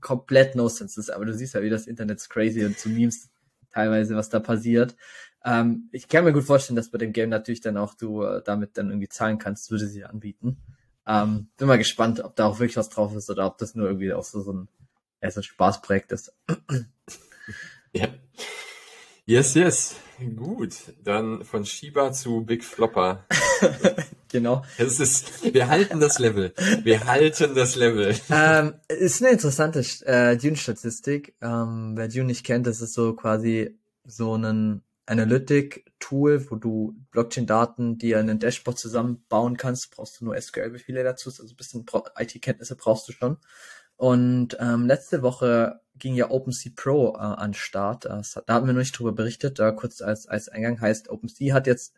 komplett 0.00 0.56
no 0.56 0.68
sense 0.68 0.98
ist. 0.98 1.10
Aber 1.10 1.24
du 1.24 1.34
siehst 1.34 1.54
ja, 1.54 1.62
wie 1.62 1.70
das 1.70 1.86
Internet 1.86 2.18
ist 2.18 2.30
crazy 2.30 2.64
und 2.64 2.78
zu 2.78 2.88
Memes 2.88 3.28
teilweise, 3.70 4.16
was 4.16 4.28
da 4.28 4.40
passiert. 4.40 4.96
Ähm, 5.44 5.88
ich 5.92 6.08
kann 6.08 6.24
mir 6.24 6.32
gut 6.32 6.44
vorstellen, 6.44 6.76
dass 6.76 6.90
bei 6.90 6.98
dem 6.98 7.12
Game 7.12 7.28
natürlich 7.28 7.60
dann 7.60 7.76
auch 7.76 7.94
du 7.94 8.22
äh, 8.22 8.42
damit 8.44 8.76
dann 8.76 8.90
irgendwie 8.90 9.08
zahlen 9.08 9.38
kannst, 9.38 9.70
würde 9.70 9.86
sie 9.86 10.04
anbieten. 10.04 10.56
Ähm, 11.06 11.48
bin 11.56 11.68
mal 11.68 11.78
gespannt, 11.78 12.20
ob 12.20 12.36
da 12.36 12.46
auch 12.46 12.58
wirklich 12.58 12.76
was 12.76 12.88
drauf 12.88 13.14
ist 13.14 13.30
oder 13.30 13.46
ob 13.46 13.58
das 13.58 13.74
nur 13.74 13.86
irgendwie 13.88 14.12
auch 14.12 14.24
so, 14.24 14.40
so 14.42 14.52
ein, 14.52 14.68
ja, 15.22 15.30
so 15.30 15.40
ein 15.40 15.44
Spaßprojekt 15.44 16.12
ist. 16.12 16.34
ja. 17.92 18.08
Yes, 19.24 19.54
yes. 19.54 19.96
Gut, 20.36 20.74
dann 21.02 21.44
von 21.44 21.64
Shiba 21.64 22.12
zu 22.12 22.44
Big 22.44 22.64
Flopper. 22.64 23.24
genau. 24.30 24.64
Es 24.78 25.00
ist, 25.00 25.54
wir 25.54 25.68
halten 25.68 26.00
das 26.00 26.18
Level. 26.18 26.52
Wir 26.82 27.04
halten 27.06 27.54
das 27.54 27.76
Level. 27.76 28.14
Ähm, 28.30 28.74
ist 28.88 29.22
eine 29.22 29.32
interessante 29.32 29.80
äh, 30.06 30.36
Dune-Statistik. 30.36 31.34
Ähm, 31.40 31.92
wer 31.96 32.08
Dune 32.08 32.26
nicht 32.26 32.44
kennt, 32.44 32.66
das 32.66 32.80
ist 32.80 32.94
so 32.94 33.14
quasi 33.14 33.78
so 34.04 34.36
ein 34.36 34.82
Analytic-Tool, 35.06 36.50
wo 36.50 36.56
du 36.56 36.94
Blockchain-Daten, 37.10 37.98
die 37.98 38.12
in 38.12 38.30
ein 38.30 38.38
Dashboard 38.38 38.78
zusammenbauen 38.78 39.56
kannst, 39.56 39.90
brauchst 39.90 40.20
du 40.20 40.26
nur 40.26 40.40
SQL-Befehle 40.40 41.02
dazu, 41.02 41.30
also 41.30 41.44
ein 41.44 41.56
bisschen 41.56 41.84
IT-Kenntnisse 42.18 42.76
brauchst 42.76 43.08
du 43.08 43.12
schon. 43.12 43.38
Und 43.96 44.56
ähm, 44.58 44.86
letzte 44.86 45.22
Woche 45.22 45.80
ging 45.96 46.14
ja 46.14 46.30
OpenSea 46.30 46.72
Pro 46.74 47.14
äh, 47.14 47.18
an 47.18 47.54
Start. 47.54 48.06
Das, 48.06 48.40
da 48.46 48.54
haben 48.54 48.66
wir 48.66 48.72
noch 48.72 48.80
nicht 48.80 48.98
drüber 48.98 49.12
berichtet. 49.12 49.58
Da 49.58 49.70
kurz 49.70 50.00
als, 50.00 50.26
als 50.26 50.48
Eingang 50.48 50.80
heißt, 50.80 51.10
OpenSea 51.10 51.54
hat 51.54 51.66
jetzt 51.66 51.94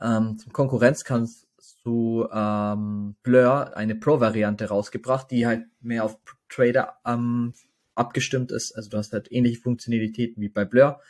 ähm, 0.00 0.38
zum 0.38 0.52
Konkurrenzkampf 0.52 1.46
zu 1.58 2.28
ähm, 2.32 3.16
Blur 3.22 3.76
eine 3.76 3.94
Pro-Variante 3.94 4.66
rausgebracht, 4.68 5.30
die 5.30 5.46
halt 5.46 5.66
mehr 5.80 6.04
auf 6.04 6.18
Trader 6.48 6.98
ähm, 7.06 7.54
abgestimmt 7.94 8.52
ist. 8.52 8.72
Also 8.76 8.90
du 8.90 8.98
hast 8.98 9.12
halt 9.12 9.32
ähnliche 9.32 9.60
Funktionalitäten 9.60 10.42
wie 10.42 10.48
bei 10.48 10.64
Blur. 10.64 11.00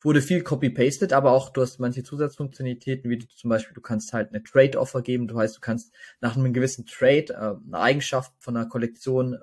Wurde 0.00 0.22
viel 0.22 0.42
copy-pasted, 0.42 1.12
aber 1.12 1.32
auch 1.32 1.50
du 1.50 1.62
hast 1.62 1.80
manche 1.80 2.04
Zusatzfunktionalitäten, 2.04 3.10
wie 3.10 3.18
du 3.18 3.26
zum 3.28 3.50
Beispiel, 3.50 3.74
du 3.74 3.80
kannst 3.80 4.12
halt 4.12 4.28
eine 4.28 4.42
Trade-Offer 4.42 5.02
geben. 5.02 5.26
Du 5.26 5.38
heißt, 5.38 5.56
du 5.56 5.60
kannst 5.60 5.92
nach 6.20 6.36
einem 6.36 6.52
gewissen 6.52 6.86
Trade 6.86 7.26
äh, 7.30 7.66
eine 7.66 7.78
Eigenschaft 7.78 8.32
von 8.38 8.56
einer 8.56 8.68
Kollektion 8.68 9.38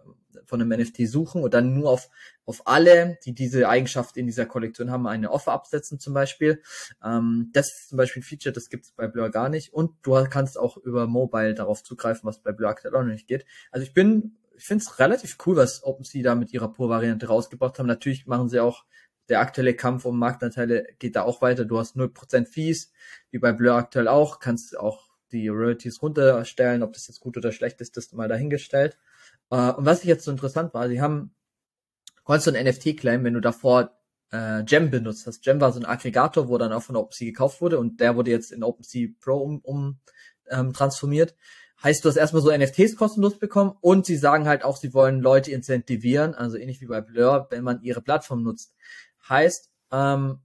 von 0.46 0.62
einem 0.62 0.80
NFT 0.80 1.08
suchen 1.08 1.44
und 1.44 1.54
dann 1.54 1.74
nur 1.74 1.90
auf, 1.90 2.10
auf 2.46 2.68
alle, 2.68 3.18
die 3.26 3.34
diese 3.34 3.68
Eigenschaft 3.68 4.18
in 4.18 4.28
dieser 4.28 4.46
Kollektion 4.46 4.92
haben, 4.92 5.08
eine 5.08 5.32
Offer 5.32 5.54
absetzen 5.54 6.00
zum 6.00 6.14
Beispiel. 6.14 6.62
Ähm, 7.04 7.50
das 7.54 7.68
ist 7.68 7.90
zum 7.90 7.98
Beispiel 7.98 8.22
ein 8.22 8.26
Feature, 8.26 8.54
das 8.54 8.70
gibt 8.70 8.86
es 8.86 8.92
bei 8.92 9.08
Blur 9.08 9.30
gar 9.30 9.50
nicht. 9.50 9.74
Und 9.74 9.92
du 10.04 10.12
kannst 10.30 10.58
auch 10.58 10.78
über 10.78 11.08
Mobile 11.08 11.54
darauf 11.54 11.84
zugreifen, 11.84 12.28
was 12.28 12.40
bei 12.40 12.52
Blur 12.52 12.70
aktuell 12.70 12.96
auch 12.96 13.02
noch 13.02 13.12
nicht 13.12 13.28
geht. 13.28 13.46
Also 13.72 13.86
ich 13.86 13.94
bin, 13.94 14.38
ich 14.58 14.66
finde 14.66 14.84
es 14.84 15.00
relativ 15.00 15.38
cool, 15.46 15.56
was 15.56 15.84
OpenSea 15.84 16.24
da 16.24 16.36
mit 16.36 16.54
ihrer 16.54 16.72
Pur-Variante 16.72 17.28
rausgebracht 17.28 17.80
haben. 17.80 17.88
Natürlich 17.88 18.28
machen 18.28 18.50
sie 18.50 18.60
auch 18.60 18.86
der 19.30 19.40
aktuelle 19.40 19.74
Kampf 19.74 20.06
um 20.06 20.20
Marktanteile 20.20 20.88
geht 21.00 21.16
da 21.16 21.24
auch 21.24 21.42
weiter. 21.42 21.66
Du 21.66 21.80
hast 21.80 21.96
0% 21.96 22.46
Fees, 22.46 22.92
wie 23.32 23.40
bei 23.40 23.52
Blur 23.52 23.74
aktuell 23.74 24.08
auch, 24.08 24.40
kannst 24.40 24.78
auch 24.78 25.10
die 25.32 25.48
Royalties 25.48 26.02
runterstellen, 26.02 26.84
ob 26.84 26.94
das 26.94 27.08
jetzt 27.08 27.20
gut 27.20 27.38
oder 27.38 27.52
schlecht 27.52 27.82
ist, 27.82 27.98
das 27.98 28.12
mal 28.14 28.28
dahingestellt. 28.28 28.98
Äh, 29.50 29.72
und 29.72 29.86
was 29.86 30.02
ich 30.02 30.06
jetzt 30.06 30.26
so 30.26 30.32
interessant 30.32 30.74
war, 30.74 30.88
sie 30.88 31.02
haben, 31.02 31.34
konntest 32.24 32.48
du 32.48 32.52
ein 32.52 32.66
NFT 32.66 32.98
claim, 32.98 33.24
wenn 33.24 33.34
du 33.34 33.42
davor 33.42 33.98
äh, 34.32 34.64
Gem 34.64 34.90
benutzt 34.90 35.28
hast. 35.28 35.42
Gem 35.42 35.60
war 35.62 35.72
so 35.72 35.80
ein 35.80 35.86
Aggregator, 35.86 36.48
wo 36.48 36.58
dann 36.58 36.74
auch 36.74 36.84
von 36.84 36.96
OpenSea 36.96 37.28
gekauft 37.28 37.62
wurde 37.62 37.80
und 37.80 38.00
der 38.00 38.16
wurde 38.16 38.32
jetzt 38.32 38.52
in 38.52 38.64
OpenSea 38.64 39.10
Pro 39.20 39.38
um, 39.38 39.60
um 39.62 40.00
ähm, 40.50 40.74
transformiert. 40.74 41.36
Heißt, 41.84 42.04
du 42.04 42.10
hast 42.10 42.16
erstmal 42.16 42.42
so 42.42 42.56
NFTs 42.56 42.96
kostenlos 42.96 43.38
bekommen 43.38 43.76
und 43.82 44.06
sie 44.06 44.16
sagen 44.16 44.48
halt 44.48 44.64
auch, 44.64 44.78
sie 44.78 44.94
wollen 44.94 45.20
Leute 45.20 45.52
incentivieren, 45.52 46.34
also 46.34 46.58
ähnlich 46.58 46.82
wie 46.82 46.88
bei 46.88 47.02
Blur, 47.02 47.48
wenn 47.50 47.64
man 47.64 47.82
ihre 47.84 48.02
Plattform 48.02 48.44
nutzt. 48.44 48.74
Heißt, 49.28 49.72
ähm, 49.92 50.40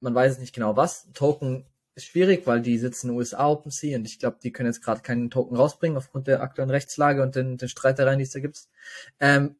man 0.00 0.14
weiß 0.14 0.38
nicht 0.38 0.54
genau 0.54 0.76
was. 0.76 1.10
Token 1.12 1.66
ist 1.94 2.06
schwierig, 2.06 2.46
weil 2.46 2.62
die 2.62 2.78
sitzen 2.78 3.08
in 3.08 3.12
den 3.12 3.18
USA 3.18 3.48
OpenSea 3.48 3.98
und 3.98 4.06
ich 4.06 4.18
glaube, 4.18 4.38
die 4.42 4.52
können 4.52 4.68
jetzt 4.68 4.82
gerade 4.82 5.02
keinen 5.02 5.30
Token 5.30 5.56
rausbringen 5.56 5.96
aufgrund 5.96 6.26
der 6.26 6.42
aktuellen 6.42 6.70
Rechtslage 6.70 7.22
und 7.22 7.34
den, 7.34 7.56
den 7.56 7.68
Streitereien, 7.68 8.18
die 8.18 8.24
es 8.24 8.30
da 8.30 8.40
gibt. 8.40 8.68
Ähm, 9.20 9.56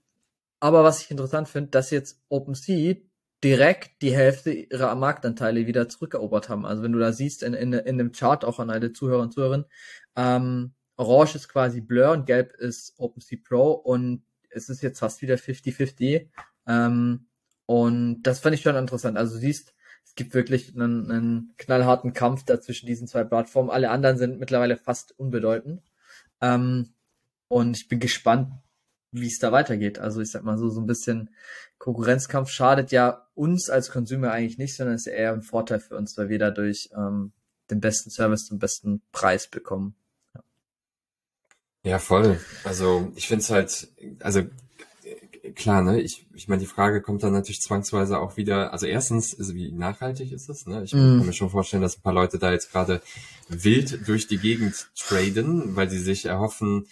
aber 0.60 0.84
was 0.84 1.02
ich 1.02 1.10
interessant 1.10 1.48
finde, 1.48 1.70
dass 1.70 1.90
jetzt 1.90 2.20
OpenSea 2.28 2.96
direkt 3.44 4.02
die 4.02 4.14
Hälfte 4.14 4.50
ihrer 4.52 4.94
Marktanteile 4.94 5.66
wieder 5.66 5.88
zurückerobert 5.88 6.48
haben. 6.48 6.66
Also 6.66 6.82
wenn 6.82 6.92
du 6.92 6.98
da 6.98 7.12
siehst 7.12 7.42
in, 7.42 7.54
in, 7.54 7.72
in 7.72 7.98
dem 7.98 8.12
Chart 8.12 8.44
auch 8.44 8.58
an 8.58 8.70
alle 8.70 8.92
Zuhörer 8.92 9.22
und 9.22 9.32
Zuhörerinnen, 9.32 9.66
ähm, 10.16 10.74
Orange 10.96 11.36
ist 11.36 11.48
quasi 11.48 11.80
Blur 11.80 12.10
und 12.10 12.26
Gelb 12.26 12.54
ist 12.54 12.94
OpenSea 12.98 13.38
Pro 13.42 13.72
und 13.72 14.24
es 14.50 14.68
ist 14.68 14.82
jetzt 14.82 14.98
fast 14.98 15.22
wieder 15.22 15.36
50-50. 15.36 16.28
Ähm, 16.66 17.27
und 17.68 18.22
das 18.22 18.38
fand 18.40 18.54
ich 18.54 18.62
schon 18.62 18.76
interessant. 18.76 19.18
Also 19.18 19.34
du 19.34 19.40
siehst, 19.40 19.74
es 20.06 20.14
gibt 20.14 20.32
wirklich 20.32 20.74
einen, 20.74 21.10
einen 21.10 21.54
knallharten 21.58 22.14
Kampf 22.14 22.44
da 22.44 22.62
zwischen 22.62 22.86
diesen 22.86 23.06
zwei 23.06 23.24
Plattformen. 23.24 23.68
Alle 23.68 23.90
anderen 23.90 24.16
sind 24.16 24.40
mittlerweile 24.40 24.78
fast 24.78 25.12
unbedeutend. 25.18 25.82
Ähm, 26.40 26.94
und 27.48 27.76
ich 27.76 27.86
bin 27.86 28.00
gespannt, 28.00 28.54
wie 29.12 29.26
es 29.26 29.38
da 29.38 29.52
weitergeht. 29.52 29.98
Also 29.98 30.22
ich 30.22 30.30
sag 30.30 30.44
mal 30.44 30.56
so, 30.56 30.70
so 30.70 30.80
ein 30.80 30.86
bisschen 30.86 31.28
Konkurrenzkampf 31.76 32.48
schadet 32.48 32.90
ja 32.90 33.28
uns 33.34 33.68
als 33.68 33.90
Consumer 33.90 34.32
eigentlich 34.32 34.56
nicht, 34.56 34.74
sondern 34.74 34.96
ist 34.96 35.06
eher 35.06 35.34
ein 35.34 35.42
Vorteil 35.42 35.80
für 35.80 35.94
uns, 35.94 36.16
weil 36.16 36.30
wir 36.30 36.38
dadurch 36.38 36.88
ähm, 36.96 37.32
den 37.70 37.80
besten 37.80 38.08
Service 38.08 38.46
zum 38.46 38.58
besten 38.58 39.02
Preis 39.12 39.46
bekommen. 39.46 39.94
Ja, 41.84 41.98
voll. 41.98 42.40
Also 42.64 43.12
ich 43.14 43.28
finde 43.28 43.42
es 43.42 43.50
halt, 43.50 43.88
also 44.20 44.44
klar, 45.52 45.82
ne, 45.82 46.00
ich, 46.00 46.26
ich 46.34 46.48
meine, 46.48 46.60
die 46.60 46.66
Frage 46.66 47.00
kommt 47.00 47.22
dann 47.22 47.32
natürlich 47.32 47.60
zwangsweise 47.60 48.18
auch 48.18 48.36
wieder, 48.36 48.72
also 48.72 48.86
erstens, 48.86 49.38
also 49.38 49.54
wie 49.54 49.72
nachhaltig 49.72 50.32
ist 50.32 50.48
es, 50.48 50.66
ne? 50.66 50.82
Ich 50.84 50.92
mm. 50.92 51.18
kann 51.18 51.26
mir 51.26 51.32
schon 51.32 51.50
vorstellen, 51.50 51.82
dass 51.82 51.98
ein 51.98 52.02
paar 52.02 52.12
Leute 52.12 52.38
da 52.38 52.52
jetzt 52.52 52.70
gerade 52.70 53.02
wild 53.48 54.06
durch 54.08 54.26
die 54.26 54.38
Gegend 54.38 54.90
traden, 54.96 55.76
weil 55.76 55.90
sie 55.90 55.98
sich 55.98 56.26
erhoffen, 56.26 56.86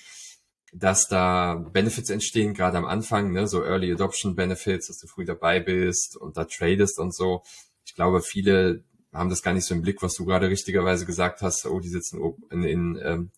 dass 0.72 1.08
da 1.08 1.54
Benefits 1.54 2.10
entstehen, 2.10 2.54
gerade 2.54 2.76
am 2.78 2.84
Anfang, 2.84 3.32
ne, 3.32 3.46
so 3.46 3.62
Early 3.62 3.92
Adoption 3.92 4.34
Benefits, 4.34 4.88
dass 4.88 4.98
du 4.98 5.06
früh 5.06 5.24
dabei 5.24 5.60
bist 5.60 6.16
und 6.16 6.36
da 6.36 6.44
tradest 6.44 6.98
und 6.98 7.14
so. 7.14 7.42
Ich 7.84 7.94
glaube, 7.94 8.20
viele 8.20 8.82
haben 9.12 9.30
das 9.30 9.42
gar 9.42 9.54
nicht 9.54 9.64
so 9.64 9.74
im 9.74 9.82
Blick, 9.82 10.02
was 10.02 10.14
du 10.14 10.24
gerade 10.24 10.50
richtigerweise 10.50 11.06
gesagt 11.06 11.40
hast. 11.42 11.66
Oh, 11.66 11.80
die 11.80 11.88
sitzen 11.88 12.20
in, 12.50 12.64
in 12.64 13.00
ähm, 13.02 13.30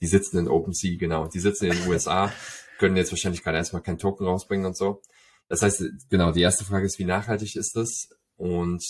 die 0.00 0.06
sitzen 0.06 0.38
in 0.38 0.48
OpenSea, 0.48 0.98
genau, 0.98 1.26
die 1.26 1.38
sitzen 1.38 1.66
in 1.66 1.72
den 1.72 1.88
USA, 1.88 2.32
können 2.78 2.96
jetzt 2.96 3.12
wahrscheinlich 3.12 3.42
gerade 3.42 3.58
erstmal 3.58 3.82
keinen 3.82 3.98
Token 3.98 4.26
rausbringen 4.26 4.66
und 4.66 4.76
so. 4.76 5.02
Das 5.48 5.62
heißt, 5.62 5.84
genau, 6.10 6.32
die 6.32 6.42
erste 6.42 6.64
Frage 6.64 6.86
ist, 6.86 6.98
wie 6.98 7.04
nachhaltig 7.04 7.56
ist 7.56 7.76
das? 7.76 8.08
Und 8.36 8.82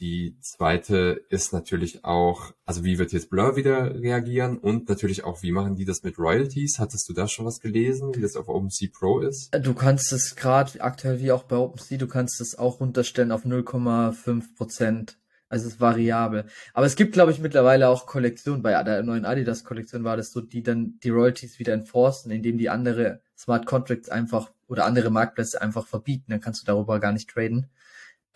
die 0.00 0.38
zweite 0.40 1.26
ist 1.28 1.52
natürlich 1.52 2.04
auch, 2.06 2.54
also 2.64 2.84
wie 2.84 2.98
wird 2.98 3.12
jetzt 3.12 3.28
Blur 3.28 3.56
wieder 3.56 3.94
reagieren 4.00 4.56
und 4.56 4.88
natürlich 4.88 5.24
auch, 5.24 5.42
wie 5.42 5.52
machen 5.52 5.76
die 5.76 5.84
das 5.84 6.02
mit 6.02 6.18
Royalties? 6.18 6.78
Hattest 6.78 7.06
du 7.08 7.12
da 7.12 7.28
schon 7.28 7.44
was 7.44 7.60
gelesen, 7.60 8.14
wie 8.14 8.22
das 8.22 8.34
auf 8.34 8.48
OpenSea 8.48 8.88
Pro 8.90 9.20
ist? 9.20 9.50
Du 9.60 9.74
kannst 9.74 10.10
es 10.14 10.36
gerade 10.36 10.80
aktuell 10.80 11.20
wie 11.20 11.32
auch 11.32 11.42
bei 11.42 11.56
OpenSea, 11.56 11.98
du 11.98 12.06
kannst 12.06 12.40
es 12.40 12.58
auch 12.58 12.80
runterstellen 12.80 13.30
auf 13.30 13.44
0,5 13.44 14.56
Prozent. 14.56 15.19
Also 15.50 15.66
es 15.66 15.74
ist 15.74 15.80
variabel. 15.80 16.44
Aber 16.74 16.86
es 16.86 16.94
gibt, 16.94 17.12
glaube 17.12 17.32
ich, 17.32 17.40
mittlerweile 17.40 17.88
auch 17.88 18.06
Kollektionen. 18.06 18.62
Bei 18.62 18.80
der 18.84 19.02
neuen 19.02 19.24
Adidas-Kollektion 19.24 20.04
war 20.04 20.16
das 20.16 20.30
so, 20.30 20.40
die 20.40 20.62
dann 20.62 21.00
die 21.02 21.10
Royalties 21.10 21.58
wieder 21.58 21.72
enforcen, 21.72 22.30
indem 22.30 22.56
die 22.56 22.70
andere 22.70 23.20
Smart 23.36 23.66
Contracts 23.66 24.08
einfach 24.08 24.52
oder 24.68 24.86
andere 24.86 25.10
Marktplätze 25.10 25.60
einfach 25.60 25.88
verbieten. 25.88 26.26
Dann 26.28 26.40
kannst 26.40 26.62
du 26.62 26.66
darüber 26.66 27.00
gar 27.00 27.12
nicht 27.12 27.28
traden. 27.28 27.66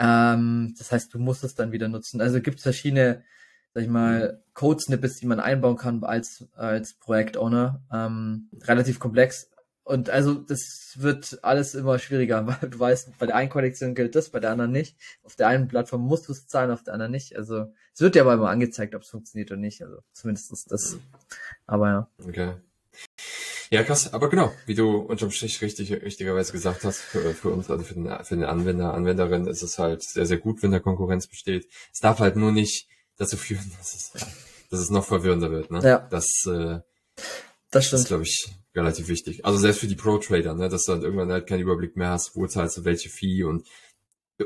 Ähm, 0.00 0.74
das 0.77 0.90
heißt, 0.90 1.14
du 1.14 1.20
musst 1.20 1.44
es 1.44 1.55
dann 1.55 1.70
wieder 1.70 1.87
nutzen. 1.87 2.20
Also 2.20 2.40
gibt 2.40 2.59
es 2.59 2.64
verschiedene, 2.64 3.22
sag 3.74 3.85
ich 3.85 3.88
mal, 3.88 4.42
Code-Snippets, 4.55 5.20
die 5.20 5.27
man 5.27 5.38
einbauen 5.38 5.77
kann 5.77 6.03
als, 6.03 6.48
als 6.57 6.94
Projekt-Owner. 6.94 7.81
Ähm, 7.92 8.48
relativ 8.62 8.98
komplex. 8.98 9.50
Und 9.85 10.09
also 10.09 10.35
das 10.35 10.94
wird 10.97 11.38
alles 11.42 11.75
immer 11.75 11.99
schwieriger, 11.99 12.47
weil 12.62 12.70
du 12.70 12.79
weißt, 12.79 13.18
bei 13.18 13.27
der 13.27 13.37
einen 13.37 13.51
Kollektion 13.51 13.94
gilt 13.94 14.14
das, 14.14 14.31
bei 14.31 14.40
der 14.40 14.51
anderen 14.51 14.73
nicht. 14.73 14.97
Auf 15.23 15.37
der 15.37 15.49
einen 15.49 15.68
Plattform 15.68 16.01
musst 16.01 16.29
du 16.29 16.33
es 16.33 16.47
zahlen, 16.47 16.70
auf 16.70 16.83
der 16.83 16.94
anderen 16.94 17.12
nicht. 17.12 17.37
Also 17.37 17.73
es 17.92 18.01
wird 18.01 18.14
dir 18.14 18.23
aber 18.23 18.35
immer 18.35 18.51
angezeigt, 18.51 18.94
ob 18.94 19.03
es 19.03 19.11
funktioniert 19.11 19.51
oder 19.51 19.61
nicht. 19.61 19.83
Also 19.83 19.99
zumindest 20.12 20.53
ist 20.53 20.73
das. 20.73 20.97
Aber 21.66 21.88
ja. 21.88 22.09
Okay. 22.27 22.55
Ja, 23.70 23.83
krass. 23.83 24.12
Aber 24.14 24.31
genau, 24.31 24.53
wie 24.66 24.75
du 24.75 24.99
unterm 24.99 25.31
Strich 25.31 25.61
richtig, 25.61 25.92
richtigerweise 25.92 26.53
gesagt 26.53 26.85
hast, 26.85 27.01
für, 27.01 27.35
für 27.35 27.51
uns, 27.51 27.70
also 27.70 27.85
für 27.85 27.94
den, 27.94 28.07
für 28.25 28.37
den 28.37 28.44
Anwender, 28.44 28.94
Anwenderin 28.94 29.47
ist 29.47 29.62
es 29.62 29.79
halt 29.79 30.03
sehr, 30.03 30.27
sehr 30.27 30.38
gut, 30.38 30.62
wenn 30.62 30.70
da 30.70 30.79
Konkurrenz 30.79 31.27
besteht. 31.27 31.68
Es 31.92 32.01
darf 32.01 32.20
halt 32.20 32.37
nur 32.37 32.53
nicht 32.53 32.88
dazu 33.16 33.37
führen, 33.37 33.70
dass 33.79 33.94
es, 33.94 34.12
dass 34.70 34.81
es 34.81 34.90
noch 34.90 35.05
verwirrender 35.05 35.51
wird. 35.51 35.70
Ne? 35.70 35.81
Ja. 35.83 35.99
Das, 36.11 36.47
äh, 36.47 36.81
das 37.70 37.87
stimmt. 37.87 38.03
ist, 38.03 38.09
glaube 38.09 38.23
ich, 38.23 38.49
relativ 38.74 39.08
wichtig. 39.08 39.44
Also 39.44 39.58
selbst 39.58 39.80
für 39.80 39.87
die 39.87 39.94
Pro-Trader, 39.94 40.54
ne, 40.54 40.68
dass 40.68 40.84
du 40.84 40.92
dann 40.92 41.02
irgendwann 41.02 41.30
halt 41.30 41.46
keinen 41.46 41.60
Überblick 41.60 41.96
mehr 41.96 42.10
hast, 42.10 42.37
wo 42.37 42.46
zahlst 42.46 42.76
du 42.76 42.84
welche 42.84 43.08
Fee 43.08 43.44
und 43.44 43.66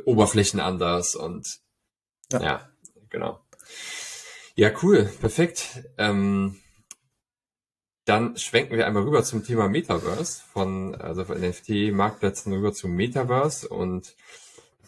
Oberflächen 0.04 0.60
anders 0.60 1.14
und 1.14 1.60
ja, 2.30 2.42
ja 2.42 2.68
genau. 3.08 3.40
Ja, 4.54 4.70
cool, 4.82 5.08
perfekt. 5.20 5.84
Ähm, 5.96 6.56
dann 8.04 8.36
schwenken 8.36 8.76
wir 8.76 8.86
einmal 8.86 9.02
rüber 9.02 9.22
zum 9.22 9.44
Thema 9.44 9.68
Metaverse, 9.68 10.42
von, 10.52 10.94
also 10.94 11.24
von 11.24 11.40
NFT-Marktplätzen 11.40 12.52
rüber 12.52 12.72
zum 12.72 12.92
Metaverse 12.92 13.68
und 13.68 14.14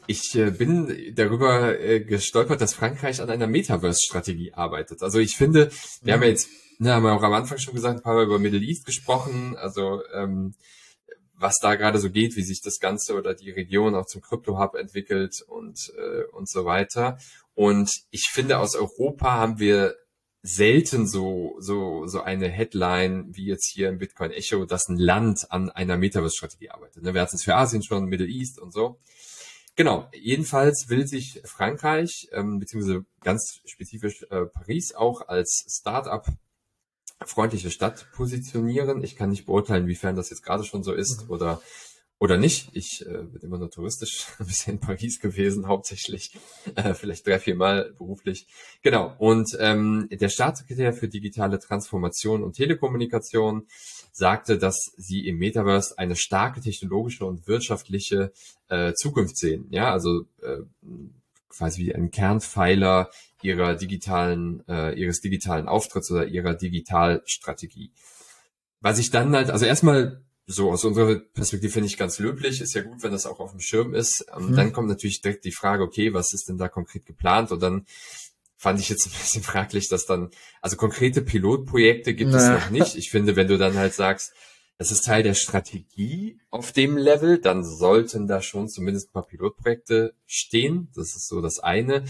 ich 0.07 0.35
äh, 0.35 0.51
bin 0.51 1.15
darüber 1.15 1.79
äh, 1.79 2.01
gestolpert, 2.01 2.61
dass 2.61 2.75
Frankreich 2.75 3.21
an 3.21 3.31
einer 3.31 3.47
Metaverse-Strategie 3.47 4.55
arbeitet. 4.55 5.03
Also 5.03 5.19
ich 5.19 5.37
finde, 5.37 5.71
wir 6.03 6.13
mhm. 6.13 6.17
haben 6.17 6.23
ja 6.25 6.29
jetzt, 6.31 6.49
ne, 6.81 6.95
haben 6.95 7.05
wir 7.05 7.13
auch 7.13 7.23
am 7.23 7.35
Anfang 7.35 7.59
schon 7.59 7.75
gesagt, 7.75 7.99
ein 7.99 8.03
paar 8.03 8.15
Mal 8.15 8.25
über 8.25 8.39
Middle 8.39 8.61
East 8.61 8.87
gesprochen, 8.87 9.57
also 9.57 10.03
ähm, 10.13 10.55
was 11.35 11.59
da 11.59 11.75
gerade 11.75 11.99
so 11.99 12.11
geht, 12.11 12.37
wie 12.37 12.43
sich 12.43 12.61
das 12.61 12.81
Ganze 12.81 13.15
oder 13.15 13.35
die 13.35 13.51
Region 13.51 13.95
auch 13.95 14.07
zum 14.07 14.21
Krypto-Hub 14.21 14.75
entwickelt 14.75 15.43
und, 15.47 15.93
äh, 15.97 16.25
und 16.33 16.49
so 16.49 16.65
weiter. 16.65 17.19
Und 17.55 17.91
ich 18.11 18.29
finde, 18.31 18.59
aus 18.59 18.75
Europa 18.75 19.33
haben 19.33 19.59
wir 19.59 19.95
selten 20.43 21.07
so, 21.07 21.57
so, 21.59 22.07
so 22.07 22.23
eine 22.23 22.49
Headline 22.49 23.29
wie 23.35 23.47
jetzt 23.47 23.71
hier 23.71 23.91
im 23.91 23.99
Bitcoin 23.99 24.31
Echo, 24.31 24.65
dass 24.65 24.89
ein 24.89 24.97
Land 24.97 25.51
an 25.51 25.71
einer 25.71 25.99
Metaverse-Strategie 25.99 26.71
arbeitet. 26.71 27.03
Ne? 27.03 27.13
Wir 27.13 27.21
hatten 27.21 27.37
es 27.37 27.45
für 27.45 27.57
Asien 27.57 27.83
schon, 27.83 28.07
Middle 28.07 28.29
East 28.29 28.59
und 28.59 28.73
so. 28.73 28.99
Genau, 29.77 30.09
jedenfalls 30.15 30.87
will 30.89 31.07
sich 31.07 31.43
Frankreich, 31.45 32.29
ähm, 32.33 32.59
beziehungsweise 32.59 33.05
ganz 33.23 33.61
spezifisch 33.67 34.23
äh, 34.31 34.47
Paris 34.47 34.95
auch 34.95 35.29
als 35.29 35.65
Start-up 35.69 36.27
freundliche 37.25 37.71
Stadt 37.71 38.07
positionieren. 38.13 39.03
Ich 39.05 39.17
kann 39.17 39.31
nicht 39.31 39.47
beurteilen, 39.47 39.85
inwiefern 39.85 40.17
das 40.17 40.31
jetzt 40.31 40.43
gerade 40.43 40.65
schon 40.65 40.83
so 40.83 40.93
ist 40.93 41.25
mhm. 41.25 41.31
oder 41.31 41.61
oder 42.23 42.37
nicht. 42.37 42.69
Ich 42.75 43.05
äh, 43.07 43.23
bin 43.23 43.41
immer 43.41 43.59
nur 43.59 43.71
touristisch 43.71 44.27
bisher 44.39 44.75
in 44.75 44.81
Paris 44.81 45.21
gewesen, 45.21 45.67
hauptsächlich, 45.67 46.39
äh, 46.75 46.93
vielleicht 46.93 47.27
drei, 47.27 47.39
vier 47.39 47.57
Mal 47.57 47.95
beruflich. 47.97 48.47
Genau. 48.83 49.15
Und 49.19 49.57
ähm, 49.59 50.07
der 50.11 50.29
Staatssekretär 50.29 50.93
für 50.93 51.09
digitale 51.09 51.59
Transformation 51.59 52.45
und 52.45 52.57
Telekommunikation 52.57 53.67
sagte, 54.13 54.59
dass 54.59 54.93
sie 54.99 55.27
im 55.27 55.39
Metaverse 55.39 55.97
eine 55.97 56.15
starke 56.15 56.61
technologische 56.61 57.25
und 57.25 57.49
wirtschaftliche 57.49 58.33
äh, 58.69 58.93
Zukunft 58.93 59.39
sehen. 59.39 59.67
Ja, 59.71 59.91
also 59.91 60.27
äh, 60.43 60.59
quasi 61.51 61.83
wie 61.83 61.95
ein 61.95 62.11
Kernpfeiler 62.11 63.11
ihrer 63.43 63.75
digitalen, 63.75 64.67
äh, 64.69 64.99
ihres 64.99 65.21
digitalen 65.21 65.69
Auftritts 65.69 66.11
oder 66.11 66.27
ihrer 66.27 66.55
Digitalstrategie. 66.55 67.93
Was 68.81 68.99
ich 68.99 69.11
dann 69.11 69.35
halt, 69.35 69.51
also 69.51 69.67
erstmal 69.67 70.23
so 70.47 70.71
aus 70.71 70.85
unserer 70.85 71.17
Perspektive 71.17 71.73
finde 71.73 71.87
ich 71.87 71.97
ganz 71.97 72.19
löblich, 72.19 72.61
ist 72.61 72.75
ja 72.75 72.83
gut, 72.83 73.03
wenn 73.03 73.13
das 73.13 73.27
auch 73.27 73.41
auf 73.41 73.53
dem 73.53 73.61
Schirm 73.61 73.95
ist. 73.95 74.25
Mhm. 74.37 74.57
Dann 74.57 74.73
kommt 74.73 74.89
natürlich 74.89 75.21
direkt 75.21 75.45
die 75.45 75.53
Frage, 75.53 75.83
okay, 75.83 76.13
was 76.13 76.33
ist 76.33 76.49
denn 76.49 76.59
da 76.59 76.69
konkret 76.69 77.07
geplant? 77.07 77.53
Und 77.53 77.63
dann 77.63 77.87
fand 78.57 78.81
ich 78.81 78.89
jetzt 78.89 79.07
ein 79.07 79.13
bisschen 79.13 79.43
fraglich, 79.43 79.89
dass 79.89 80.07
dann, 80.07 80.31
also 80.61 80.77
konkrete 80.77 81.23
Pilotprojekte 81.23 82.15
gibt 82.15 82.33
naja. 82.33 82.57
es 82.57 82.63
noch 82.63 82.71
nicht. 82.71 82.97
Ich 82.97 83.11
finde, 83.11 83.37
wenn 83.37 83.49
du 83.49 83.59
dann 83.59 83.77
halt 83.77 83.95
sagst, 83.95 84.33
das 84.81 84.91
ist 84.91 85.05
Teil 85.05 85.23
der 85.23 85.35
Strategie 85.35 86.41
auf 86.49 86.73
dem 86.73 86.97
Level, 86.97 87.39
dann 87.39 87.63
sollten 87.65 88.27
da 88.27 88.41
schon 88.41 88.67
zumindest 88.67 89.11
ein 89.11 89.13
paar 89.13 89.27
Pilotprojekte 89.27 90.15
stehen. 90.25 90.89
Das 90.95 91.15
ist 91.15 91.29
so 91.29 91.43
das 91.43 91.59
eine. 91.59 92.05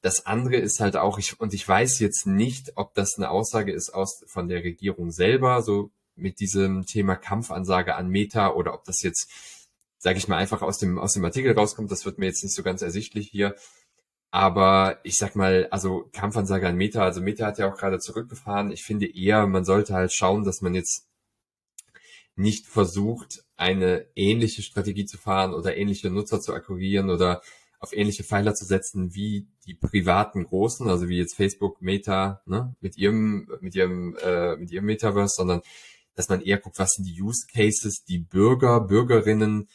Das 0.00 0.24
andere 0.24 0.56
ist 0.56 0.80
halt 0.80 0.96
auch, 0.96 1.18
ich, 1.18 1.38
und 1.38 1.52
ich 1.52 1.68
weiß 1.68 1.98
jetzt 1.98 2.26
nicht, 2.26 2.72
ob 2.76 2.94
das 2.94 3.18
eine 3.18 3.28
Aussage 3.28 3.72
ist 3.72 3.90
aus, 3.90 4.24
von 4.26 4.48
der 4.48 4.64
Regierung 4.64 5.10
selber, 5.10 5.60
so 5.60 5.90
mit 6.14 6.40
diesem 6.40 6.86
Thema 6.86 7.14
Kampfansage 7.14 7.94
an 7.94 8.08
Meta 8.08 8.54
oder 8.54 8.72
ob 8.72 8.84
das 8.84 9.02
jetzt, 9.02 9.30
sage 9.98 10.16
ich 10.16 10.26
mal, 10.26 10.38
einfach 10.38 10.62
aus 10.62 10.78
dem, 10.78 10.98
aus 10.98 11.12
dem 11.12 11.26
Artikel 11.26 11.52
rauskommt, 11.52 11.92
das 11.92 12.06
wird 12.06 12.16
mir 12.16 12.24
jetzt 12.24 12.42
nicht 12.42 12.54
so 12.54 12.62
ganz 12.62 12.80
ersichtlich 12.80 13.28
hier. 13.28 13.54
Aber 14.30 14.98
ich 15.02 15.16
sag 15.16 15.36
mal, 15.36 15.68
also 15.70 16.08
Kampfansage 16.14 16.66
an 16.66 16.76
Meta, 16.76 17.04
also 17.04 17.20
Meta 17.20 17.44
hat 17.44 17.58
ja 17.58 17.70
auch 17.70 17.76
gerade 17.76 17.98
zurückgefahren. 17.98 18.72
Ich 18.72 18.82
finde 18.82 19.14
eher, 19.14 19.46
man 19.46 19.66
sollte 19.66 19.92
halt 19.92 20.14
schauen, 20.14 20.44
dass 20.44 20.62
man 20.62 20.74
jetzt 20.74 21.06
nicht 22.36 22.66
versucht, 22.66 23.44
eine 23.56 24.06
ähnliche 24.14 24.62
Strategie 24.62 25.04
zu 25.04 25.18
fahren 25.18 25.54
oder 25.54 25.76
ähnliche 25.76 26.10
Nutzer 26.10 26.40
zu 26.40 26.52
akquirieren 26.52 27.10
oder 27.10 27.42
auf 27.78 27.92
ähnliche 27.92 28.24
Pfeiler 28.24 28.54
zu 28.54 28.64
setzen 28.64 29.14
wie 29.14 29.46
die 29.66 29.74
privaten 29.74 30.44
Großen, 30.44 30.88
also 30.88 31.08
wie 31.08 31.18
jetzt 31.18 31.36
Facebook, 31.36 31.82
Meta, 31.82 32.40
ne, 32.46 32.74
mit 32.80 32.96
ihrem, 32.96 33.48
mit 33.60 33.74
ihrem, 33.74 34.16
äh, 34.22 34.56
mit 34.56 34.70
ihrem 34.70 34.86
Metaverse, 34.86 35.34
sondern 35.36 35.60
dass 36.14 36.28
man 36.28 36.40
eher 36.40 36.58
guckt, 36.58 36.78
was 36.78 36.92
sind 36.92 37.06
die 37.06 37.20
Use 37.20 37.46
Cases, 37.52 38.04
die 38.04 38.18
Bürger, 38.18 38.80
Bürgerinnen 38.80 39.68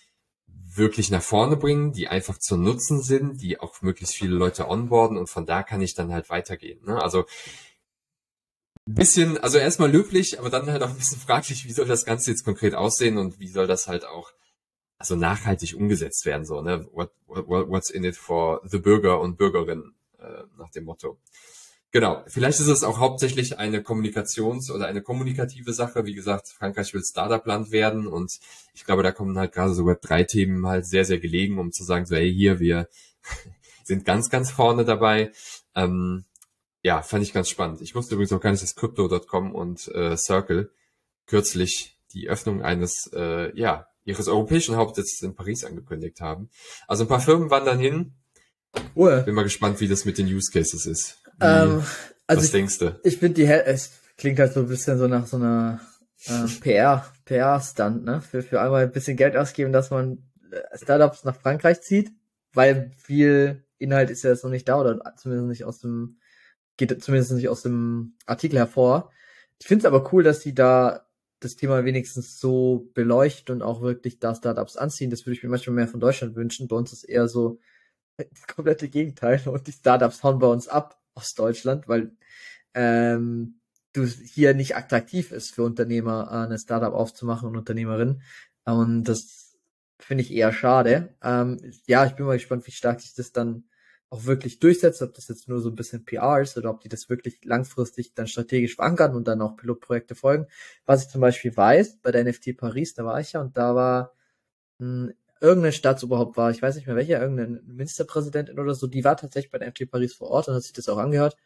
wirklich 0.47 1.12
nach 1.12 1.22
vorne 1.22 1.57
bringen, 1.57 1.91
die 1.91 2.07
einfach 2.07 2.38
zu 2.38 2.57
nutzen 2.57 3.01
sind, 3.01 3.41
die 3.41 3.60
auch 3.60 3.82
möglichst 3.82 4.16
viele 4.16 4.36
Leute 4.36 4.68
onboarden 4.68 5.18
und 5.18 5.28
von 5.28 5.45
da 5.45 5.64
kann 5.64 5.82
ich 5.82 5.95
dann 5.95 6.12
halt 6.12 6.30
weitergehen. 6.30 6.80
Ne? 6.86 7.01
Also 7.01 7.26
bisschen, 8.93 9.37
also 9.37 9.57
erstmal 9.57 9.91
löblich, 9.91 10.39
aber 10.39 10.49
dann 10.49 10.69
halt 10.69 10.83
auch 10.83 10.89
ein 10.89 10.97
bisschen 10.97 11.19
fraglich, 11.27 11.65
wie 11.65 11.71
soll 11.71 11.87
das 11.87 12.05
Ganze 12.05 12.31
jetzt 12.31 12.43
konkret 12.43 12.75
aussehen 12.75 13.17
und 13.17 13.39
wie 13.39 13.47
soll 13.47 13.67
das 13.67 13.87
halt 13.87 14.05
auch 14.05 14.31
also 14.97 15.15
nachhaltig 15.15 15.75
umgesetzt 15.75 16.25
werden, 16.25 16.45
so, 16.45 16.61
ne? 16.61 16.85
What, 16.91 17.11
what, 17.25 17.69
what's 17.69 17.89
in 17.89 18.03
it 18.03 18.17
for 18.17 18.61
the 18.65 18.79
Bürger 18.79 19.21
und 19.21 19.37
Bürgerinnen, 19.37 19.95
äh, 20.19 20.43
nach 20.57 20.69
dem 20.71 20.83
Motto. 20.83 21.17
Genau, 21.91 22.23
vielleicht 22.27 22.59
ist 22.59 22.67
es 22.67 22.83
auch 22.83 22.99
hauptsächlich 22.99 23.57
eine 23.57 23.81
Kommunikations- 23.81 24.69
oder 24.69 24.85
eine 24.85 25.01
kommunikative 25.01 25.73
Sache. 25.73 26.05
Wie 26.05 26.13
gesagt, 26.13 26.49
Frankreich 26.49 26.93
will 26.93 27.03
Startup-Land 27.03 27.71
werden 27.71 28.05
und 28.05 28.39
ich 28.75 28.85
glaube, 28.85 29.01
da 29.01 29.11
kommen 29.11 29.39
halt 29.39 29.53
gerade 29.53 29.73
so 29.73 29.85
Web3-Themen 29.85 30.67
halt 30.67 30.85
sehr, 30.85 31.05
sehr 31.05 31.19
gelegen, 31.19 31.57
um 31.57 31.71
zu 31.71 31.83
sagen, 31.83 32.05
so, 32.05 32.15
hey, 32.15 32.31
hier, 32.31 32.59
wir 32.59 32.89
sind 33.85 34.05
ganz, 34.05 34.29
ganz 34.29 34.51
vorne 34.51 34.85
dabei. 34.85 35.31
Ähm, 35.73 36.25
ja, 36.82 37.01
fand 37.01 37.23
ich 37.23 37.34
ganz 37.34 37.49
spannend. 37.49 37.82
Ich 37.82 37.95
wusste 37.95 38.15
übrigens 38.15 38.34
auch 38.34 38.41
gar 38.41 38.51
nicht, 38.51 38.63
dass 38.63 38.75
Crypto.com 38.75 39.53
und 39.53 39.88
äh, 39.89 40.15
Circle 40.17 40.71
kürzlich 41.25 41.97
die 42.13 42.30
Öffnung 42.30 42.61
eines, 42.61 43.09
äh, 43.13 43.55
ja, 43.57 43.88
ihres 44.03 44.27
europäischen 44.27 44.75
Hauptsitzes 44.75 45.21
in 45.21 45.36
Paris 45.36 45.63
angekündigt 45.63 46.21
haben. 46.21 46.49
Also 46.88 47.03
ein 47.03 47.07
paar 47.07 47.19
Firmen 47.19 47.51
wandern 47.51 47.80
hin. 47.80 48.13
Oh. 48.95 49.09
Bin 49.21 49.36
mal 49.36 49.43
gespannt, 49.43 49.80
wie 49.80 49.88
das 49.88 50.05
mit 50.05 50.17
den 50.17 50.27
Use 50.27 50.51
Cases 50.51 50.86
ist. 50.86 51.19
Wie, 51.38 51.45
ähm, 51.45 51.84
also 52.27 52.41
was 52.41 52.45
ich, 52.45 52.51
denkst 52.51 52.80
du? 52.80 52.99
Ich 53.03 53.17
finde 53.17 53.36
die, 53.36 53.45
es 53.45 53.91
klingt 54.17 54.39
halt 54.39 54.53
so 54.53 54.61
ein 54.61 54.67
bisschen 54.67 54.97
so 54.97 55.07
nach 55.07 55.27
so 55.27 55.38
einer 55.38 55.82
äh, 56.25 56.47
PR, 56.59 57.05
PR-Stunt, 57.25 58.03
ne? 58.03 58.21
Für, 58.21 58.41
für 58.41 58.61
einmal 58.61 58.84
ein 58.84 58.91
bisschen 58.91 59.17
Geld 59.17 59.36
ausgeben, 59.36 59.71
dass 59.71 59.89
man 59.89 60.23
äh, 60.51 60.77
Startups 60.77 61.23
nach 61.23 61.36
Frankreich 61.36 61.82
zieht, 61.82 62.11
weil 62.53 62.91
viel 62.97 63.63
Inhalt 63.77 64.09
ist 64.09 64.23
ja 64.23 64.32
jetzt 64.32 64.43
noch 64.43 64.51
nicht 64.51 64.67
da 64.67 64.80
oder 64.80 64.99
zumindest 65.17 65.47
nicht 65.47 65.65
aus 65.65 65.80
dem, 65.80 66.18
geht 66.80 67.03
zumindest 67.03 67.34
nicht 67.34 67.49
aus 67.49 67.61
dem 67.61 68.15
Artikel 68.25 68.57
hervor. 68.57 69.11
Ich 69.59 69.67
finde 69.67 69.82
es 69.84 69.86
aber 69.86 70.11
cool, 70.13 70.23
dass 70.23 70.39
die 70.39 70.55
da 70.55 71.05
das 71.41 71.55
Thema 71.55 71.86
wenigstens 71.86 72.39
so 72.39 72.89
beleuchten 72.93 73.55
und 73.55 73.61
auch 73.61 73.82
wirklich 73.82 74.19
da 74.19 74.34
Startups 74.34 74.77
anziehen. 74.77 75.09
Das 75.09 75.25
würde 75.25 75.38
ich 75.38 75.43
mir 75.43 75.49
manchmal 75.49 75.75
mehr 75.75 75.88
von 75.88 75.99
Deutschland 75.99 76.36
wünschen. 76.36 76.67
Bei 76.67 76.75
uns 76.75 76.91
ist 76.91 77.03
eher 77.03 77.27
so 77.27 77.59
das 78.17 78.47
komplette 78.47 78.89
Gegenteil 78.89 79.41
und 79.45 79.67
die 79.67 79.71
Startups 79.71 80.23
hauen 80.23 80.39
bei 80.39 80.47
uns 80.47 80.67
ab 80.67 80.99
aus 81.15 81.34
Deutschland, 81.34 81.88
weil 81.88 82.11
ähm, 82.73 83.59
du 83.93 84.05
hier 84.05 84.53
nicht 84.53 84.75
attraktiv 84.75 85.32
ist 85.32 85.51
für 85.51 85.63
Unternehmer, 85.63 86.32
eine 86.32 86.59
Startup 86.59 86.93
aufzumachen 86.93 87.49
und 87.49 87.57
Unternehmerin. 87.57 88.21
Und 88.65 89.03
das 89.03 89.57
finde 89.99 90.23
ich 90.23 90.32
eher 90.32 90.53
schade. 90.53 91.15
Ähm, 91.21 91.59
ja, 91.88 92.05
ich 92.05 92.13
bin 92.13 92.25
mal 92.25 92.38
gespannt, 92.38 92.65
wie 92.67 92.71
stark 92.71 93.01
sich 93.01 93.13
das 93.15 93.32
dann 93.32 93.68
auch 94.10 94.26
wirklich 94.26 94.60
durchsetzt, 94.60 95.01
ob 95.01 95.14
das 95.14 95.28
jetzt 95.28 95.47
nur 95.47 95.62
so 95.62 95.70
ein 95.70 95.76
bisschen 95.76 96.03
PR 96.03 96.41
ist 96.41 96.57
oder 96.57 96.72
ob 96.72 96.82
die 96.82 96.89
das 96.89 97.10
wirklich 97.10 97.43
langfristig 97.45 98.14
dann 98.16 98.28
strategisch 98.28 98.76
verankern 98.76 99.16
und 99.16 99.28
dann 99.28 99.41
auch 99.41 99.55
Pilotprojekte 99.55 100.16
folgen. 100.16 100.47
Was 100.86 101.03
ich 101.03 101.10
zum 101.10 101.22
Beispiel 101.22 101.55
weiß, 101.55 101.99
bei 102.01 102.12
der 102.12 102.24
NFT 102.24 102.57
Paris, 102.57 102.95
da 102.95 103.05
war 103.05 103.20
ich 103.20 103.34
ja 103.34 103.41
und 103.41 103.55
da 103.57 103.76
war 103.76 104.14
mh, 104.80 105.10
hm, 105.10 105.14
irgendeine 105.41 105.74
Staatsoberhaupt 105.74 106.38
war, 106.38 106.51
ich 106.51 106.62
weiß 106.62 106.76
nicht 106.76 106.88
mehr 106.88 106.95
welche, 106.95 107.14
irgendeine 107.14 107.62
Ministerpräsidentin 107.66 108.60
oder 108.60 108.76
so, 108.76 108.88
die 108.88 109.03
war 109.03 109.16
tatsächlich 109.18 109.51
bei 109.51 109.57
der 109.60 109.70
NFT 109.70 109.89
Paris 109.89 110.14
vor 110.16 110.30
Ort 110.30 110.47
und 110.47 110.55
hat 110.55 110.64
sich 110.64 110.74
das 110.74 110.89
auch 110.89 110.97
angehört. 110.97 111.38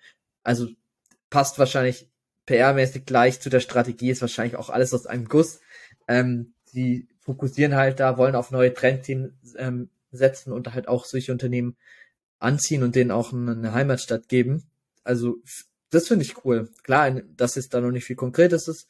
Also 0.43 0.67
passt 1.29 1.59
wahrscheinlich 1.59 2.09
PR-mäßig 2.47 3.05
gleich 3.05 3.39
zu 3.39 3.49
der 3.49 3.59
Strategie, 3.59 4.09
ist 4.11 4.21
wahrscheinlich 4.21 4.55
auch 4.57 4.69
alles 4.69 4.93
aus 4.93 5.05
einem 5.05 5.27
Guss. 5.27 5.59
Ähm, 6.07 6.53
die 6.73 7.07
fokussieren 7.19 7.75
halt 7.75 7.99
da, 7.99 8.17
wollen 8.17 8.35
auf 8.35 8.51
neue 8.51 8.73
Trendthemen 8.73 9.39
ähm, 9.57 9.89
setzen 10.11 10.51
und 10.51 10.73
halt 10.73 10.87
auch 10.87 11.05
solche 11.05 11.31
Unternehmen 11.31 11.77
anziehen 12.43 12.83
und 12.83 12.95
denen 12.95 13.11
auch 13.11 13.33
eine 13.33 13.73
Heimatstadt 13.73 14.27
geben. 14.27 14.63
Also 15.03 15.37
das 15.89 16.07
finde 16.07 16.25
ich 16.25 16.45
cool. 16.45 16.69
Klar, 16.83 17.11
dass 17.11 17.57
es 17.57 17.69
da 17.69 17.81
noch 17.81 17.91
nicht 17.91 18.05
viel 18.05 18.15
Konkretes 18.15 18.67
ist, 18.67 18.87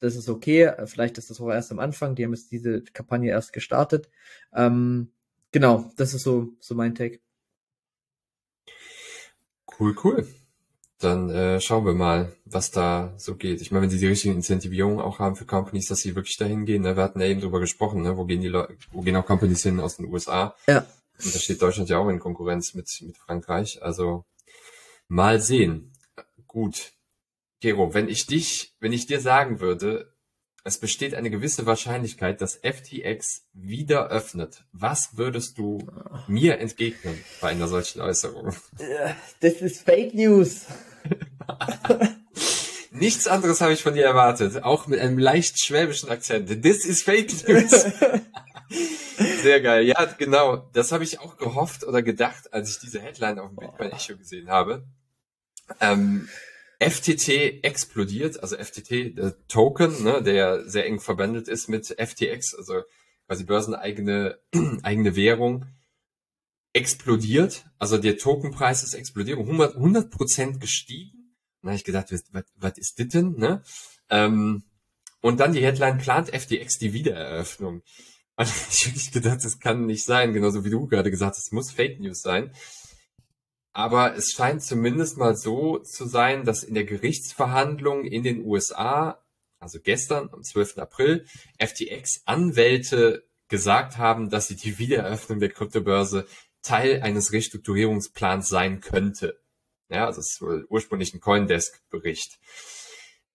das 0.00 0.16
ist 0.16 0.28
okay. 0.28 0.70
Vielleicht 0.86 1.18
ist 1.18 1.30
das 1.30 1.40
auch 1.40 1.50
erst 1.50 1.72
am 1.72 1.78
Anfang. 1.78 2.14
Die 2.14 2.24
haben 2.24 2.34
jetzt 2.34 2.52
diese 2.52 2.82
Kampagne 2.82 3.30
erst 3.30 3.52
gestartet. 3.52 4.10
Ähm, 4.52 5.10
genau, 5.50 5.90
das 5.96 6.14
ist 6.14 6.22
so, 6.22 6.52
so 6.60 6.74
mein 6.74 6.94
Take. 6.94 7.20
Cool, 9.78 9.96
cool. 10.04 10.28
Dann 10.98 11.30
äh, 11.30 11.60
schauen 11.60 11.84
wir 11.84 11.94
mal, 11.94 12.32
was 12.44 12.70
da 12.70 13.14
so 13.16 13.34
geht. 13.34 13.60
Ich 13.60 13.70
meine, 13.70 13.82
wenn 13.82 13.90
sie 13.90 13.98
die 13.98 14.06
richtigen 14.06 14.34
Incentivierungen 14.34 15.00
auch 15.00 15.18
haben 15.18 15.36
für 15.36 15.46
Companies, 15.46 15.88
dass 15.88 16.00
sie 16.00 16.14
wirklich 16.14 16.36
dahin 16.36 16.66
gehen. 16.66 16.82
Ne? 16.82 16.96
Wir 16.96 17.02
hatten 17.02 17.20
ja 17.20 17.26
eben 17.26 17.40
drüber 17.40 17.60
gesprochen, 17.60 18.02
ne? 18.02 18.16
wo 18.16 18.24
gehen 18.24 18.42
die 18.42 18.48
Leute, 18.48 18.76
wo 18.92 19.00
gehen 19.00 19.16
auch 19.16 19.26
Companies 19.26 19.62
hin 19.62 19.80
aus 19.80 19.96
den 19.96 20.06
USA? 20.06 20.54
Ja. 20.68 20.86
Und 21.22 21.34
da 21.34 21.38
steht 21.38 21.62
Deutschland 21.62 21.88
ja 21.88 21.98
auch 21.98 22.08
in 22.08 22.18
Konkurrenz 22.18 22.74
mit, 22.74 22.88
mit 23.02 23.16
Frankreich. 23.16 23.82
Also 23.82 24.24
mal 25.08 25.40
sehen. 25.40 25.92
Gut. 26.46 26.92
Gero, 27.60 27.94
wenn 27.94 28.08
ich 28.08 28.26
dich, 28.26 28.74
wenn 28.80 28.92
ich 28.92 29.06
dir 29.06 29.20
sagen 29.20 29.60
würde, 29.60 30.14
es 30.64 30.78
besteht 30.78 31.14
eine 31.14 31.30
gewisse 31.30 31.66
Wahrscheinlichkeit, 31.66 32.40
dass 32.40 32.56
FTX 32.56 33.44
wieder 33.52 34.08
öffnet. 34.08 34.64
Was 34.72 35.16
würdest 35.16 35.58
du 35.58 35.86
mir 36.26 36.58
entgegnen 36.58 37.22
bei 37.40 37.50
einer 37.50 37.68
solchen 37.68 38.00
Äußerung? 38.00 38.54
Das 39.40 39.54
ist 39.54 39.82
Fake 39.82 40.14
News. 40.14 40.62
Nichts 42.90 43.26
anderes 43.26 43.60
habe 43.60 43.74
ich 43.74 43.82
von 43.82 43.94
dir 43.94 44.04
erwartet, 44.04 44.62
auch 44.62 44.86
mit 44.86 45.00
einem 45.00 45.18
leicht 45.18 45.62
schwäbischen 45.62 46.08
Akzent. 46.08 46.62
This 46.62 46.86
is 46.86 47.02
Fake 47.02 47.30
News. 47.46 47.86
Sehr 49.42 49.60
geil. 49.60 49.84
Ja, 49.84 50.04
genau. 50.18 50.68
Das 50.72 50.92
habe 50.92 51.04
ich 51.04 51.20
auch 51.20 51.36
gehofft 51.36 51.84
oder 51.84 52.02
gedacht, 52.02 52.52
als 52.52 52.70
ich 52.70 52.78
diese 52.78 53.00
Headline 53.00 53.38
auf 53.38 53.50
dem 53.50 53.56
Bitcoin 53.56 53.92
Echo 53.92 54.16
gesehen 54.16 54.48
habe. 54.48 54.86
Ähm, 55.80 56.28
FTT 56.80 57.64
explodiert, 57.64 58.40
also 58.40 58.56
FTT, 58.56 59.16
der 59.16 59.46
Token, 59.46 60.02
ne, 60.02 60.22
der 60.22 60.68
sehr 60.68 60.86
eng 60.86 61.00
verbandelt 61.00 61.48
ist 61.48 61.68
mit 61.68 61.86
FTX, 61.86 62.54
also 62.54 62.82
quasi 63.26 63.44
börseneigene 63.44 64.38
eigene 64.82 65.16
Währung, 65.16 65.66
explodiert. 66.72 67.64
Also 67.78 67.98
der 67.98 68.18
Tokenpreis 68.18 68.82
ist 68.82 68.94
explodiert, 68.94 69.38
100 69.38 70.10
Prozent 70.10 70.60
gestiegen. 70.60 71.36
Da 71.62 71.68
habe 71.68 71.76
ich 71.76 71.84
gedacht, 71.84 72.12
was, 72.32 72.44
was 72.56 72.78
ist 72.78 72.98
das 72.98 73.08
denn? 73.08 73.36
Ne? 73.36 73.62
Ähm, 74.10 74.64
und 75.20 75.40
dann 75.40 75.54
die 75.54 75.62
Headline 75.62 75.96
plant 75.96 76.28
FTX 76.28 76.78
die 76.78 76.92
Wiedereröffnung. 76.92 77.82
Und 78.36 78.48
ich 78.70 78.86
wirklich 78.86 79.12
gedacht, 79.12 79.44
das 79.44 79.58
kann 79.60 79.86
nicht 79.86 80.04
sein, 80.04 80.32
genauso 80.32 80.64
wie 80.64 80.70
du 80.70 80.86
gerade 80.86 81.10
gesagt 81.10 81.36
hast, 81.36 81.46
es 81.46 81.52
muss 81.52 81.70
Fake 81.70 82.00
News 82.00 82.22
sein. 82.22 82.52
Aber 83.72 84.14
es 84.14 84.30
scheint 84.30 84.62
zumindest 84.62 85.16
mal 85.18 85.36
so 85.36 85.78
zu 85.78 86.06
sein, 86.06 86.44
dass 86.44 86.62
in 86.62 86.74
der 86.74 86.84
Gerichtsverhandlung 86.84 88.04
in 88.04 88.22
den 88.22 88.44
USA, 88.44 89.24
also 89.58 89.80
gestern 89.80 90.30
am 90.32 90.44
12. 90.44 90.78
April, 90.78 91.26
FTX 91.58 92.22
Anwälte 92.24 93.24
gesagt 93.48 93.98
haben, 93.98 94.30
dass 94.30 94.46
sie 94.46 94.56
die 94.56 94.78
Wiedereröffnung 94.78 95.40
der 95.40 95.50
Kryptobörse 95.50 96.26
Teil 96.62 97.02
eines 97.02 97.32
Restrukturierungsplans 97.32 98.48
sein 98.48 98.80
könnte. 98.80 99.40
Ja, 99.88 100.06
also 100.06 100.20
es 100.20 100.32
ist 100.32 100.40
wohl 100.40 100.66
ursprünglich 100.70 101.12
ein 101.12 101.20
Coindesk-Bericht. 101.20 102.38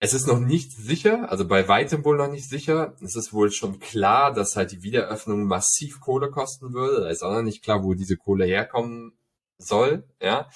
Es 0.02 0.14
ist 0.14 0.28
noch 0.28 0.39
nicht 0.39 0.72
sicher, 0.72 1.30
also 1.30 1.45
bei 1.45 1.68
weitem 1.68 2.06
wohl 2.06 2.16
noch 2.16 2.32
nicht 2.32 2.47
sicher. 2.47 2.95
Es 3.04 3.18
ist 3.18 3.34
wohl 3.34 3.52
schon 3.52 3.80
klar, 3.80 4.34
dass 4.34 4.56
halt 4.56 4.72
die 4.72 4.82
Wiedereröffnung 4.82 5.43
massiv 5.43 6.00
Kohle 6.00 6.32
kosten 6.32 6.74
würde. 6.74 7.02
Da 7.02 7.10
ist 7.10 7.22
auch 7.22 7.34
noch 7.34 7.41
nicht 7.41 7.64
klar, 7.64 7.84
wo 7.84 7.93
diese 7.93 8.16
Kohle 8.16 8.45
herkommen 8.45 9.12
soll. 9.58 10.04
Ja, 10.22 10.50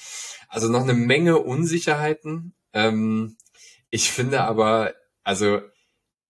also 0.47 0.69
noch 0.69 0.83
eine 0.83 0.93
Menge 0.93 1.39
Unsicherheiten. 1.39 2.53
Ähm, 2.71 3.35
ich 3.89 4.11
finde 4.11 4.41
aber, 4.41 4.93
also 5.23 5.59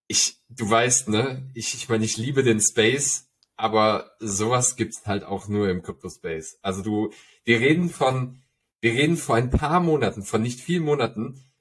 ich, 0.08 0.38
du 0.50 0.68
weißt, 0.68 1.10
ne, 1.10 1.50
ich, 1.54 1.76
ich 1.76 1.90
meine, 1.90 2.06
ich 2.06 2.18
liebe 2.18 2.44
den 2.44 2.60
Space, 2.60 3.30
aber 3.56 4.12
sowas 4.20 4.76
gibt's 4.76 5.06
halt 5.06 5.24
auch 5.24 5.48
nur 5.48 5.70
im 5.70 5.84
Crypto 5.84 6.10
Space. 6.10 6.58
Also 6.64 6.82
du, 6.82 7.12
wir 7.44 7.60
reden 7.60 7.90
von, 7.90 8.42
wir 8.82 8.94
reden 8.94 9.18
vor 9.18 9.36
ein 9.36 9.52
paar 9.52 9.80
Monaten, 9.80 10.24
von 10.24 10.42
nicht 10.42 10.60
vielen 10.60 10.84
Monaten 10.84 11.53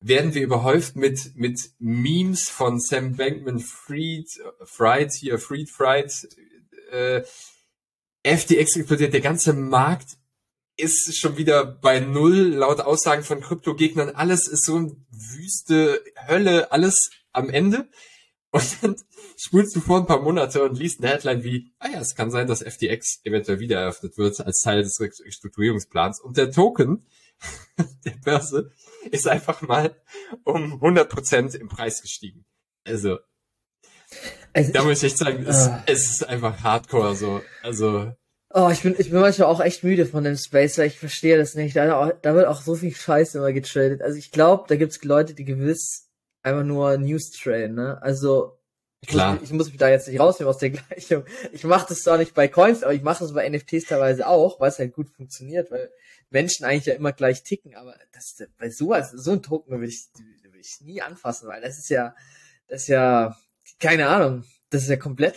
werden 0.00 0.34
wir 0.34 0.42
überhäuft 0.42 0.96
mit, 0.96 1.36
mit 1.36 1.72
Memes 1.78 2.48
von 2.48 2.80
Sam 2.80 3.16
Bankman 3.16 3.60
Fried, 3.60 4.28
Fried 4.64 5.12
hier, 5.12 5.38
Fried, 5.38 5.70
Fried, 5.70 6.28
äh, 6.90 7.22
FTX 8.24 8.76
explodiert, 8.76 9.12
der 9.12 9.20
ganze 9.20 9.52
Markt 9.52 10.16
ist 10.76 11.18
schon 11.18 11.36
wieder 11.36 11.64
bei 11.64 12.00
Null, 12.00 12.54
laut 12.54 12.80
Aussagen 12.80 13.22
von 13.22 13.40
Kryptogegnern, 13.40 14.10
alles 14.10 14.48
ist 14.48 14.64
so 14.64 14.76
eine 14.76 14.96
Wüste, 15.10 16.02
Hölle, 16.26 16.72
alles 16.72 17.10
am 17.32 17.50
Ende. 17.50 17.88
Und 18.52 18.82
dann 18.82 18.96
spulst 19.36 19.76
du 19.76 19.80
vor 19.80 19.98
ein 19.98 20.06
paar 20.06 20.22
Monate 20.22 20.64
und 20.64 20.76
liest 20.76 21.00
eine 21.00 21.12
Headline 21.12 21.44
wie, 21.44 21.72
ah 21.78 21.88
ja, 21.88 22.00
es 22.00 22.16
kann 22.16 22.30
sein, 22.30 22.48
dass 22.48 22.62
FTX 22.62 23.20
eventuell 23.24 23.60
wieder 23.60 23.80
eröffnet 23.80 24.18
wird 24.18 24.40
als 24.40 24.60
Teil 24.60 24.82
des 24.82 24.98
Restrukturierungsplans. 25.00 26.20
Und 26.20 26.36
der 26.36 26.50
Token 26.50 27.06
der 28.04 28.16
Börse 28.24 28.72
ist 29.10 29.28
einfach 29.28 29.62
mal 29.62 29.94
um 30.44 30.74
100 30.74 31.08
Prozent 31.08 31.54
im 31.54 31.68
Preis 31.68 32.02
gestiegen. 32.02 32.44
Also, 32.84 33.18
Also 34.52 34.72
da 34.72 34.82
muss 34.82 34.98
ich 34.98 35.12
echt 35.12 35.18
sagen, 35.18 35.44
es, 35.46 35.68
uh, 35.68 35.70
es 35.86 36.10
ist 36.10 36.28
einfach 36.28 36.62
Hardcore 36.62 37.14
so. 37.14 37.42
Also 37.62 38.12
Oh, 38.52 38.68
ich 38.72 38.82
bin, 38.82 38.96
ich 38.98 39.10
bin 39.10 39.20
manchmal 39.20 39.46
auch 39.46 39.60
echt 39.60 39.84
müde 39.84 40.06
von 40.06 40.24
dem 40.24 40.36
Space, 40.36 40.76
weil 40.76 40.88
ich 40.88 40.98
verstehe 40.98 41.38
das 41.38 41.54
nicht. 41.54 41.76
Da, 41.76 42.12
da 42.20 42.34
wird 42.34 42.48
auch 42.48 42.62
so 42.62 42.74
viel 42.74 42.92
Scheiße 42.92 43.38
immer 43.38 43.52
getradet. 43.52 44.02
Also 44.02 44.18
ich 44.18 44.32
glaube, 44.32 44.64
da 44.66 44.74
gibt's 44.74 45.02
Leute, 45.04 45.34
die 45.34 45.44
gewiss 45.44 46.08
einfach 46.42 46.64
nur 46.64 46.98
News 46.98 47.30
traden, 47.30 47.76
ne? 47.76 48.02
Also 48.02 48.59
ich 49.00 49.08
Klar. 49.08 49.34
Muss, 49.34 49.42
ich 49.42 49.52
muss 49.52 49.68
mich 49.68 49.78
da 49.78 49.88
jetzt 49.88 50.08
nicht 50.08 50.20
rausnehmen 50.20 50.50
aus 50.50 50.58
der 50.58 50.70
Gleichung. 50.70 51.24
Ich 51.52 51.64
mache 51.64 51.88
das 51.88 52.02
zwar 52.02 52.18
nicht 52.18 52.34
bei 52.34 52.48
Coins, 52.48 52.82
aber 52.82 52.92
ich 52.92 53.02
mache 53.02 53.24
das 53.24 53.32
bei 53.32 53.48
NFTs 53.48 53.86
teilweise 53.86 54.26
auch, 54.26 54.60
weil 54.60 54.68
es 54.68 54.78
halt 54.78 54.92
gut 54.92 55.08
funktioniert, 55.08 55.70
weil 55.70 55.90
Menschen 56.30 56.64
eigentlich 56.64 56.86
ja 56.86 56.94
immer 56.94 57.12
gleich 57.12 57.42
ticken, 57.42 57.74
aber 57.74 57.96
das 58.12 58.36
bei 58.58 58.70
sowas, 58.70 59.10
so 59.10 59.32
ein 59.32 59.42
Token 59.42 59.80
will 59.80 59.88
ich, 59.88 60.08
will 60.42 60.60
ich 60.60 60.80
nie 60.80 61.02
anfassen, 61.02 61.48
weil 61.48 61.60
das 61.60 61.78
ist 61.78 61.88
ja, 61.88 62.14
das 62.68 62.82
ist 62.82 62.88
ja, 62.88 63.36
keine 63.78 64.08
Ahnung, 64.08 64.44
das 64.68 64.82
ist 64.82 64.90
ja 64.90 64.96
komplett 64.96 65.36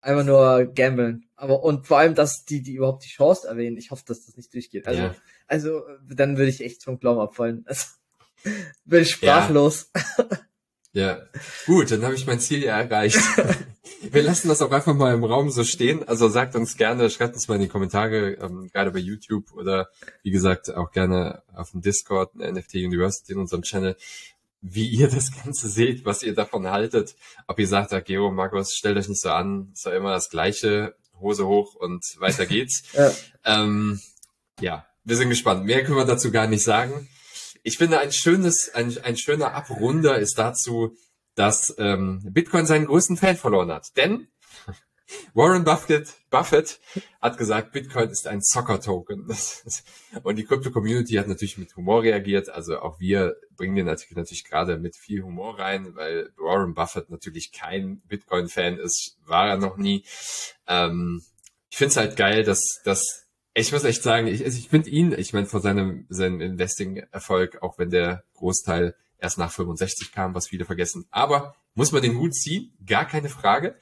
einfach 0.00 0.24
nur 0.24 0.66
gamblen. 0.66 1.28
Aber 1.36 1.62
und 1.62 1.86
vor 1.86 1.98
allem, 1.98 2.14
dass 2.14 2.44
die, 2.44 2.62
die 2.62 2.74
überhaupt 2.74 3.04
die 3.04 3.08
Chance 3.08 3.48
erwähnen, 3.48 3.76
ich 3.76 3.90
hoffe, 3.90 4.04
dass 4.06 4.26
das 4.26 4.36
nicht 4.36 4.52
durchgeht. 4.52 4.86
Also, 4.86 5.02
ja. 5.02 5.14
also 5.46 5.82
dann 6.08 6.36
würde 6.36 6.50
ich 6.50 6.62
echt 6.62 6.84
vom 6.84 6.98
Glauben 6.98 7.20
abfallen. 7.20 7.64
Also, 7.66 7.86
bin 8.84 9.02
ich 9.02 9.10
sprachlos. 9.10 9.90
Ja. 9.94 10.28
ja. 10.94 11.18
Gut, 11.66 11.90
dann 11.90 12.04
habe 12.04 12.14
ich 12.14 12.26
mein 12.26 12.40
Ziel 12.40 12.62
ja 12.62 12.80
erreicht. 12.80 13.18
Wir 14.10 14.22
lassen 14.22 14.48
das 14.48 14.62
auch 14.62 14.70
einfach 14.70 14.94
mal 14.94 15.12
im 15.12 15.24
Raum 15.24 15.50
so 15.50 15.64
stehen. 15.64 16.06
Also 16.06 16.28
sagt 16.28 16.54
uns 16.54 16.76
gerne, 16.76 17.10
schreibt 17.10 17.34
uns 17.34 17.48
mal 17.48 17.56
in 17.56 17.62
die 17.62 17.68
Kommentare, 17.68 18.34
ähm, 18.34 18.70
gerade 18.72 18.90
bei 18.90 18.98
YouTube 18.98 19.52
oder 19.52 19.88
wie 20.22 20.30
gesagt 20.30 20.74
auch 20.74 20.92
gerne 20.92 21.42
auf 21.54 21.72
dem 21.72 21.82
Discord, 21.82 22.34
NFT 22.36 22.76
University 22.76 23.32
in 23.32 23.38
unserem 23.38 23.62
Channel, 23.62 23.96
wie 24.60 24.88
ihr 24.88 25.08
das 25.08 25.30
Ganze 25.42 25.68
seht, 25.68 26.04
was 26.04 26.22
ihr 26.22 26.34
davon 26.34 26.68
haltet. 26.68 27.16
Ob 27.46 27.58
ihr 27.58 27.68
sagt, 27.68 27.92
ja, 27.92 28.00
Gero, 28.00 28.30
Markus, 28.30 28.72
stellt 28.72 28.96
euch 28.96 29.08
nicht 29.08 29.20
so 29.20 29.30
an, 29.30 29.70
ist 29.74 29.84
ja 29.84 29.92
immer 29.92 30.12
das 30.12 30.30
Gleiche, 30.30 30.94
Hose 31.20 31.46
hoch 31.46 31.74
und 31.74 32.04
weiter 32.18 32.46
geht's. 32.46 32.84
ja. 32.92 33.10
Ähm, 33.44 34.00
ja, 34.60 34.86
wir 35.04 35.16
sind 35.16 35.28
gespannt. 35.28 35.64
Mehr 35.64 35.84
können 35.84 35.98
wir 35.98 36.04
dazu 36.04 36.30
gar 36.30 36.46
nicht 36.46 36.62
sagen. 36.62 37.08
Ich 37.66 37.78
finde, 37.78 37.98
ein 37.98 38.12
schönes, 38.12 38.70
ein, 38.74 38.96
ein 39.02 39.16
schöner 39.16 39.54
Abrunder 39.54 40.18
ist 40.18 40.38
dazu, 40.38 40.94
dass 41.34 41.74
ähm, 41.78 42.20
Bitcoin 42.22 42.66
seinen 42.66 42.84
größten 42.84 43.16
Fan 43.16 43.38
verloren 43.38 43.72
hat. 43.72 43.96
Denn 43.96 44.28
Warren 45.34 45.64
Buffett, 45.64 46.12
Buffett 46.28 46.78
hat 47.22 47.38
gesagt, 47.38 47.72
Bitcoin 47.72 48.10
ist 48.10 48.26
ein 48.26 48.42
Soccer-Token. 48.42 49.34
Und 50.22 50.36
die 50.36 50.44
Crypto-Community 50.44 51.14
hat 51.14 51.26
natürlich 51.26 51.56
mit 51.56 51.74
Humor 51.74 52.02
reagiert. 52.02 52.50
Also 52.50 52.80
auch 52.80 53.00
wir 53.00 53.34
bringen 53.56 53.76
den 53.76 53.88
Artikel 53.88 54.14
natürlich 54.14 54.44
gerade 54.44 54.76
mit 54.76 54.94
viel 54.94 55.22
Humor 55.22 55.58
rein, 55.58 55.96
weil 55.96 56.34
Warren 56.36 56.74
Buffett 56.74 57.08
natürlich 57.08 57.50
kein 57.50 58.02
Bitcoin-Fan 58.02 58.76
ist, 58.76 59.16
war 59.24 59.48
er 59.48 59.56
noch 59.56 59.78
nie. 59.78 60.04
Ähm, 60.68 61.22
ich 61.70 61.78
finde 61.78 61.92
es 61.92 61.96
halt 61.96 62.16
geil, 62.16 62.44
dass, 62.44 62.60
dass 62.84 63.23
ich 63.54 63.72
muss 63.72 63.84
echt 63.84 64.02
sagen, 64.02 64.26
ich, 64.26 64.44
also 64.44 64.58
ich 64.58 64.68
finde 64.68 64.90
ihn, 64.90 65.12
ich 65.12 65.32
meine, 65.32 65.46
vor 65.46 65.60
seinem, 65.60 66.06
seinem 66.08 66.40
Investing-Erfolg, 66.40 67.62
auch 67.62 67.78
wenn 67.78 67.90
der 67.90 68.24
Großteil 68.34 68.94
erst 69.18 69.38
nach 69.38 69.52
65 69.52 70.12
kam, 70.12 70.34
was 70.34 70.48
viele 70.48 70.64
vergessen. 70.64 71.06
Aber 71.10 71.54
muss 71.74 71.92
man 71.92 72.02
den 72.02 72.18
Hut 72.18 72.34
ziehen? 72.34 72.76
Gar 72.84 73.06
keine 73.06 73.28
Frage 73.28 73.78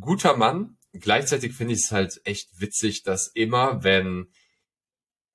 guter 0.00 0.36
Mann. 0.36 0.76
Gleichzeitig 0.92 1.54
finde 1.54 1.74
ich 1.74 1.80
es 1.84 1.92
halt 1.92 2.20
echt 2.24 2.60
witzig, 2.60 3.02
dass 3.02 3.28
immer, 3.28 3.84
wenn 3.84 4.28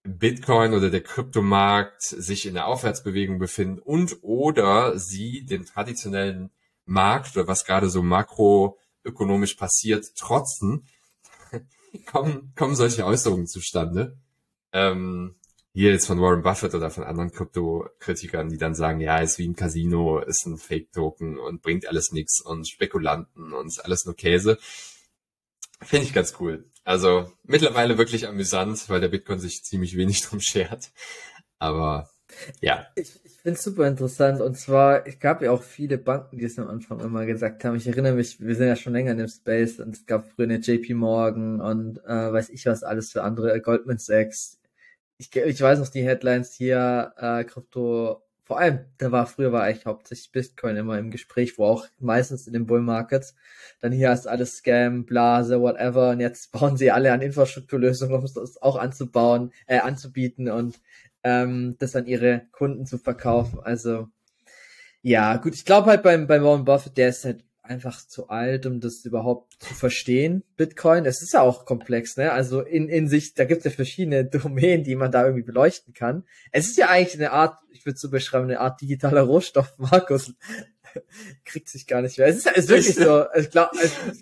Bitcoin 0.03 0.74
oder 0.74 0.89
der 0.89 1.03
Kryptomarkt 1.03 2.01
sich 2.01 2.45
in 2.45 2.55
der 2.55 2.68
Aufwärtsbewegung 2.68 3.39
befinden 3.39 3.80
und 3.80 4.18
oder 4.22 4.97
sie 4.97 5.45
den 5.45 5.66
traditionellen 5.66 6.51
Markt 6.86 7.38
oder 7.38 7.47
was 7.47 7.66
gerade 7.66 7.89
so 7.89 8.03
makroökonomisch 8.03 9.53
passiert, 9.53 10.16
trotzen, 10.18 10.88
kommen, 11.99 12.53
kommen 12.55 12.75
solche 12.75 13.05
Äußerungen 13.05 13.47
zustande. 13.47 14.17
Ähm, 14.71 15.35
hier 15.73 15.91
jetzt 15.91 16.05
von 16.05 16.21
Warren 16.21 16.43
Buffett 16.43 16.75
oder 16.75 16.91
von 16.91 17.03
anderen 17.03 17.31
Krypto-Kritikern, 17.31 18.49
die 18.49 18.57
dann 18.57 18.75
sagen, 18.75 18.99
ja, 18.99 19.17
ist 19.17 19.39
wie 19.39 19.47
ein 19.47 19.55
Casino, 19.55 20.19
ist 20.19 20.45
ein 20.45 20.57
Fake-Token 20.57 21.39
und 21.39 21.63
bringt 21.63 21.87
alles 21.87 22.11
nichts 22.11 22.41
und 22.41 22.67
Spekulanten 22.67 23.53
und 23.53 23.67
ist 23.67 23.83
alles 23.83 24.05
nur 24.05 24.15
Käse. 24.15 24.59
Finde 25.81 26.05
ich 26.05 26.13
ganz 26.13 26.35
cool. 26.39 26.69
Also 26.83 27.31
mittlerweile 27.43 27.97
wirklich 27.97 28.27
amüsant, 28.27 28.87
weil 28.89 29.01
der 29.01 29.07
Bitcoin 29.07 29.39
sich 29.39 29.63
ziemlich 29.63 29.97
wenig 29.97 30.21
drum 30.27 30.39
schert. 30.39 30.91
Aber 31.57 32.09
ja. 32.61 32.88
Ich, 32.95 33.19
ich 33.23 33.31
finde 33.34 33.57
es 33.57 33.63
super 33.63 33.88
interessant. 33.88 34.41
Und 34.41 34.57
zwar, 34.57 35.05
es 35.07 35.19
gab 35.19 35.41
ja 35.41 35.51
auch 35.51 35.63
viele 35.63 35.97
Banken, 35.97 36.38
die 36.38 36.45
es 36.45 36.57
am 36.59 36.67
Anfang 36.67 36.99
immer 36.99 37.25
gesagt 37.25 37.63
haben. 37.63 37.75
Ich 37.75 37.88
erinnere 37.88 38.13
mich, 38.13 38.39
wir 38.39 38.55
sind 38.55 38.67
ja 38.67 38.75
schon 38.75 38.93
länger 38.93 39.11
in 39.11 39.17
dem 39.17 39.27
Space 39.27 39.79
und 39.79 39.95
es 39.95 40.05
gab 40.05 40.27
früher 40.27 40.45
eine 40.45 40.57
JP 40.57 40.93
Morgan 40.95 41.61
und 41.61 41.99
äh, 42.05 42.34
weiß 42.34 42.49
ich 42.49 42.65
was 42.65 42.84
alles 42.84 43.11
für 43.11 43.23
andere, 43.23 43.59
Goldman 43.61 43.97
Sachs, 43.97 44.59
ich, 45.17 45.36
ich 45.36 45.61
weiß 45.61 45.79
noch 45.79 45.89
die 45.89 46.03
Headlines 46.03 46.53
hier, 46.53 47.13
äh, 47.17 47.43
Krypto, 47.43 48.22
vor 48.45 48.59
allem, 48.59 48.85
da 48.97 49.11
war 49.11 49.25
früher 49.25 49.53
war 49.53 49.63
eigentlich 49.63 49.85
hauptsächlich 49.85 50.31
Bitcoin 50.31 50.75
immer 50.75 50.97
im 50.99 51.11
Gespräch, 51.11 51.57
wo 51.57 51.65
auch 51.65 51.87
meistens 51.99 52.45
in 52.45 52.53
den 52.53 52.65
Bull 52.65 52.81
Markets. 52.81 53.35
Dann 53.79 53.93
hier 53.93 54.11
ist 54.11 54.27
alles 54.27 54.57
Scam, 54.57 55.05
Blase, 55.05 55.61
whatever. 55.61 56.11
Und 56.11 56.19
jetzt 56.19 56.51
bauen 56.53 56.75
sie 56.77 56.91
alle 56.91 57.13
an 57.13 57.21
Infrastrukturlösungen, 57.21 58.15
um 58.15 58.23
es 58.23 58.61
auch 58.61 58.75
anzubauen, 58.75 59.51
äh, 59.67 59.79
anzubieten 59.79 60.49
und 60.49 60.81
ähm, 61.23 61.77
das 61.79 61.95
an 61.95 62.05
ihre 62.05 62.47
Kunden 62.51 62.85
zu 62.85 62.97
verkaufen. 62.97 63.59
Also 63.61 64.09
ja, 65.01 65.37
gut, 65.37 65.53
ich 65.53 65.65
glaube 65.65 65.89
halt 65.89 66.03
beim, 66.03 66.27
beim 66.27 66.43
Warren 66.43 66.65
Buffett, 66.65 66.97
der 66.97 67.09
ist 67.09 67.25
halt 67.25 67.43
einfach 67.64 68.05
zu 68.05 68.28
alt, 68.28 68.66
um 68.66 68.82
das 68.82 69.05
überhaupt 69.05 69.53
zu 69.64 69.74
verstehen, 69.74 70.43
Bitcoin. 70.57 71.05
Es 71.05 71.22
ist 71.22 71.34
ja 71.34 71.41
auch 71.41 71.66
komplex, 71.66 72.18
ne? 72.18 72.32
Also 72.34 72.61
in, 72.61 72.89
in 72.89 73.07
sich, 73.07 73.34
da 73.34 73.45
gibt 73.45 73.59
es 73.59 73.66
ja 73.66 73.72
verschiedene 73.72 74.26
Domänen, 74.30 74.84
die 74.84 74.95
man 74.95 75.11
da 75.11 75.24
irgendwie 75.24 75.43
beleuchten 75.43 75.93
kann. 75.93 76.26
Es 76.51 76.68
ist 76.68 76.78
ja 76.78 76.89
eigentlich 76.89 77.16
eine 77.16 77.32
Art, 77.32 77.57
ich 77.72 77.86
würde 77.86 77.97
so 77.97 78.09
beschreiben, 78.09 78.45
eine 78.45 78.59
Art 78.59 78.82
digitaler 78.82 79.22
Rohstoff, 79.22 79.74
Markus. 79.78 80.34
Kriegt 81.43 81.70
sich 81.70 81.88
gar 81.88 82.03
nicht 82.03 82.20
mehr. 82.20 82.28
Es 82.28 82.38
ist, 82.38 82.47
es 82.47 82.66
ist 82.66 82.70
wirklich 82.70 82.95
so. 82.95 83.26
Ich 83.36 83.49
glaube, 83.49 83.72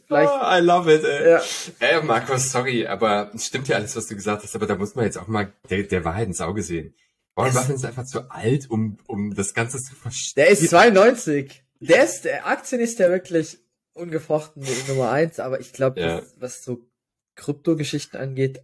vielleicht. 0.08 0.32
Oh, 0.32 0.42
I 0.42 0.60
love 0.62 0.94
it. 0.94 1.04
Ey. 1.04 1.32
Ja. 1.32 1.42
Ey, 1.80 2.04
Markus, 2.04 2.50
sorry, 2.50 2.88
aber 2.88 3.30
es 3.34 3.48
stimmt 3.48 3.68
ja 3.68 3.76
alles, 3.76 3.96
was 3.98 4.08
du 4.08 4.16
gesagt 4.16 4.44
hast, 4.44 4.56
aber 4.56 4.68
da 4.68 4.76
muss 4.76 4.96
man 4.96 5.04
jetzt 5.04 5.18
auch 5.18 5.28
mal 5.28 5.52
der, 5.70 5.84
der 5.84 6.06
Wahrheit 6.06 6.28
ins 6.28 6.39
Auge 6.39 6.64
sehen. 6.64 6.96
Warren 7.36 7.54
Buffett 7.54 7.76
ist 7.76 7.86
einfach 7.86 8.06
zu 8.06 8.30
alt, 8.30 8.70
um, 8.70 8.98
um 9.08 9.34
das 9.34 9.54
Ganze 9.54 9.84
zu 9.84 9.96
verstehen. 9.96 10.46
Der 10.46 10.50
ist 10.50 10.70
92. 10.70 11.64
Der 11.82 12.04
ist, 12.04 12.26
der 12.26 12.48
Aktien 12.48 12.80
ist 12.80 13.00
ja 13.00 13.10
wirklich 13.10 13.58
ungefochten 13.94 14.64
Nummer 14.88 15.12
eins, 15.12 15.40
aber 15.40 15.60
ich 15.60 15.74
glaube, 15.74 16.00
ja. 16.00 16.22
was 16.38 16.64
so 16.64 16.88
Krypto-Geschichten 17.36 18.18
angeht, 18.18 18.62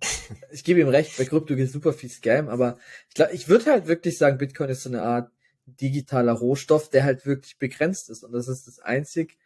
ich 0.52 0.64
gebe 0.64 0.80
ihm 0.80 0.88
recht, 0.88 1.18
bei 1.18 1.26
Krypto 1.26 1.56
geht 1.56 1.72
super 1.72 1.94
viel 1.94 2.10
Scam, 2.10 2.48
aber 2.48 2.78
ich 3.10 3.16
glaube, 3.16 3.34
ich 3.34 3.50
würde 3.50 3.72
halt 3.72 3.88
wirklich 3.88 4.18
sagen, 4.18 4.38
Bitcoin 4.38 4.70
ist 4.70 4.84
so 4.84 4.90
eine 4.90 5.02
Art 5.02 5.32
digitaler 5.66 6.34
Rohstoff, 6.34 6.90
der 6.90 7.04
halt 7.04 7.26
wirklich 7.26 7.58
begrenzt 7.58 8.10
ist. 8.10 8.24
Und 8.24 8.32
das 8.32 8.48
ist 8.48 8.68
das 8.68 8.80
einzig 8.80 9.38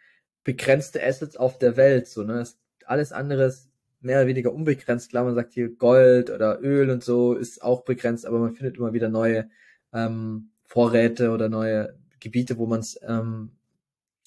begrenzte 0.43 1.03
Asset 1.03 1.37
auf 1.37 1.57
der 1.57 1.77
Welt, 1.77 2.07
so, 2.07 2.23
ne, 2.23 2.45
alles 2.85 3.11
andere 3.11 3.45
ist 3.45 3.69
mehr 4.01 4.17
oder 4.17 4.27
weniger 4.27 4.53
unbegrenzt, 4.53 5.11
klar, 5.11 5.23
man 5.23 5.35
sagt 5.35 5.53
hier 5.53 5.69
Gold 5.69 6.29
oder 6.29 6.59
Öl 6.61 6.89
und 6.89 7.03
so 7.03 7.35
ist 7.35 7.63
auch 7.63 7.83
begrenzt, 7.83 8.25
aber 8.25 8.39
man 8.39 8.55
findet 8.55 8.77
immer 8.77 8.93
wieder 8.93 9.07
neue 9.07 9.49
ähm, 9.93 10.51
Vorräte 10.63 11.29
oder 11.29 11.47
neue 11.47 11.95
Gebiete, 12.19 12.57
wo 12.57 12.65
man 12.65 12.79
es 12.79 12.99
ähm, 13.07 13.51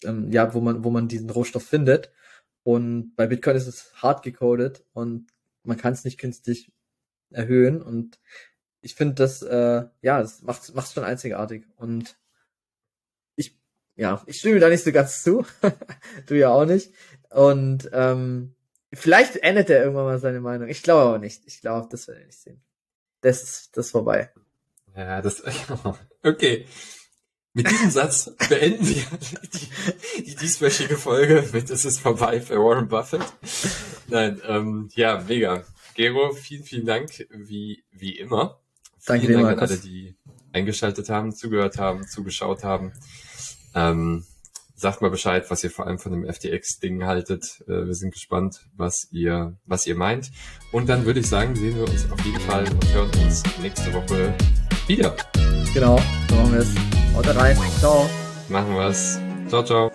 ähm, 0.05 0.31
ja, 0.31 0.55
wo 0.55 0.61
man, 0.61 0.85
wo 0.85 0.91
man 0.91 1.09
diesen 1.09 1.31
Rohstoff 1.31 1.65
findet. 1.65 2.11
Und 2.63 3.15
bei 3.17 3.27
Bitcoin 3.27 3.57
ist 3.57 3.67
es 3.67 3.93
hart 4.03 4.23
gecodet 4.23 4.85
und 4.93 5.27
man 5.63 5.77
kann 5.77 5.93
es 5.93 6.05
nicht 6.05 6.19
künstlich 6.19 6.73
erhöhen. 7.31 7.83
Und 7.83 8.19
ich 8.81 8.95
finde 8.95 9.15
das, 9.15 9.43
äh, 9.43 9.85
ja, 10.03 10.21
das 10.21 10.43
macht 10.43 10.75
macht's 10.75 10.93
schon 10.93 11.05
einzigartig. 11.05 11.67
Und 11.77 12.17
ich, 13.37 13.59
ja, 13.97 14.23
ich 14.27 14.39
stimme 14.39 14.61
da 14.61 14.69
nicht 14.69 14.85
so 14.85 14.93
ganz 14.93 15.23
zu. 15.23 15.45
du 16.27 16.35
ja 16.35 16.51
auch 16.51 16.65
nicht. 16.65 16.93
Und 17.31 17.91
ähm, 17.93 18.55
vielleicht 18.93 19.37
ändert 19.37 19.71
er 19.71 19.83
irgendwann 19.83 20.05
mal 20.05 20.19
seine 20.19 20.41
Meinung. 20.41 20.69
Ich 20.69 20.83
glaube 20.83 21.03
aber 21.03 21.19
nicht. 21.19 21.43
Ich 21.47 21.61
glaube, 21.61 21.89
das 21.91 22.09
wird 22.09 22.19
er 22.19 22.27
nicht 22.27 22.41
sehen. 22.41 22.63
Das 23.21 23.43
ist 23.43 23.77
das 23.77 23.87
ist 23.87 23.93
vorbei. 23.93 24.31
Ja, 24.97 25.21
das 25.21 25.43
okay. 26.23 26.67
Mit 27.57 27.71
diesem 27.71 27.91
Satz 27.91 28.33
beenden 28.49 28.89
wir 28.89 29.05
die, 29.55 30.23
die 30.23 30.35
dieswöchige 30.35 30.97
Folge 30.97 31.49
mit 31.53 31.71
Es 31.71 31.85
ist 31.85 32.01
vorbei 32.01 32.41
für 32.41 32.57
Warren 32.57 32.89
Buffett. 32.89 33.23
Nein, 34.09 34.41
ähm, 34.47 34.89
ja, 34.97 35.23
mega. 35.27 35.63
Gero, 35.95 36.33
vielen, 36.33 36.65
vielen 36.65 36.85
Dank, 36.85 37.29
wie, 37.31 37.85
wie 37.93 38.19
immer. 38.19 38.59
Danke 39.07 39.27
vielen 39.27 39.39
dir, 39.39 39.47
Dank 39.47 39.63
an 39.63 39.69
alle, 39.69 39.79
die 39.79 40.17
eingeschaltet 40.53 41.09
haben, 41.09 41.33
zugehört 41.33 41.79
haben, 41.79 42.05
zugeschaut 42.09 42.65
haben. 42.65 42.93
Ähm, 43.73 44.25
sagt 44.75 45.01
mal 45.01 45.11
Bescheid, 45.11 45.49
was 45.49 45.63
ihr 45.63 45.71
vor 45.71 45.87
allem 45.87 46.01
von 46.01 46.11
dem 46.11 46.27
FTX-Ding 46.27 47.05
haltet. 47.05 47.63
Äh, 47.69 47.87
wir 47.87 47.95
sind 47.95 48.13
gespannt, 48.13 48.67
was 48.77 49.07
ihr, 49.13 49.57
was 49.65 49.87
ihr 49.87 49.95
meint. 49.95 50.33
Und 50.73 50.89
dann 50.89 51.05
würde 51.07 51.21
ich 51.21 51.29
sagen, 51.29 51.55
sehen 51.55 51.77
wir 51.77 51.89
uns 51.89 52.11
auf 52.11 52.21
jeden 52.25 52.41
Fall 52.41 52.65
und 52.69 52.93
hören 52.93 53.11
uns 53.25 53.45
nächste 53.63 53.93
Woche 53.93 54.35
wieder. 54.89 55.15
Genau, 55.73 56.01
so 56.29 56.35
machen 56.35 56.53
wir 56.53 56.61
es. 56.61 56.94
Haut 57.15 57.27
rein. 57.37 57.57
Ciao. 57.81 58.09
Machen 58.49 58.77
wir's. 58.77 59.21
Ciao, 59.49 59.63
ciao. 59.63 59.91